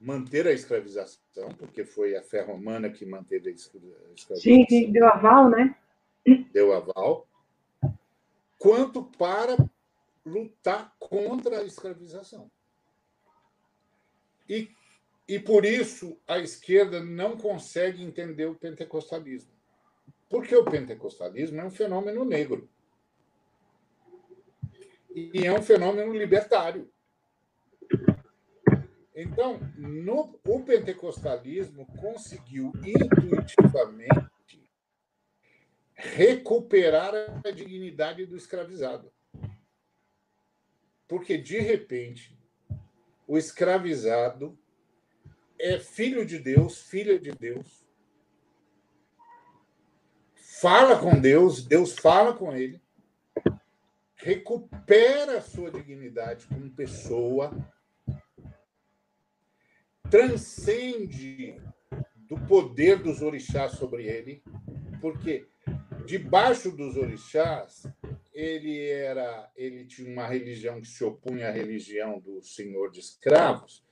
[0.00, 4.36] manter a escravização, porque foi a fé romana que manteve a escravização.
[4.36, 5.76] Sim, deu aval, né?
[6.52, 7.26] Deu aval.
[8.58, 9.56] Quanto para
[10.24, 12.50] lutar contra a escravização.
[14.48, 14.70] E,
[15.26, 19.50] e por isso a esquerda não consegue entender o pentecostalismo.
[20.28, 22.68] Porque o pentecostalismo é um fenômeno negro
[25.14, 26.90] e é um fenômeno libertário.
[29.14, 34.32] Então, no, o pentecostalismo conseguiu intuitivamente
[35.94, 37.14] recuperar
[37.46, 39.12] a dignidade do escravizado.
[41.06, 42.36] Porque, de repente,
[43.26, 44.58] o escravizado
[45.58, 47.86] é filho de Deus, filha de Deus,
[50.34, 52.81] fala com Deus, Deus fala com ele,
[54.22, 57.50] recupera a sua dignidade como pessoa,
[60.08, 61.60] transcende
[62.28, 64.42] do poder dos orixás sobre ele,
[65.00, 65.48] porque
[66.06, 67.82] debaixo dos orixás
[68.32, 73.84] ele era, ele tinha uma religião que se opunha à religião do senhor de escravos,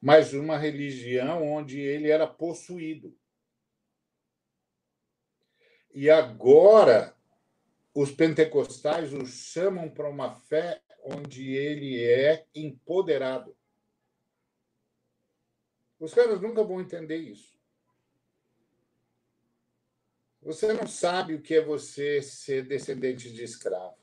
[0.00, 3.16] mas uma religião onde ele era possuído.
[5.92, 7.16] E agora
[7.94, 13.56] os pentecostais o chamam para uma fé onde ele é empoderado.
[15.98, 17.58] Os caras nunca vão entender isso.
[20.42, 23.98] Você não sabe o que é você ser descendente de escravo.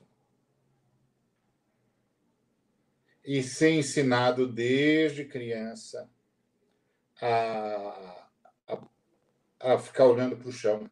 [3.24, 6.08] E ser ensinado desde criança
[7.20, 8.30] a,
[8.68, 8.88] a,
[9.60, 10.88] a ficar olhando para o chão.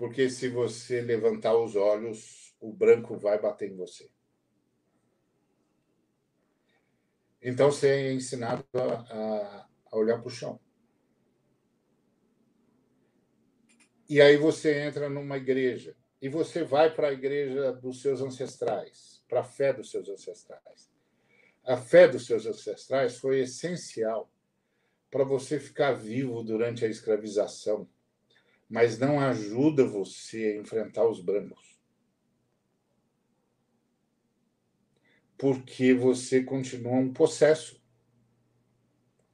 [0.00, 4.08] Porque se você levantar os olhos, o branco vai bater em você.
[7.42, 10.58] Então você é ensinado a, a olhar para o chão.
[14.08, 19.22] E aí você entra numa igreja e você vai para a igreja dos seus ancestrais,
[19.28, 20.90] para a fé dos seus ancestrais.
[21.62, 24.32] A fé dos seus ancestrais foi essencial
[25.10, 27.86] para você ficar vivo durante a escravização,
[28.70, 31.76] mas não ajuda você a enfrentar os brancos.
[35.36, 37.82] Porque você continua um processo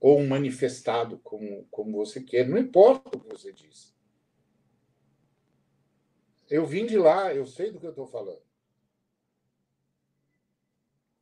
[0.00, 3.94] ou um manifestado, como, como você quer, não importa o que você diz.
[6.48, 8.42] Eu vim de lá, eu sei do que eu estou falando.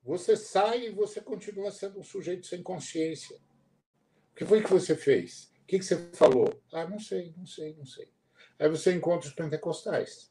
[0.05, 3.37] Você sai e você continua sendo um sujeito sem consciência.
[4.33, 5.54] O que foi que você fez?
[5.65, 6.63] O que, que você falou?
[6.73, 8.09] Ah, não sei, não sei, não sei.
[8.59, 10.31] Aí você encontra os pentecostais.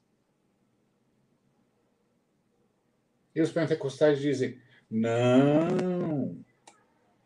[3.36, 6.46] E os pentecostais dizem: não,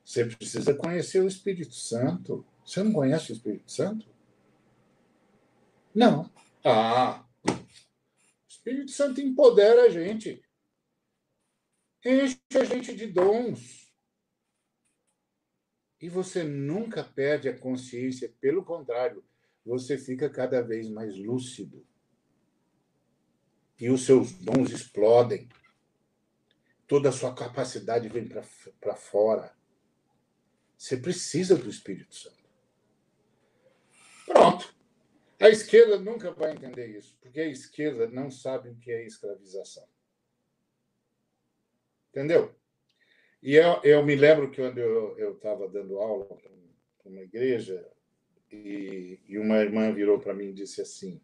[0.04, 2.46] você precisa conhecer o Espírito Santo.
[2.66, 4.08] Você não conhece o Espírito Santo?
[5.94, 6.32] Não.
[6.64, 7.26] Ah,
[8.48, 10.42] Espírito Santo empodera a gente.
[12.06, 13.87] Enche a gente de dons.
[16.00, 19.24] E você nunca perde a consciência, pelo contrário,
[19.66, 21.86] você fica cada vez mais lúcido.
[23.80, 25.50] E os seus dons explodem.
[26.88, 29.54] Toda a sua capacidade vem para fora.
[30.78, 32.38] Você precisa do Espírito Santo.
[34.26, 34.76] Pronto.
[35.40, 39.88] A esquerda nunca vai entender isso, porque a esquerda não sabe o que é escravização.
[42.10, 42.56] Entendeu?
[43.42, 46.52] E eu, eu me lembro que quando eu estava dando aula para
[47.06, 47.88] uma igreja,
[48.52, 51.22] e, e uma irmã virou para mim e disse assim: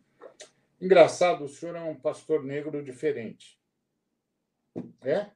[0.80, 3.60] Engraçado, o senhor é um pastor negro diferente.
[5.02, 5.30] É?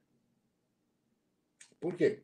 [1.80, 2.24] Por quê?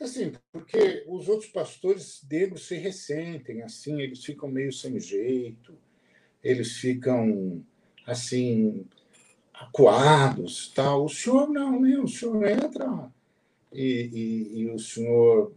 [0.00, 5.76] Assim, porque os outros pastores negros se ressentem, assim, eles ficam meio sem jeito,
[6.42, 7.64] eles ficam,
[8.06, 8.86] assim,
[9.52, 11.04] acuados, tal.
[11.04, 11.98] O senhor não, né?
[11.98, 13.12] O senhor entra
[13.72, 15.54] e, e, e o senhor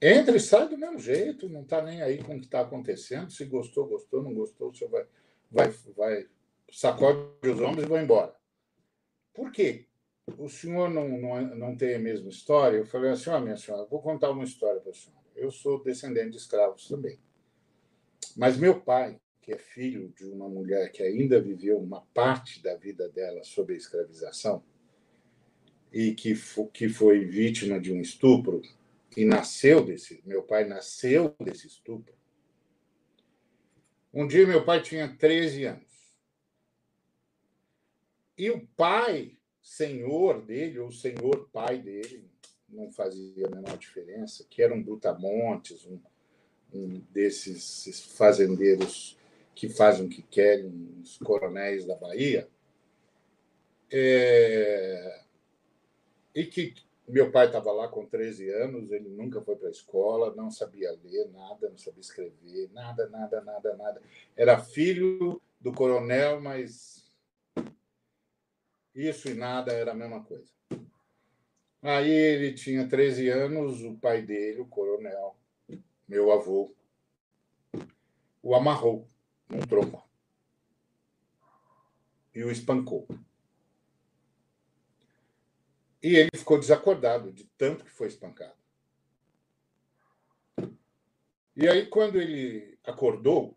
[0.00, 3.30] entra e sai do mesmo jeito, não está nem aí com o que está acontecendo.
[3.30, 5.06] Se gostou, gostou, não gostou, o senhor vai,
[5.50, 6.26] vai, vai
[6.70, 8.34] sacode os ombros e vai embora.
[9.32, 9.86] Por quê?
[10.38, 12.78] o senhor não, não, não tem a mesma história?
[12.78, 15.22] Eu falei assim, ó, oh, minha senhora, vou contar uma história para a senhora.
[15.34, 17.18] Eu sou descendente de escravos também.
[18.36, 22.76] Mas meu pai, que é filho de uma mulher que ainda viveu uma parte da
[22.76, 24.62] vida dela sob a escravização
[25.92, 26.34] e que,
[26.72, 28.62] que foi vítima de um estupro
[29.16, 32.14] e nasceu desse, meu pai nasceu desse estupro.
[34.12, 35.92] Um dia meu pai tinha 13 anos.
[38.36, 42.28] E o pai senhor dele ou senhor pai dele,
[42.68, 46.00] não fazia a menor diferença, que era um brutamontes, um,
[46.72, 49.16] um desses fazendeiros
[49.54, 52.48] que fazem o que querem, os coronéis da Bahia,
[53.90, 55.20] é...
[56.34, 56.74] e que
[57.06, 60.92] meu pai estava lá com 13 anos, ele nunca foi para a escola, não sabia
[61.04, 64.02] ler nada, não sabia escrever, nada, nada, nada, nada.
[64.36, 67.04] Era filho do coronel, mas
[68.94, 70.52] isso e nada era a mesma coisa.
[71.82, 75.36] Aí ele tinha 13 anos, o pai dele, o coronel,
[76.06, 76.72] meu avô,
[78.42, 79.06] o amarrou
[79.48, 80.08] num tronco.
[82.34, 83.06] e o espancou.
[86.02, 88.56] E ele ficou desacordado de tanto que foi espancado.
[91.54, 93.56] E aí, quando ele acordou,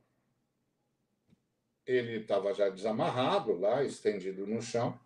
[1.85, 4.99] ele estava já desamarrado lá, estendido no chão.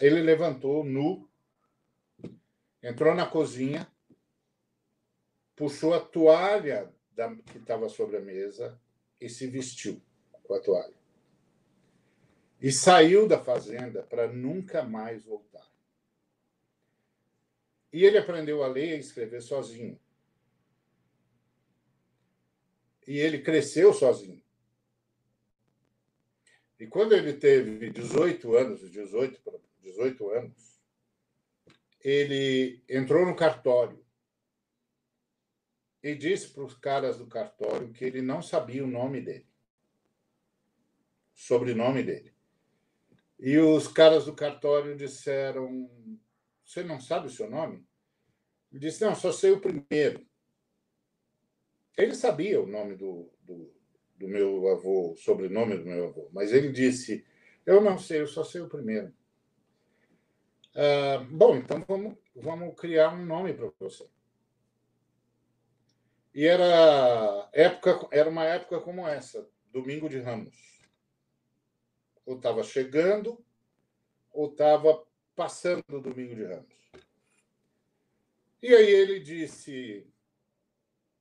[0.00, 1.28] Ele levantou nu,
[2.82, 3.90] entrou na cozinha,
[5.56, 8.80] puxou a toalha da, que estava sobre a mesa
[9.20, 10.00] e se vestiu
[10.44, 10.94] com a toalha.
[12.62, 15.49] E saiu da fazenda para nunca mais voltar.
[17.92, 19.98] E ele aprendeu a ler e escrever sozinho.
[23.06, 24.42] E ele cresceu sozinho.
[26.78, 30.80] E quando ele teve 18 anos, 18, 18 anos,
[32.02, 34.02] ele entrou no cartório
[36.02, 39.46] e disse para os caras do cartório que ele não sabia o nome dele,
[41.34, 42.32] sobrenome dele.
[43.38, 45.90] E os caras do cartório disseram:
[46.70, 47.84] Você não sabe o seu nome?
[48.70, 50.24] Ele disse: Não, só sei o primeiro.
[51.98, 53.74] Ele sabia o nome do, do,
[54.14, 57.26] do meu avô, o sobrenome do meu avô, mas ele disse:
[57.66, 59.12] Eu não sei, eu só sei o primeiro.
[60.76, 64.08] Ah, bom, então vamos, vamos criar um nome para você.
[66.32, 70.86] E era época, era uma época como essa, Domingo de Ramos.
[72.24, 73.44] Ou estava chegando,
[74.32, 75.09] ou estava
[75.40, 76.92] passando o Domingo de Ramos.
[78.62, 80.06] E aí ele disse: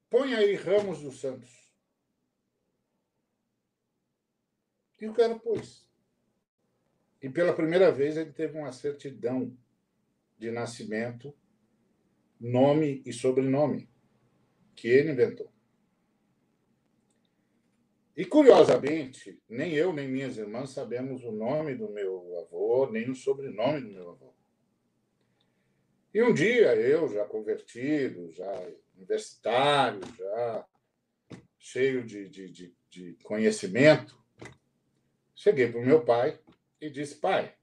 [0.10, 1.50] põe aí Ramos dos Santos.
[5.00, 5.88] E o cara pôs.
[7.22, 9.58] E pela primeira vez ele teve uma certidão
[10.38, 11.34] de nascimento,
[12.38, 13.90] nome e sobrenome
[14.76, 15.50] que ele inventou.
[18.20, 23.16] E, curiosamente, nem eu nem minhas irmãs sabemos o nome do meu avô, nem o
[23.16, 24.34] sobrenome do meu avô.
[26.14, 28.52] E um dia, eu, já convertido, já
[28.98, 30.68] universitário, já
[31.58, 34.22] cheio de, de, de, de conhecimento,
[35.34, 36.42] cheguei para o meu pai
[36.82, 37.56] e disse: Pai,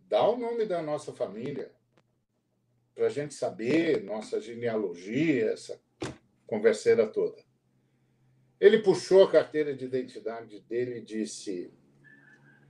[0.00, 1.70] dá o nome da nossa família
[2.92, 5.80] para a gente saber nossa genealogia, essa
[6.44, 7.51] converseira toda.
[8.62, 11.74] Ele puxou a carteira de identidade dele e disse: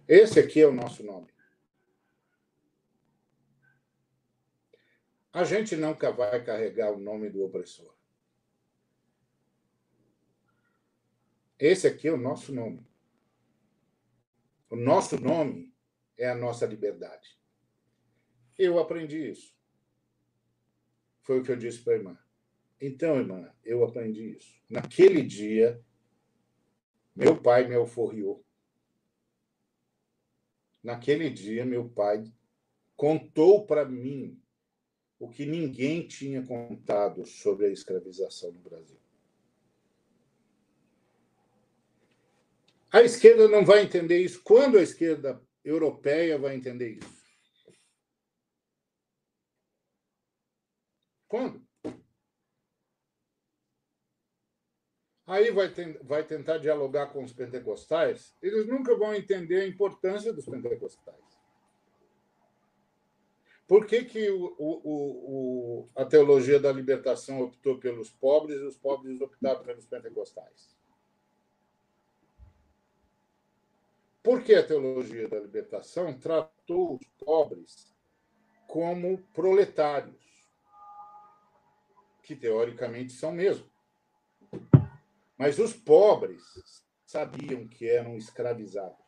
[0.09, 1.31] Esse aqui é o nosso nome.
[5.31, 7.95] A gente nunca vai carregar o nome do opressor.
[11.59, 12.87] Esse aqui é o nosso nome.
[14.71, 15.75] O nosso nome
[16.17, 17.39] é a nossa liberdade.
[18.59, 19.55] Eu aprendi isso.
[21.21, 22.22] Foi o que eu disse para a irmã.
[22.85, 24.61] Então, irmã, eu aprendi isso.
[24.69, 25.81] Naquele dia,
[27.15, 28.45] meu pai me alforriou.
[30.83, 32.25] Naquele dia, meu pai
[32.97, 34.37] contou para mim
[35.17, 38.99] o que ninguém tinha contado sobre a escravização no Brasil.
[42.91, 44.43] A esquerda não vai entender isso.
[44.43, 47.23] Quando a esquerda europeia vai entender isso?
[51.29, 51.65] Quando?
[55.27, 55.73] Aí vai,
[56.03, 61.41] vai tentar dialogar com os pentecostais, eles nunca vão entender a importância dos pentecostais.
[63.69, 68.77] Por que, que o, o, o, a teologia da libertação optou pelos pobres e os
[68.77, 70.77] pobres optaram pelos pentecostais?
[74.23, 77.93] Porque a teologia da libertação tratou os pobres
[78.69, 80.23] como proletários
[82.23, 83.72] que teoricamente são mesmo.
[85.43, 86.41] Mas os pobres
[87.05, 89.05] sabiam que eram escravizados.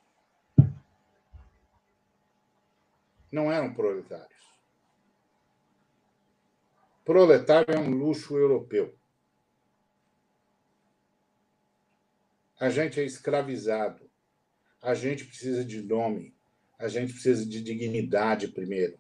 [3.31, 4.43] Não eram proletários.
[7.05, 8.98] Proletário é um luxo europeu.
[12.59, 14.11] A gente é escravizado.
[14.82, 16.35] A gente precisa de nome.
[16.77, 18.98] A gente precisa de dignidade primeiro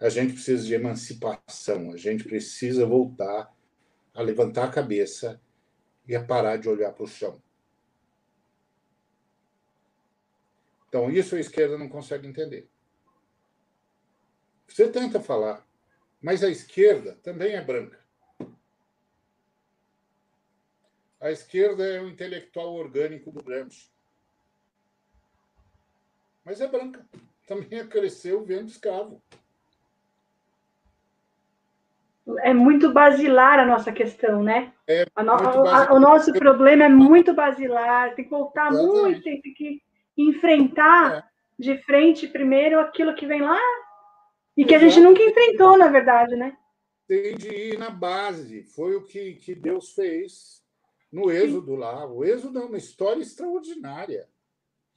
[0.00, 3.52] a gente precisa de emancipação, a gente precisa voltar
[4.14, 5.40] a levantar a cabeça
[6.08, 7.40] e a parar de olhar para o chão.
[10.88, 12.68] Então, isso a esquerda não consegue entender.
[14.66, 15.68] Você tenta falar,
[16.20, 18.02] mas a esquerda também é branca.
[21.20, 23.90] A esquerda é o intelectual orgânico do Gramsci.
[26.44, 27.06] Mas é branca.
[27.46, 29.22] Também cresceu vendo escravo
[32.40, 34.72] é muito basilar a nossa questão, né?
[34.86, 39.82] É no, a, o nosso problema é muito basilar, tem que voltar muito, tem que
[40.16, 41.24] enfrentar é.
[41.58, 43.60] de frente primeiro aquilo que vem lá
[44.56, 46.56] e que a gente nunca enfrentou, na verdade, né?
[47.06, 48.64] Tem de ir na base.
[48.64, 50.62] Foi o que, que Deus fez
[51.12, 51.78] no Êxodo sim.
[51.78, 52.06] lá.
[52.06, 54.28] O Êxodo é uma história extraordinária.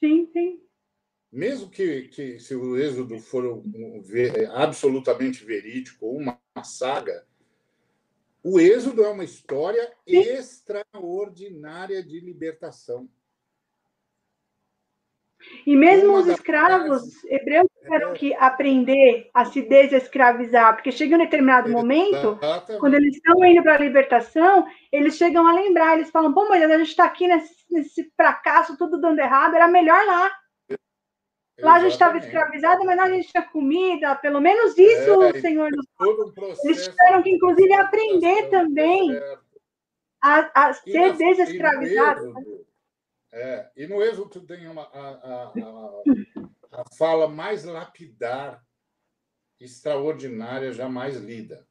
[0.04, 0.60] Sim, sim.
[1.32, 4.04] Mesmo que, que se o Êxodo for um, um,
[4.54, 7.26] absolutamente verídico, uma, uma saga,
[8.44, 13.08] o Êxodo é uma história extraordinária de libertação.
[15.66, 21.70] E mesmo os escravos hebreus tiveram que aprender a se desescravizar, porque chega um determinado
[21.70, 22.40] momento,
[22.80, 26.62] quando eles estão indo para a libertação, eles chegam a lembrar, eles falam, pô, mas
[26.64, 30.32] a gente está aqui nesse, nesse, fracasso, tudo dando errado, era melhor lá.
[31.62, 35.32] Lá a gente estava escravizado, mas lá a gente tinha comida, pelo menos isso é,
[35.32, 39.20] o Senhor nos um Eles tiveram que, inclusive, aprender também
[40.22, 42.34] a, a ser desescravizados.
[43.32, 48.64] É, e no Êxodo tem uma, a, a, a, a fala mais lapidar,
[49.60, 51.66] extraordinária, jamais lida.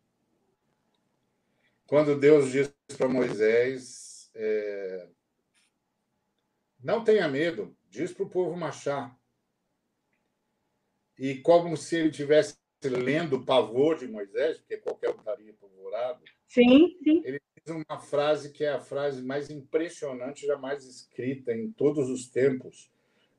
[1.87, 5.09] Quando Deus diz para Moisés: é,
[6.83, 9.20] Não tenha medo, diz para o povo marchar.
[11.21, 16.25] E como se ele tivesse lendo o pavor de Moisés, porque qualquer um estaria apavorado.
[16.49, 17.23] Sim, sim.
[17.23, 17.39] Ele
[17.69, 22.91] uma frase que é a frase mais impressionante jamais escrita em todos os tempos,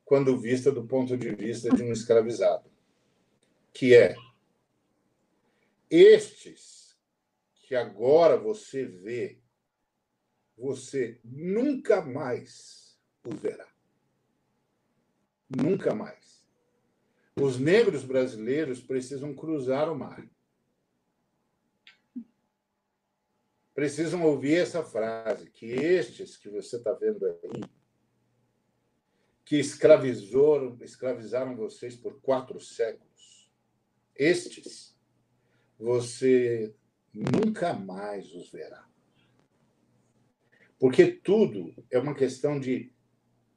[0.06, 2.70] quando vista do ponto de vista de um escravizado,
[3.74, 4.16] que é:
[5.90, 6.96] Estes
[7.56, 9.40] que agora você vê,
[10.56, 13.68] você nunca mais os verá.
[15.50, 16.31] Nunca mais.
[17.40, 20.28] Os negros brasileiros precisam cruzar o mar
[23.74, 27.64] precisam ouvir essa frase, que estes que você está vendo aí,
[29.46, 33.50] que escravizou, escravizaram vocês por quatro séculos,
[34.16, 34.96] estes,
[35.80, 36.74] você
[37.14, 38.88] nunca mais os verá.
[40.80, 42.94] Porque tudo é uma questão de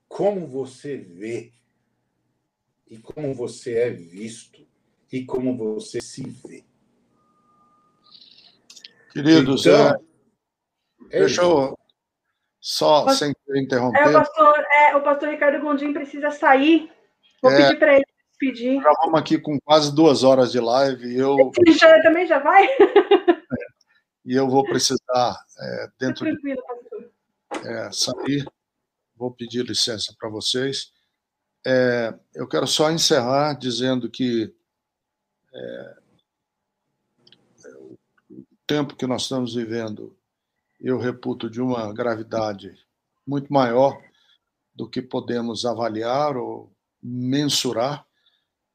[0.09, 1.52] como você vê,
[2.94, 4.64] e como você é visto,
[5.12, 6.64] e como você se vê.
[9.12, 10.00] Queridos, então,
[11.10, 11.76] é, deixa eu
[12.60, 13.98] só, sem interromper.
[13.98, 16.90] É, o, pastor, é, o pastor Ricardo Gondim precisa sair.
[17.42, 18.04] Vou é, pedir para ele
[18.38, 18.80] pedir.
[18.80, 21.14] Já vamos aqui com quase duas horas de live.
[21.14, 21.36] E eu
[21.76, 22.66] já, também já vai?
[24.26, 26.62] E eu vou precisar, é, dentro tranquilo,
[27.60, 28.42] de, é, sair.
[29.14, 30.90] Vou pedir licença para vocês.
[31.66, 34.54] É, eu quero só encerrar dizendo que
[35.54, 35.96] é,
[38.66, 40.16] tempo que nós estamos vivendo,
[40.80, 42.76] eu reputo de uma gravidade
[43.26, 44.00] muito maior
[44.74, 46.72] do que podemos avaliar ou
[47.02, 48.06] mensurar,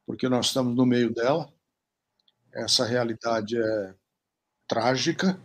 [0.05, 1.51] porque nós estamos no meio dela.
[2.51, 3.95] Essa realidade é
[4.67, 5.39] trágica,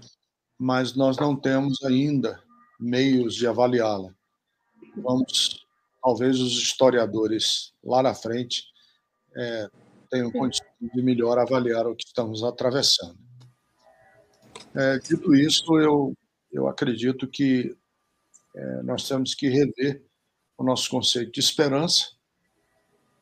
[0.58, 2.42] mas nós não temos ainda
[2.78, 4.14] meios de avaliá-la.
[4.96, 5.63] Vamos,
[6.04, 8.64] talvez os historiadores lá na frente
[9.34, 9.70] é,
[10.10, 13.18] tenham condições de melhor avaliar o que estamos atravessando.
[14.74, 16.12] É, dito isso, eu,
[16.52, 17.74] eu acredito que
[18.54, 20.04] é, nós temos que rever
[20.58, 22.10] o nosso conceito de esperança,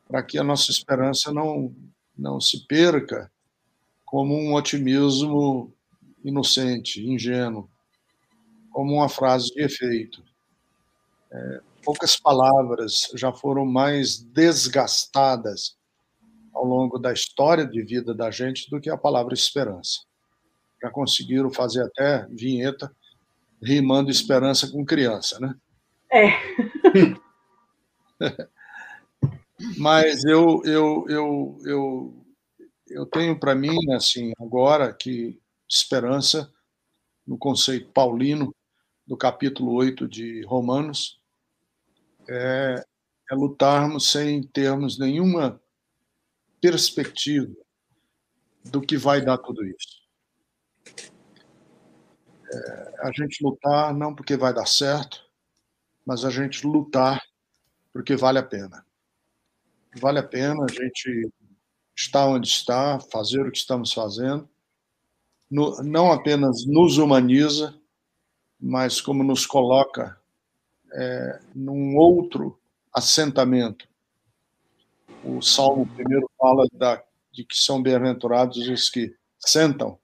[0.05, 1.73] para que a nossa esperança não,
[2.17, 3.31] não se perca
[4.03, 5.73] como um otimismo
[6.23, 7.69] inocente, ingênuo,
[8.69, 10.21] como uma frase de efeito.
[11.31, 15.77] É, poucas palavras já foram mais desgastadas
[16.53, 20.01] ao longo da história de vida da gente do que a palavra esperança
[20.83, 22.93] já conseguiram fazer até vinheta
[23.61, 25.55] rimando esperança com criança, né?
[26.11, 26.27] É.
[29.77, 32.25] Mas eu, eu, eu, eu,
[32.89, 35.39] eu tenho para mim, assim, agora que
[35.69, 36.51] esperança,
[37.25, 38.53] no conceito paulino,
[39.07, 41.21] do capítulo 8 de Romanos,
[42.29, 42.85] é,
[43.31, 45.61] é lutarmos sem termos nenhuma
[46.61, 47.53] perspectiva
[48.63, 50.03] do que vai dar tudo isso
[52.53, 55.25] é, a gente lutar não porque vai dar certo,
[56.05, 57.21] mas a gente lutar
[57.91, 58.85] porque vale a pena.
[59.99, 61.31] Vale a pena a gente
[61.95, 64.49] estar onde está, fazer o que estamos fazendo,
[65.49, 67.79] no, não apenas nos humaniza,
[68.59, 70.19] mas como nos coloca
[70.93, 72.59] é, num outro
[72.93, 73.87] assentamento.
[75.23, 77.01] O Salmo primeiro fala da,
[77.31, 79.97] de que são bem-aventurados os que sentam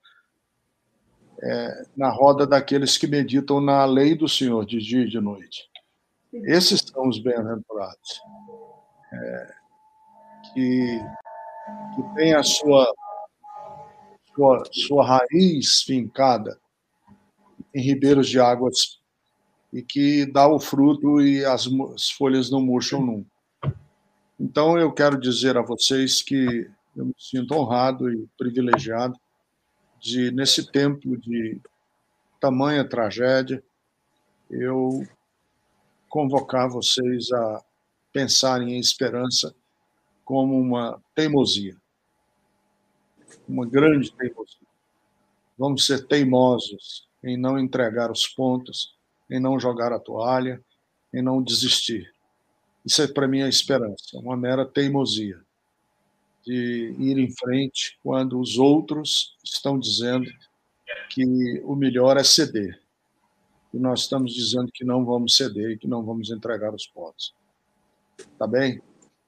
[1.41, 5.69] é, na roda daqueles que meditam na lei do Senhor de dia e de noite.
[6.33, 8.21] Esses são os bem-aventurados.
[9.11, 9.53] é,
[10.53, 10.99] que,
[11.95, 12.91] que tem a sua,
[14.35, 16.59] sua, sua raiz fincada
[17.73, 18.98] em ribeiros de águas
[19.71, 23.29] e que dá o fruto e as, as folhas não murcham nunca.
[24.39, 29.19] Então, eu quero dizer a vocês que eu me sinto honrado e privilegiado
[29.99, 31.61] de, nesse tempo de
[32.39, 33.63] tamanha tragédia,
[34.49, 35.05] eu
[36.07, 37.63] convocar vocês a
[38.11, 39.53] pensarem em esperança
[40.23, 41.75] como uma teimosia,
[43.47, 44.67] uma grande teimosia.
[45.57, 48.97] Vamos ser teimosos em não entregar os pontos,
[49.29, 50.61] em não jogar a toalha,
[51.13, 52.11] em não desistir.
[52.85, 55.39] Isso é para mim a esperança, uma mera teimosia
[56.45, 60.25] de ir em frente quando os outros estão dizendo
[61.09, 62.79] que o melhor é ceder.
[63.73, 67.35] E nós estamos dizendo que não vamos ceder e que não vamos entregar os pontos.
[68.37, 68.81] Tá bem?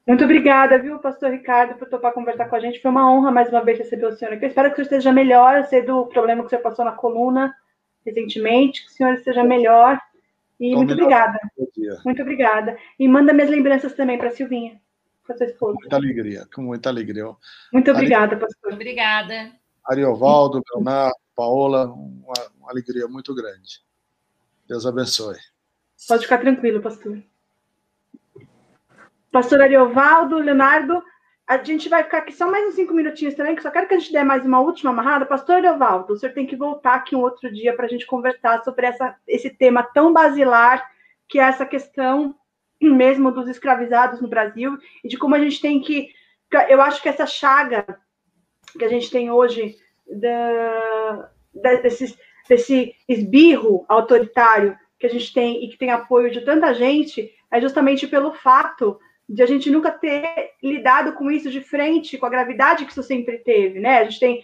[0.07, 2.81] Muito obrigada, viu, pastor Ricardo, por topar conversar com a gente.
[2.81, 4.45] Foi uma honra mais uma vez receber o senhor aqui.
[4.45, 5.57] Eu espero que senhor esteja melhor.
[5.57, 7.55] Eu sei do problema que senhor passou na coluna
[8.05, 9.99] recentemente, que o senhor esteja melhor.
[10.59, 11.39] E muito obrigada.
[12.05, 12.77] Muito obrigada.
[12.99, 14.79] E manda minhas lembranças também para a Silvinha,
[15.25, 15.77] para sua esposa.
[15.79, 17.25] Muita alegria, com muita alegria.
[17.73, 18.73] Muito obrigada, pastor.
[18.73, 19.51] Obrigada.
[19.83, 23.81] Ariovaldo, Leonardo, Paola, uma, uma alegria muito grande.
[24.67, 25.37] Deus abençoe.
[26.07, 27.21] Pode ficar tranquilo, pastor.
[29.31, 31.01] Pastor Ariovaldo, Leonardo,
[31.51, 33.93] a gente vai ficar aqui só mais uns cinco minutinhos também, que só quero que
[33.93, 35.25] a gente dê mais uma última amarrada.
[35.25, 38.63] Pastor Evaldo, o senhor tem que voltar aqui um outro dia para a gente conversar
[38.63, 40.89] sobre essa, esse tema tão basilar,
[41.27, 42.33] que é essa questão
[42.81, 46.07] mesmo dos escravizados no Brasil, e de como a gente tem que.
[46.69, 47.85] Eu acho que essa chaga
[48.79, 49.75] que a gente tem hoje,
[50.07, 52.17] da, da, desses,
[52.47, 57.59] desse esbirro autoritário que a gente tem e que tem apoio de tanta gente, é
[57.59, 58.97] justamente pelo fato
[59.33, 63.03] de a gente nunca ter lidado com isso de frente, com a gravidade que isso
[63.03, 63.99] sempre teve, né?
[63.99, 64.43] A gente tem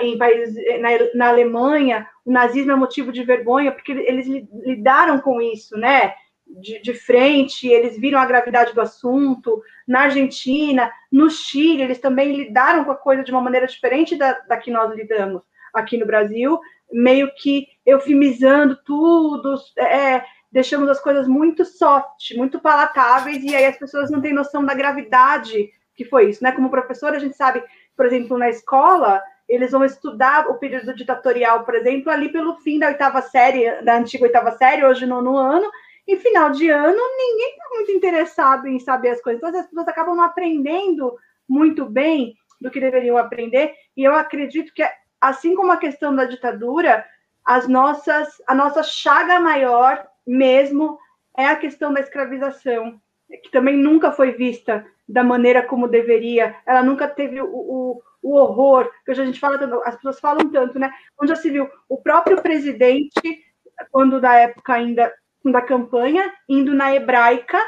[0.00, 4.26] em países na, na Alemanha o nazismo é motivo de vergonha porque eles
[4.64, 6.12] lidaram com isso, né?
[6.44, 9.62] De, de, frente, eles viram a gravidade do assunto.
[9.86, 14.32] Na Argentina, no Chile, eles também lidaram com a coisa de uma maneira diferente da,
[14.40, 15.42] da que nós lidamos
[15.72, 16.58] aqui no Brasil,
[16.92, 23.76] meio que eufemizando tudo, é, deixamos as coisas muito soft, muito palatáveis, e aí as
[23.76, 26.52] pessoas não têm noção da gravidade que foi isso, né?
[26.52, 27.64] Como professor, a gente sabe,
[27.96, 32.78] por exemplo, na escola, eles vão estudar o período ditatorial, por exemplo, ali pelo fim
[32.78, 35.68] da oitava série, da antiga oitava série, hoje nono ano,
[36.06, 39.42] e final de ano, ninguém está muito interessado em saber as coisas.
[39.42, 41.16] Então, as pessoas acabam não aprendendo
[41.48, 44.86] muito bem do que deveriam aprender, e eu acredito que,
[45.20, 47.04] assim como a questão da ditadura,
[47.44, 50.98] as nossas, a nossa chaga maior mesmo
[51.36, 53.00] é a questão da escravização,
[53.42, 58.34] que também nunca foi vista da maneira como deveria, ela nunca teve o, o, o
[58.34, 60.92] horror, que hoje a gente fala tanto, as pessoas falam tanto, né?
[61.20, 63.44] Onde já se viu o próprio presidente,
[63.92, 65.12] quando da época ainda
[65.44, 67.58] da campanha, indo na hebraica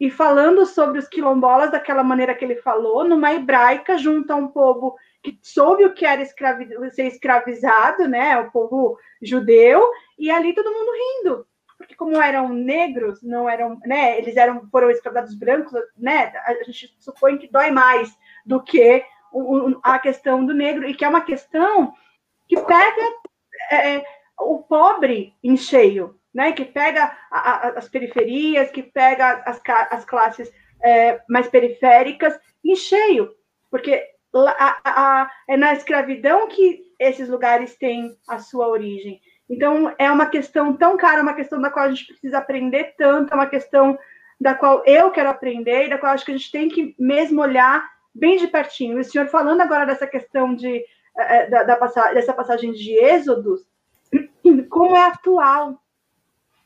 [0.00, 4.48] e falando sobre os quilombolas daquela maneira que ele falou, numa hebraica, junto a um
[4.48, 8.38] povo que soube o que era escravi ser escravizado, né?
[8.40, 9.88] O povo judeu,
[10.18, 11.47] e ali todo mundo rindo
[11.98, 17.36] como eram negros, não eram, né, eles eram foram escravizados brancos, né, a gente supõe
[17.36, 18.16] que dói mais
[18.46, 19.04] do que
[19.82, 21.92] a questão do negro e que é uma questão
[22.46, 23.02] que pega
[23.72, 24.04] é,
[24.38, 29.60] o pobre em cheio, né, que pega a, a, as periferias, que pega as,
[29.90, 30.50] as classes
[30.80, 33.34] é, mais periféricas em cheio,
[33.72, 39.20] porque a, é na escravidão que esses lugares têm a sua origem.
[39.48, 43.32] Então, é uma questão tão cara, uma questão da qual a gente precisa aprender tanto,
[43.32, 43.98] é uma questão
[44.40, 47.40] da qual eu quero aprender e da qual acho que a gente tem que mesmo
[47.40, 48.98] olhar bem de pertinho.
[48.98, 50.84] E o senhor falando agora dessa questão de, eh,
[51.16, 53.66] eh, da, da dessa passagem de Êxodos,
[54.68, 55.82] como é atual,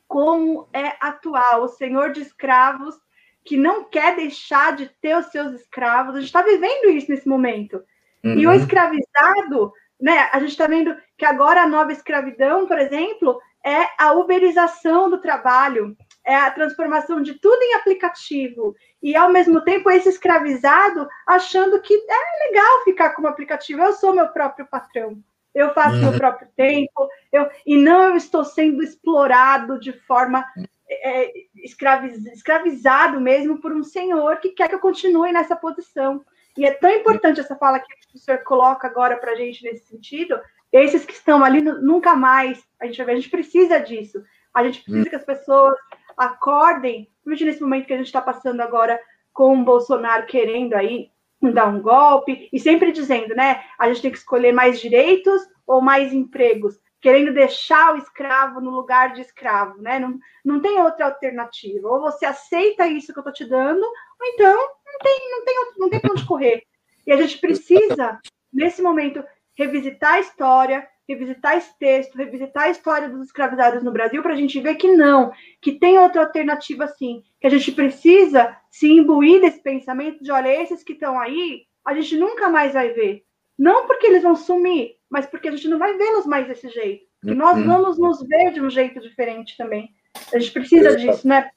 [0.07, 1.63] como é atual.
[1.63, 3.01] O senhor de escravos
[3.45, 7.29] que não quer deixar de ter os seus escravos, a gente está vivendo isso nesse
[7.29, 7.83] momento.
[8.23, 8.39] Uhum.
[8.39, 8.57] E o uhum.
[8.57, 9.73] escravizado
[10.03, 10.29] né?
[10.33, 15.21] A gente está vendo que agora a nova escravidão, por exemplo, é a uberização do
[15.21, 15.97] trabalho,
[16.27, 18.75] é a transformação de tudo em aplicativo.
[19.01, 23.81] E, ao mesmo tempo, esse escravizado achando que é legal ficar como aplicativo.
[23.81, 25.23] Eu sou meu próprio patrão.
[25.55, 26.11] Eu faço uhum.
[26.11, 27.09] meu próprio tempo.
[27.33, 30.45] Eu, e não eu estou sendo explorado de forma
[30.91, 31.31] é,
[31.63, 36.25] escraviz, escravizado mesmo por um senhor que quer que eu continue nessa posição.
[36.57, 39.87] E é tão importante essa fala que o senhor coloca agora para a gente nesse
[39.87, 40.39] sentido.
[40.71, 44.23] Esses que estão ali nunca mais, a gente, a gente precisa disso.
[44.55, 45.75] A gente precisa que as pessoas
[46.17, 49.01] acordem, principalmente nesse momento que a gente está passando agora
[49.33, 51.11] com o Bolsonaro querendo aí
[51.41, 55.81] dar um golpe, e sempre dizendo, né, a gente tem que escolher mais direitos ou
[55.81, 59.99] mais empregos, querendo deixar o escravo no lugar de escravo, né?
[59.99, 61.89] Não, não tem outra alternativa.
[61.89, 65.55] Ou você aceita isso que eu estou te dando, ou então não tem, não tem,
[65.79, 66.63] não tem para onde correr.
[67.05, 68.21] E a gente precisa,
[68.53, 69.23] nesse momento,
[69.59, 74.37] revisitar a história, revisitar esse texto, revisitar a história dos escravizados no Brasil, para a
[74.37, 79.41] gente ver que não, que tem outra alternativa sim, que a gente precisa se imbuir
[79.41, 83.25] desse pensamento de, olha, esses que estão aí, a gente nunca mais vai ver.
[83.59, 87.07] Não porque eles vão sumir, mas porque a gente não vai vê-los mais desse jeito.
[87.23, 87.67] E nós uhum.
[87.67, 89.95] vamos nos ver de um jeito diferente também.
[90.33, 91.51] A gente precisa disso, né?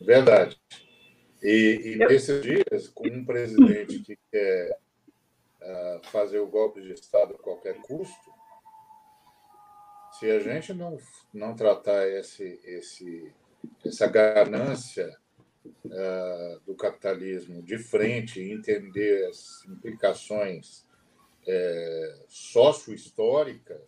[0.00, 0.60] Verdade.
[1.40, 4.76] E, e nesses dias, com um presidente que quer
[5.62, 8.32] uh, fazer o golpe de Estado a qualquer custo,
[10.18, 10.98] se a gente não,
[11.32, 13.32] não tratar esse, esse,
[13.86, 15.08] essa ganância
[15.64, 20.84] uh, do capitalismo de frente e entender as implicações
[21.46, 23.80] é, sócio-históricas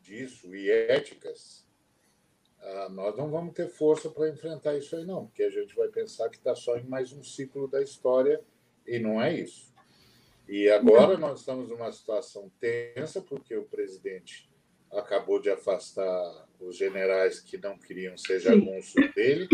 [0.00, 1.66] disso e éticas,
[2.60, 5.88] ah, nós não vamos ter força para enfrentar isso aí, não, porque a gente vai
[5.88, 8.40] pensar que está só em mais um ciclo da história
[8.86, 9.72] e não é isso.
[10.48, 14.50] E agora nós estamos numa situação tensa, porque o presidente
[14.90, 19.48] acabou de afastar os generais que não queriam ser jagunços dele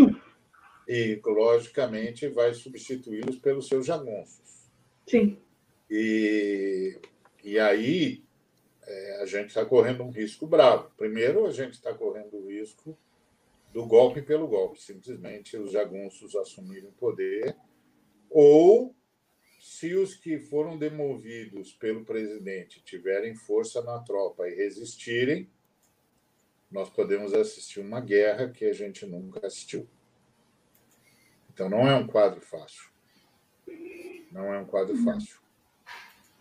[0.89, 4.70] e, logicamente, vai substituí-los pelos seus jagunços.
[5.06, 5.39] Sim.
[5.91, 6.99] E,
[7.45, 8.25] e aí
[8.83, 10.91] é, a gente está correndo um risco bravo.
[10.97, 12.97] Primeiro, a gente está correndo o risco
[13.73, 17.57] do golpe pelo golpe, simplesmente os jagunços assumirem o poder,
[18.31, 18.95] ou
[19.61, 25.51] se os que foram demovidos pelo presidente tiverem força na tropa e resistirem,
[26.71, 29.87] nós podemos assistir uma guerra que a gente nunca assistiu.
[31.53, 32.91] Então, não é um quadro fácil.
[34.31, 35.45] Não é um quadro fácil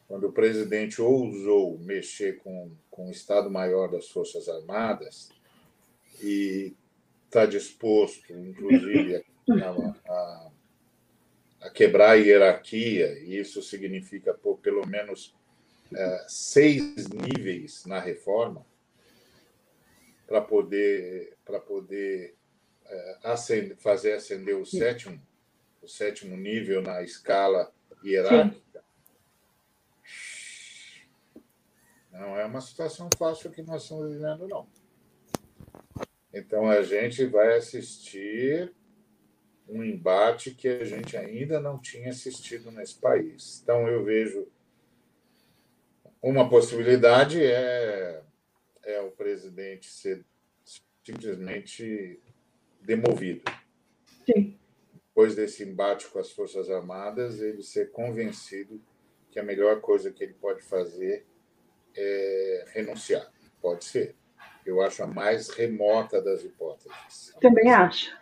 [0.08, 5.30] quando o presidente ousou mexer com, com o Estado-Maior das Forças Armadas
[6.22, 6.76] e
[7.26, 10.52] está disposto, inclusive, a, a,
[11.62, 15.36] a, quebrar a hierarquia, e isso significa por pelo menos
[15.94, 18.66] é, seis níveis na reforma,
[20.28, 22.36] para poder, pra poder
[22.86, 25.22] é, acender, fazer acender o sétimo,
[25.82, 27.72] o sétimo nível na escala
[28.04, 28.65] hierárquica.
[32.20, 34.68] Não é uma situação fácil que nós estamos vivendo, não.
[36.34, 38.74] Então, a gente vai assistir
[39.68, 43.60] um embate que a gente ainda não tinha assistido nesse país.
[43.62, 44.48] Então, eu vejo
[46.22, 48.24] uma possibilidade é,
[48.84, 50.24] é o presidente ser
[51.04, 52.20] simplesmente
[52.82, 53.44] demovido.
[54.26, 54.58] Sim.
[55.08, 58.82] Depois desse embate com as Forças Armadas, ele ser convencido
[59.32, 61.26] que a melhor coisa que ele pode fazer
[61.96, 63.32] é, renunciar.
[63.62, 64.16] Pode ser.
[64.66, 67.34] Eu acho a mais remota das hipóteses.
[67.40, 68.16] Também acho.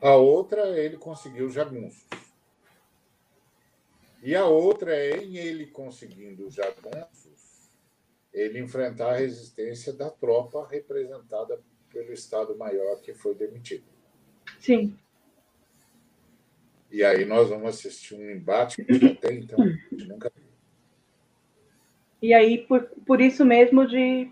[0.00, 2.06] A outra, ele conseguiu jagunços.
[4.22, 7.70] E a outra é, em ele conseguindo jagunços,
[8.32, 13.84] ele enfrentar a resistência da tropa representada pelo Estado-Maior que foi demitido.
[14.58, 14.96] Sim.
[16.90, 20.43] E aí nós vamos assistir um embate que até então a gente nunca viu.
[22.24, 24.30] E aí, por, por isso mesmo, de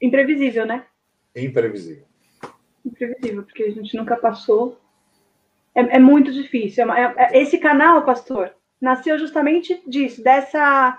[0.00, 0.86] imprevisível, né?
[1.36, 2.06] Imprevisível.
[2.82, 4.80] Imprevisível, porque a gente nunca passou.
[5.74, 6.90] É, é muito difícil.
[6.90, 8.50] É, é, esse canal, pastor,
[8.80, 10.98] nasceu justamente disso, dessa,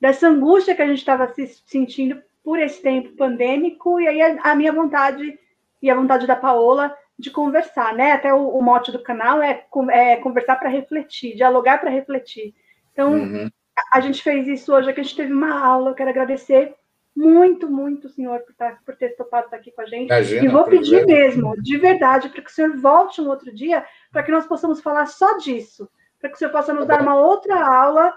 [0.00, 4.52] dessa angústia que a gente estava se sentindo por esse tempo pandêmico, e aí a,
[4.52, 5.36] a, minha vontade
[5.82, 8.12] e a vontade da Paola de conversar, né?
[8.12, 12.54] Até o, o mote do canal é, é conversar para refletir, dialogar para refletir.
[12.92, 13.50] Então, uhum
[13.92, 15.90] a gente fez isso hoje, que a gente teve uma aula.
[15.90, 16.74] Eu quero agradecer
[17.14, 20.08] muito, muito, senhor, por, estar, tá, por ter topado estar aqui com a gente.
[20.08, 23.84] Imagina, e vou pedir mesmo, de verdade, para que o senhor volte um outro dia,
[24.12, 25.88] para que nós possamos falar só disso,
[26.20, 28.14] para que o senhor possa nos tá dar uma outra aula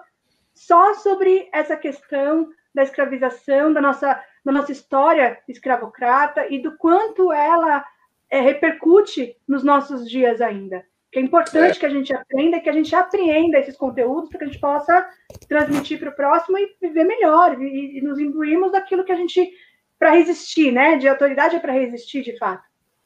[0.54, 7.32] só sobre essa questão da escravização, da nossa, da nossa história escravocrata e do quanto
[7.32, 7.86] ela
[8.30, 11.80] é, repercute nos nossos dias ainda que é importante é.
[11.80, 15.10] que a gente aprenda, que a gente apreenda esses conteúdos para que a gente possa
[15.48, 19.52] transmitir para o próximo e viver melhor e, e nos imbuirmos daquilo que a gente
[19.98, 20.98] para resistir, né?
[20.98, 22.64] De autoridade é para resistir, de fato,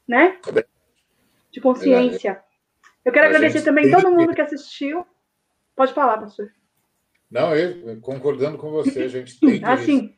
[0.07, 0.37] né?
[1.51, 2.41] De consciência.
[3.03, 5.05] Eu quero a agradecer também todo mundo que assistiu.
[5.75, 6.51] Pode falar, pastor.
[7.31, 9.65] Não, eu concordando com você, a gente tem que.
[9.65, 10.15] Assim.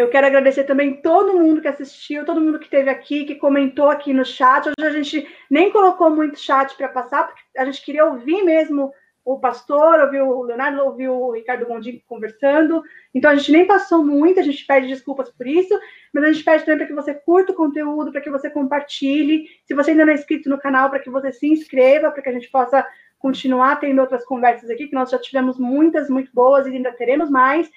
[0.00, 3.90] Eu quero agradecer também todo mundo que assistiu, todo mundo que esteve aqui, que comentou
[3.90, 4.66] aqui no chat.
[4.66, 8.90] Hoje a gente nem colocou muito chat para passar, porque a gente queria ouvir mesmo
[9.22, 12.82] o pastor, ouviu o Leonardo, ouviu o Ricardo Gondim conversando.
[13.14, 15.78] Então a gente nem passou muito, a gente pede desculpas por isso,
[16.14, 19.48] mas a gente pede também para que você curta o conteúdo, para que você compartilhe.
[19.66, 22.28] Se você ainda não é inscrito no canal, para que você se inscreva, para que
[22.30, 22.86] a gente possa
[23.18, 27.28] continuar tendo outras conversas aqui, que nós já tivemos muitas, muito boas e ainda teremos
[27.28, 27.70] mais.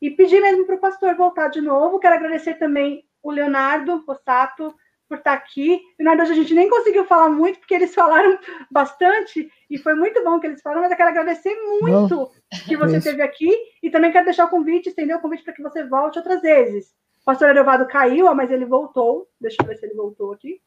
[0.00, 1.98] E pedir mesmo para o pastor voltar de novo.
[1.98, 4.74] Quero agradecer também o Leonardo Rossato
[5.08, 5.80] por estar aqui.
[5.98, 8.38] Leonardo, a gente nem conseguiu falar muito, porque eles falaram
[8.70, 12.30] bastante, e foi muito bom que eles falaram, mas eu quero agradecer muito Não,
[12.66, 13.50] que você esteve aqui,
[13.82, 16.94] e também quero deixar o convite, estender o convite para que você volte outras vezes.
[17.22, 19.26] O pastor Adelvado caiu, mas ele voltou.
[19.40, 20.60] Deixa eu ver se ele voltou aqui.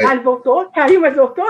[0.00, 1.46] Ah, ele voltou, caiu, mas voltou.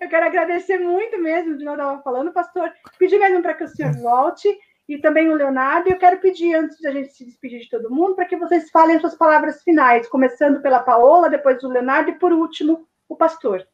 [0.00, 2.72] Eu quero agradecer muito mesmo, de estava falando, pastor.
[2.98, 4.48] Pedir mesmo para que o senhor volte
[4.92, 5.88] e também o Leonardo.
[5.88, 8.36] E eu quero pedir, antes de a gente se despedir de todo mundo, para que
[8.36, 13.16] vocês falem suas palavras finais, começando pela Paola, depois o Leonardo e, por último, o
[13.16, 13.66] pastor.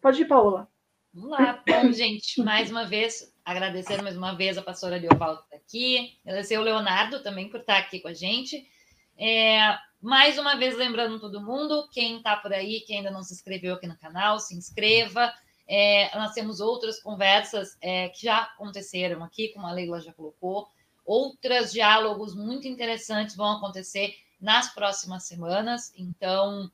[0.00, 0.68] Pode ir, Paola.
[1.14, 1.62] Vamos lá.
[1.64, 6.58] Bom, gente, mais uma vez, agradecendo mais uma vez a pastora Leovaldo estar aqui, agradecer
[6.58, 8.68] o Leonardo também por estar aqui com a gente.
[9.16, 13.32] É, mais uma vez, lembrando todo mundo, quem está por aí, que ainda não se
[13.32, 15.32] inscreveu aqui no canal, se inscreva.
[15.68, 20.68] É, nós temos outras conversas é, que já aconteceram aqui, como a Leila já colocou.
[21.04, 25.92] Outros diálogos muito interessantes vão acontecer nas próximas semanas.
[25.96, 26.70] Então,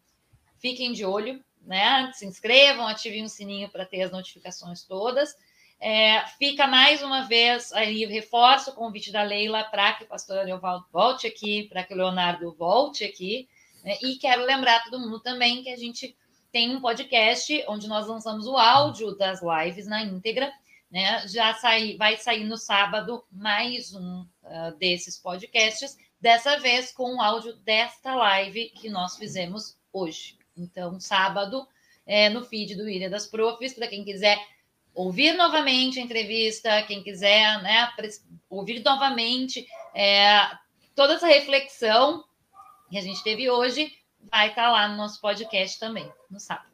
[0.59, 2.11] fiquem de olho, né?
[2.15, 5.35] Se inscrevam, ativem o sininho para ter as notificações todas.
[5.81, 10.45] É, fica mais uma vez aí, reforço o convite da Leila para que o pastor
[10.45, 13.49] Leovaldo volte aqui, para que o Leonardo volte aqui.
[13.83, 13.97] Né?
[14.01, 16.17] E quero lembrar todo mundo também que a gente
[16.53, 20.53] tem um podcast onde nós lançamos o áudio das lives na íntegra.
[20.91, 21.27] Né?
[21.27, 27.21] Já sai, vai sair no sábado mais um uh, desses podcasts, dessa vez com o
[27.23, 30.37] áudio desta live que nós fizemos hoje.
[30.55, 31.67] Então, sábado,
[32.07, 34.39] é, no feed do Ilha das Profs, para quem quiser
[34.95, 37.91] ouvir novamente a entrevista, quem quiser né,
[38.51, 40.51] ouvir novamente é,
[40.95, 42.23] toda essa reflexão
[42.91, 43.91] que a gente teve hoje,
[44.31, 46.73] vai estar tá lá no nosso podcast também, no sábado.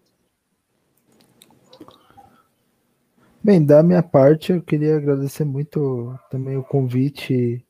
[3.43, 7.65] Bem, da minha parte, eu queria agradecer muito também o convite,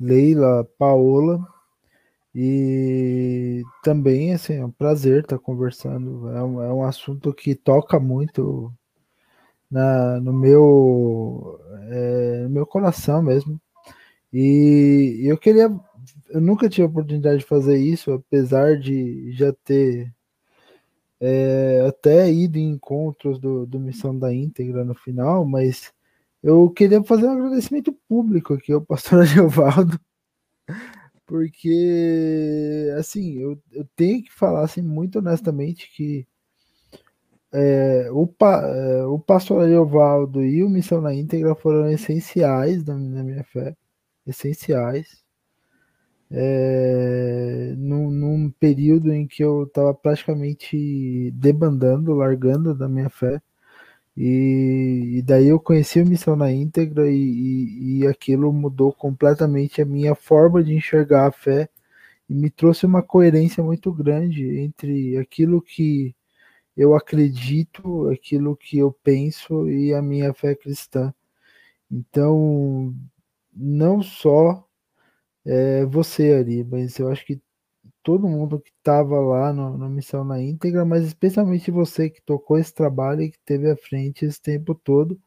[0.00, 1.46] Leila, Paola,
[2.34, 6.28] e também, assim, é um prazer estar conversando.
[6.30, 8.72] É um, é um assunto que toca muito
[9.70, 11.60] na, no, meu,
[11.90, 13.60] é, no meu coração mesmo.
[14.32, 15.68] E eu queria
[16.30, 20.12] eu nunca tive a oportunidade de fazer isso, apesar de já ter
[21.20, 25.92] é, até ido em encontros do, do Missão da Íntegra no final, mas
[26.42, 30.00] eu queria fazer um agradecimento público aqui ao pastor Agiovaldo,
[31.26, 36.26] porque, assim, eu, eu tenho que falar assim, muito honestamente que
[37.52, 43.22] é, o, é, o pastor Agiovaldo e o Missão da Íntegra foram essenciais na, na
[43.24, 43.76] minha fé,
[44.26, 45.22] essenciais
[46.30, 53.42] é, num, num, período em que eu estava praticamente debandando, largando da minha fé.
[54.16, 59.82] E, e, daí eu conheci a missão na íntegra e, e, e, aquilo mudou completamente
[59.82, 61.68] a minha forma de enxergar a fé
[62.28, 66.14] e me trouxe uma coerência muito grande entre aquilo que
[66.76, 71.14] eu acredito, aquilo que eu penso e a minha fé cristã.
[71.90, 72.94] Então,
[73.54, 74.66] não só
[75.50, 77.42] é, você, Ari, mas eu acho que
[78.02, 82.58] todo mundo que estava lá no, na missão na íntegra, mas especialmente você que tocou
[82.58, 85.20] esse trabalho e que teve à frente esse tempo todo,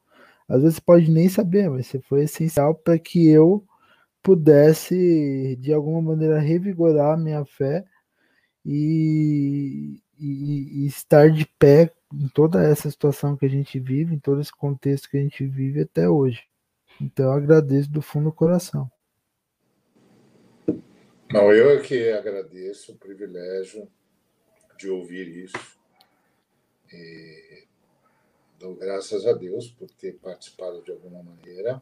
[0.48, 3.66] às vezes pode nem saber, mas você foi essencial para que eu
[4.24, 7.86] pudesse de alguma maneira revigorar a minha fé
[8.66, 14.20] e, e, e, estar de pé em toda essa situação que a gente vive, em
[14.20, 16.44] todo esse contexto que a gente vive até hoje.
[17.02, 18.90] Então eu agradeço do fundo do coração.
[21.34, 23.91] Não, eu é que agradeço o privilégio
[24.77, 25.57] de ouvir isso.
[26.91, 27.64] E
[28.60, 31.81] dou graças a Deus por ter participado de alguma maneira.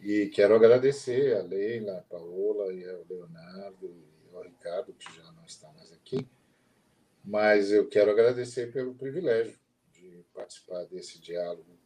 [0.00, 5.30] E quero agradecer a Leila, a Paola e ao Leonardo e ao Ricardo, que já
[5.32, 6.26] não está mais aqui.
[7.22, 9.58] Mas eu quero agradecer pelo privilégio
[9.92, 11.78] de participar desse diálogo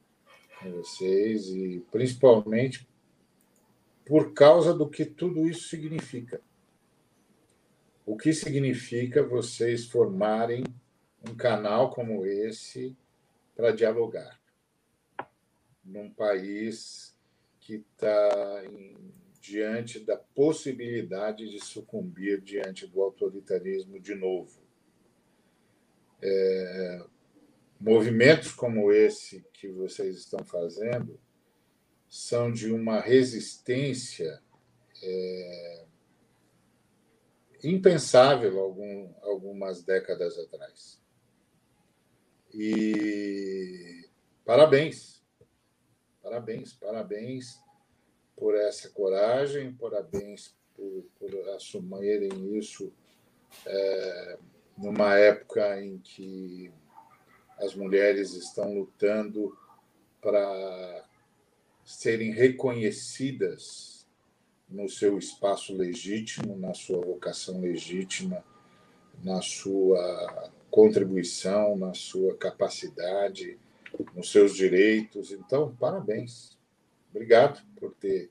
[0.61, 2.89] com vocês e principalmente
[4.07, 6.41] por causa do que tudo isso significa.
[8.07, 10.63] O que significa vocês formarem
[11.29, 12.97] um canal como esse
[13.57, 14.41] para dialogar
[15.85, 17.17] num país
[17.61, 18.63] que está
[19.41, 24.61] diante da possibilidade de sucumbir diante do autoritarismo de novo.
[26.23, 27.05] É,
[27.81, 31.19] movimentos como esse que vocês estão fazendo
[32.09, 34.43] são de uma resistência
[35.03, 35.85] é,
[37.63, 41.01] impensável algum, algumas décadas atrás.
[42.55, 44.09] E
[44.45, 45.23] parabéns,
[46.23, 47.61] parabéns, parabéns
[48.37, 52.93] por essa coragem, parabéns por, por assumirem isso
[53.65, 54.39] é,
[54.77, 56.73] numa época em que
[57.59, 59.57] as mulheres estão lutando
[60.21, 61.05] para
[61.87, 64.05] serem reconhecidas
[64.69, 68.45] no seu espaço legítimo, na sua vocação legítima,
[69.23, 73.57] na sua contribuição, na sua capacidade,
[74.15, 75.31] nos seus direitos.
[75.31, 76.59] Então, parabéns.
[77.11, 78.31] Obrigado por ter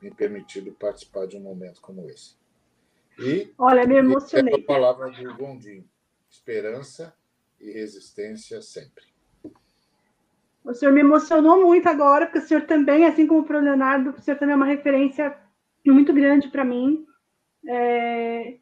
[0.00, 2.34] me permitido participar de um momento como esse.
[3.18, 4.54] E Olha, me emocionei.
[4.54, 5.86] a palavra do Gondim.
[6.28, 7.14] Esperança
[7.60, 9.13] e resistência sempre.
[10.64, 14.20] O senhor me emocionou muito agora, porque o senhor também, assim como o Leonardo, o
[14.20, 15.36] senhor também é uma referência
[15.86, 17.04] muito grande para mim.
[17.68, 18.56] É...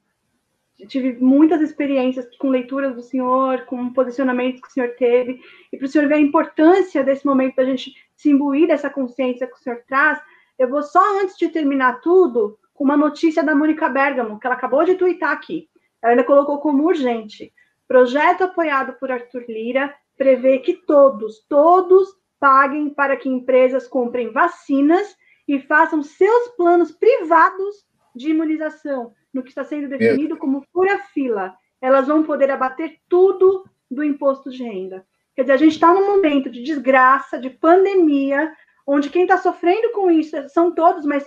[0.88, 5.40] Tive muitas experiências com leituras do senhor, com posicionamentos que o senhor teve,
[5.72, 9.46] e para o senhor ver a importância desse momento da gente se imbuir dessa consciência
[9.46, 10.20] que o senhor traz,
[10.58, 14.56] eu vou só antes de terminar tudo com uma notícia da Mônica Bergamo, que ela
[14.56, 15.68] acabou de twittar aqui.
[16.02, 17.52] Ela ainda colocou como urgente.
[17.86, 22.08] Projeto apoiado por Arthur Lira prevê que todos, todos
[22.38, 25.16] paguem para que empresas comprem vacinas
[25.46, 27.84] e façam seus planos privados
[28.14, 31.54] de imunização, no que está sendo definido como fura-fila.
[31.80, 35.06] Elas vão poder abater tudo do imposto de renda.
[35.34, 38.52] Quer dizer, a gente está num momento de desgraça, de pandemia,
[38.86, 41.24] onde quem está sofrendo com isso são todos, mas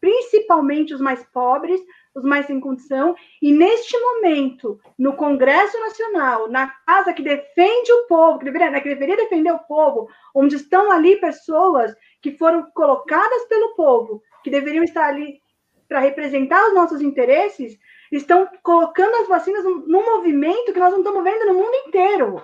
[0.00, 1.80] principalmente os mais pobres,
[2.14, 8.06] os mais sem condição, e neste momento, no Congresso Nacional, na casa que defende o
[8.06, 12.70] povo, que deveria, né, que deveria defender o povo, onde estão ali pessoas que foram
[12.74, 15.40] colocadas pelo povo, que deveriam estar ali
[15.88, 17.78] para representar os nossos interesses,
[18.12, 22.42] estão colocando as vacinas num movimento que nós não estamos vendo no mundo inteiro.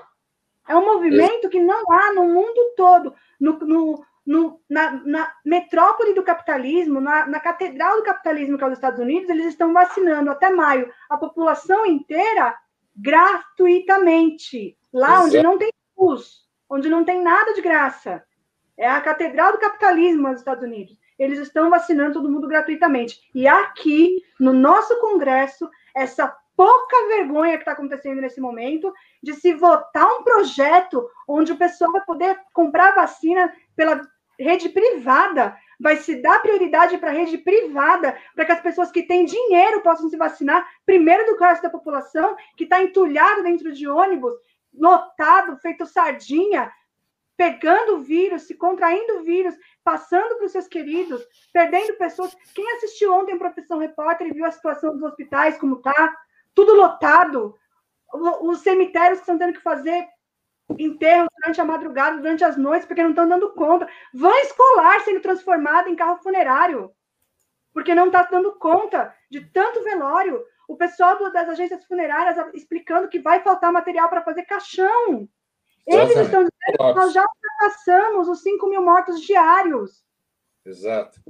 [0.66, 3.14] É um movimento que não há no mundo todo.
[3.38, 8.66] No, no, no, na, na, metrópole do capitalismo, na, na, catedral do capitalismo, que é
[8.66, 12.56] os Estados Unidos, eles estão vacinando até maio a população inteira
[12.96, 14.76] gratuitamente.
[14.92, 15.26] Lá Exato.
[15.26, 18.24] onde não tem SUS, onde não tem nada de graça.
[18.76, 20.98] É a catedral do capitalismo nos Estados Unidos.
[21.18, 23.20] Eles estão vacinando todo mundo gratuitamente.
[23.34, 28.92] E aqui, no nosso Congresso, essa pouca vergonha que está acontecendo nesse momento
[29.22, 34.00] de se votar um projeto onde o pessoal vai poder comprar vacina pela
[34.38, 39.02] rede privada, vai se dar prioridade para a rede privada, para que as pessoas que
[39.02, 43.88] têm dinheiro possam se vacinar primeiro do resto da população, que está entulhado dentro de
[43.88, 44.34] ônibus,
[44.72, 46.70] lotado, feito sardinha,
[47.36, 52.36] pegando o vírus, se contraindo o vírus, passando para os seus queridos, perdendo pessoas.
[52.54, 56.16] Quem assistiu ontem Profissão Repórter e viu a situação dos hospitais, como está?
[56.54, 57.54] Tudo lotado.
[58.42, 60.06] Os cemitérios que estão tendo que fazer
[60.78, 63.88] enterros durante a madrugada, durante as noites, porque não estão dando conta.
[64.12, 66.90] Van escolar sendo transformada em carro funerário,
[67.72, 70.42] porque não está dando conta de tanto velório.
[70.66, 75.28] O pessoal do, das agências funerárias explicando que vai faltar material para fazer caixão.
[75.86, 80.02] Eles estão dizendo que nós já ultrapassamos os 5 mil mortos diários.
[80.64, 81.20] Exato.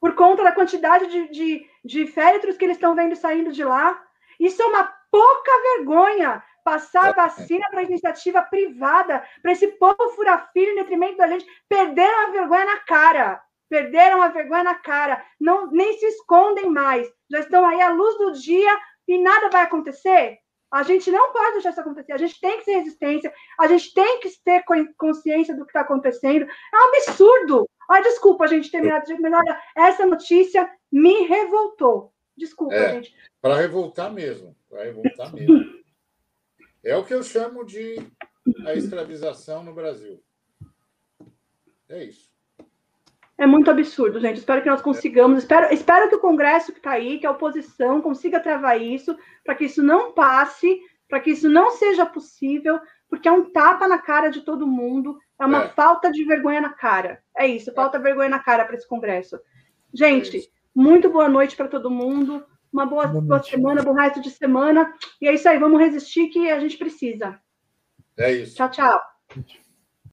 [0.00, 4.02] Por conta da quantidade de, de, de féretros que eles estão vendo saindo de lá.
[4.40, 10.50] Isso é uma pouca vergonha passar a vacina para iniciativa privada, para esse povo furar
[10.52, 13.42] filho em detrimento da gente, perderam a vergonha na cara.
[13.68, 15.24] Perderam a vergonha na cara.
[15.40, 17.08] Não, nem se escondem mais.
[17.30, 18.78] Já estão aí à luz do dia
[19.08, 20.38] e nada vai acontecer.
[20.70, 22.12] A gente não pode deixar isso acontecer.
[22.12, 23.32] A gente tem que ser resistência.
[23.58, 24.64] A gente tem que ter
[24.96, 26.44] consciência do que está acontecendo.
[26.44, 27.68] É um absurdo.
[27.90, 32.12] Ah, desculpa, a gente terminar de mas olha, essa notícia me revoltou.
[32.34, 33.14] Desculpa, é, gente.
[33.40, 34.56] Para revoltar mesmo.
[34.70, 35.81] Para revoltar mesmo.
[36.84, 37.96] É o que eu chamo de
[38.66, 40.22] a escravização no Brasil.
[41.88, 42.32] É isso.
[43.38, 44.38] É muito absurdo, gente.
[44.38, 45.38] Espero que nós consigamos.
[45.38, 49.54] Espero, espero que o Congresso que está aí, que a oposição, consiga travar isso, para
[49.54, 53.98] que isso não passe, para que isso não seja possível, porque é um tapa na
[53.98, 55.68] cara de todo mundo, é uma é.
[55.68, 57.22] falta de vergonha na cara.
[57.36, 57.74] É isso, é.
[57.74, 59.38] falta vergonha na cara para esse Congresso.
[59.92, 60.42] Gente, é
[60.74, 62.44] muito boa noite para todo mundo.
[62.72, 64.92] Uma boa, boa semana, bom resto de semana.
[65.20, 67.38] E é isso aí, vamos resistir que a gente precisa.
[68.16, 68.56] É isso.
[68.56, 69.00] Tchau, tchau.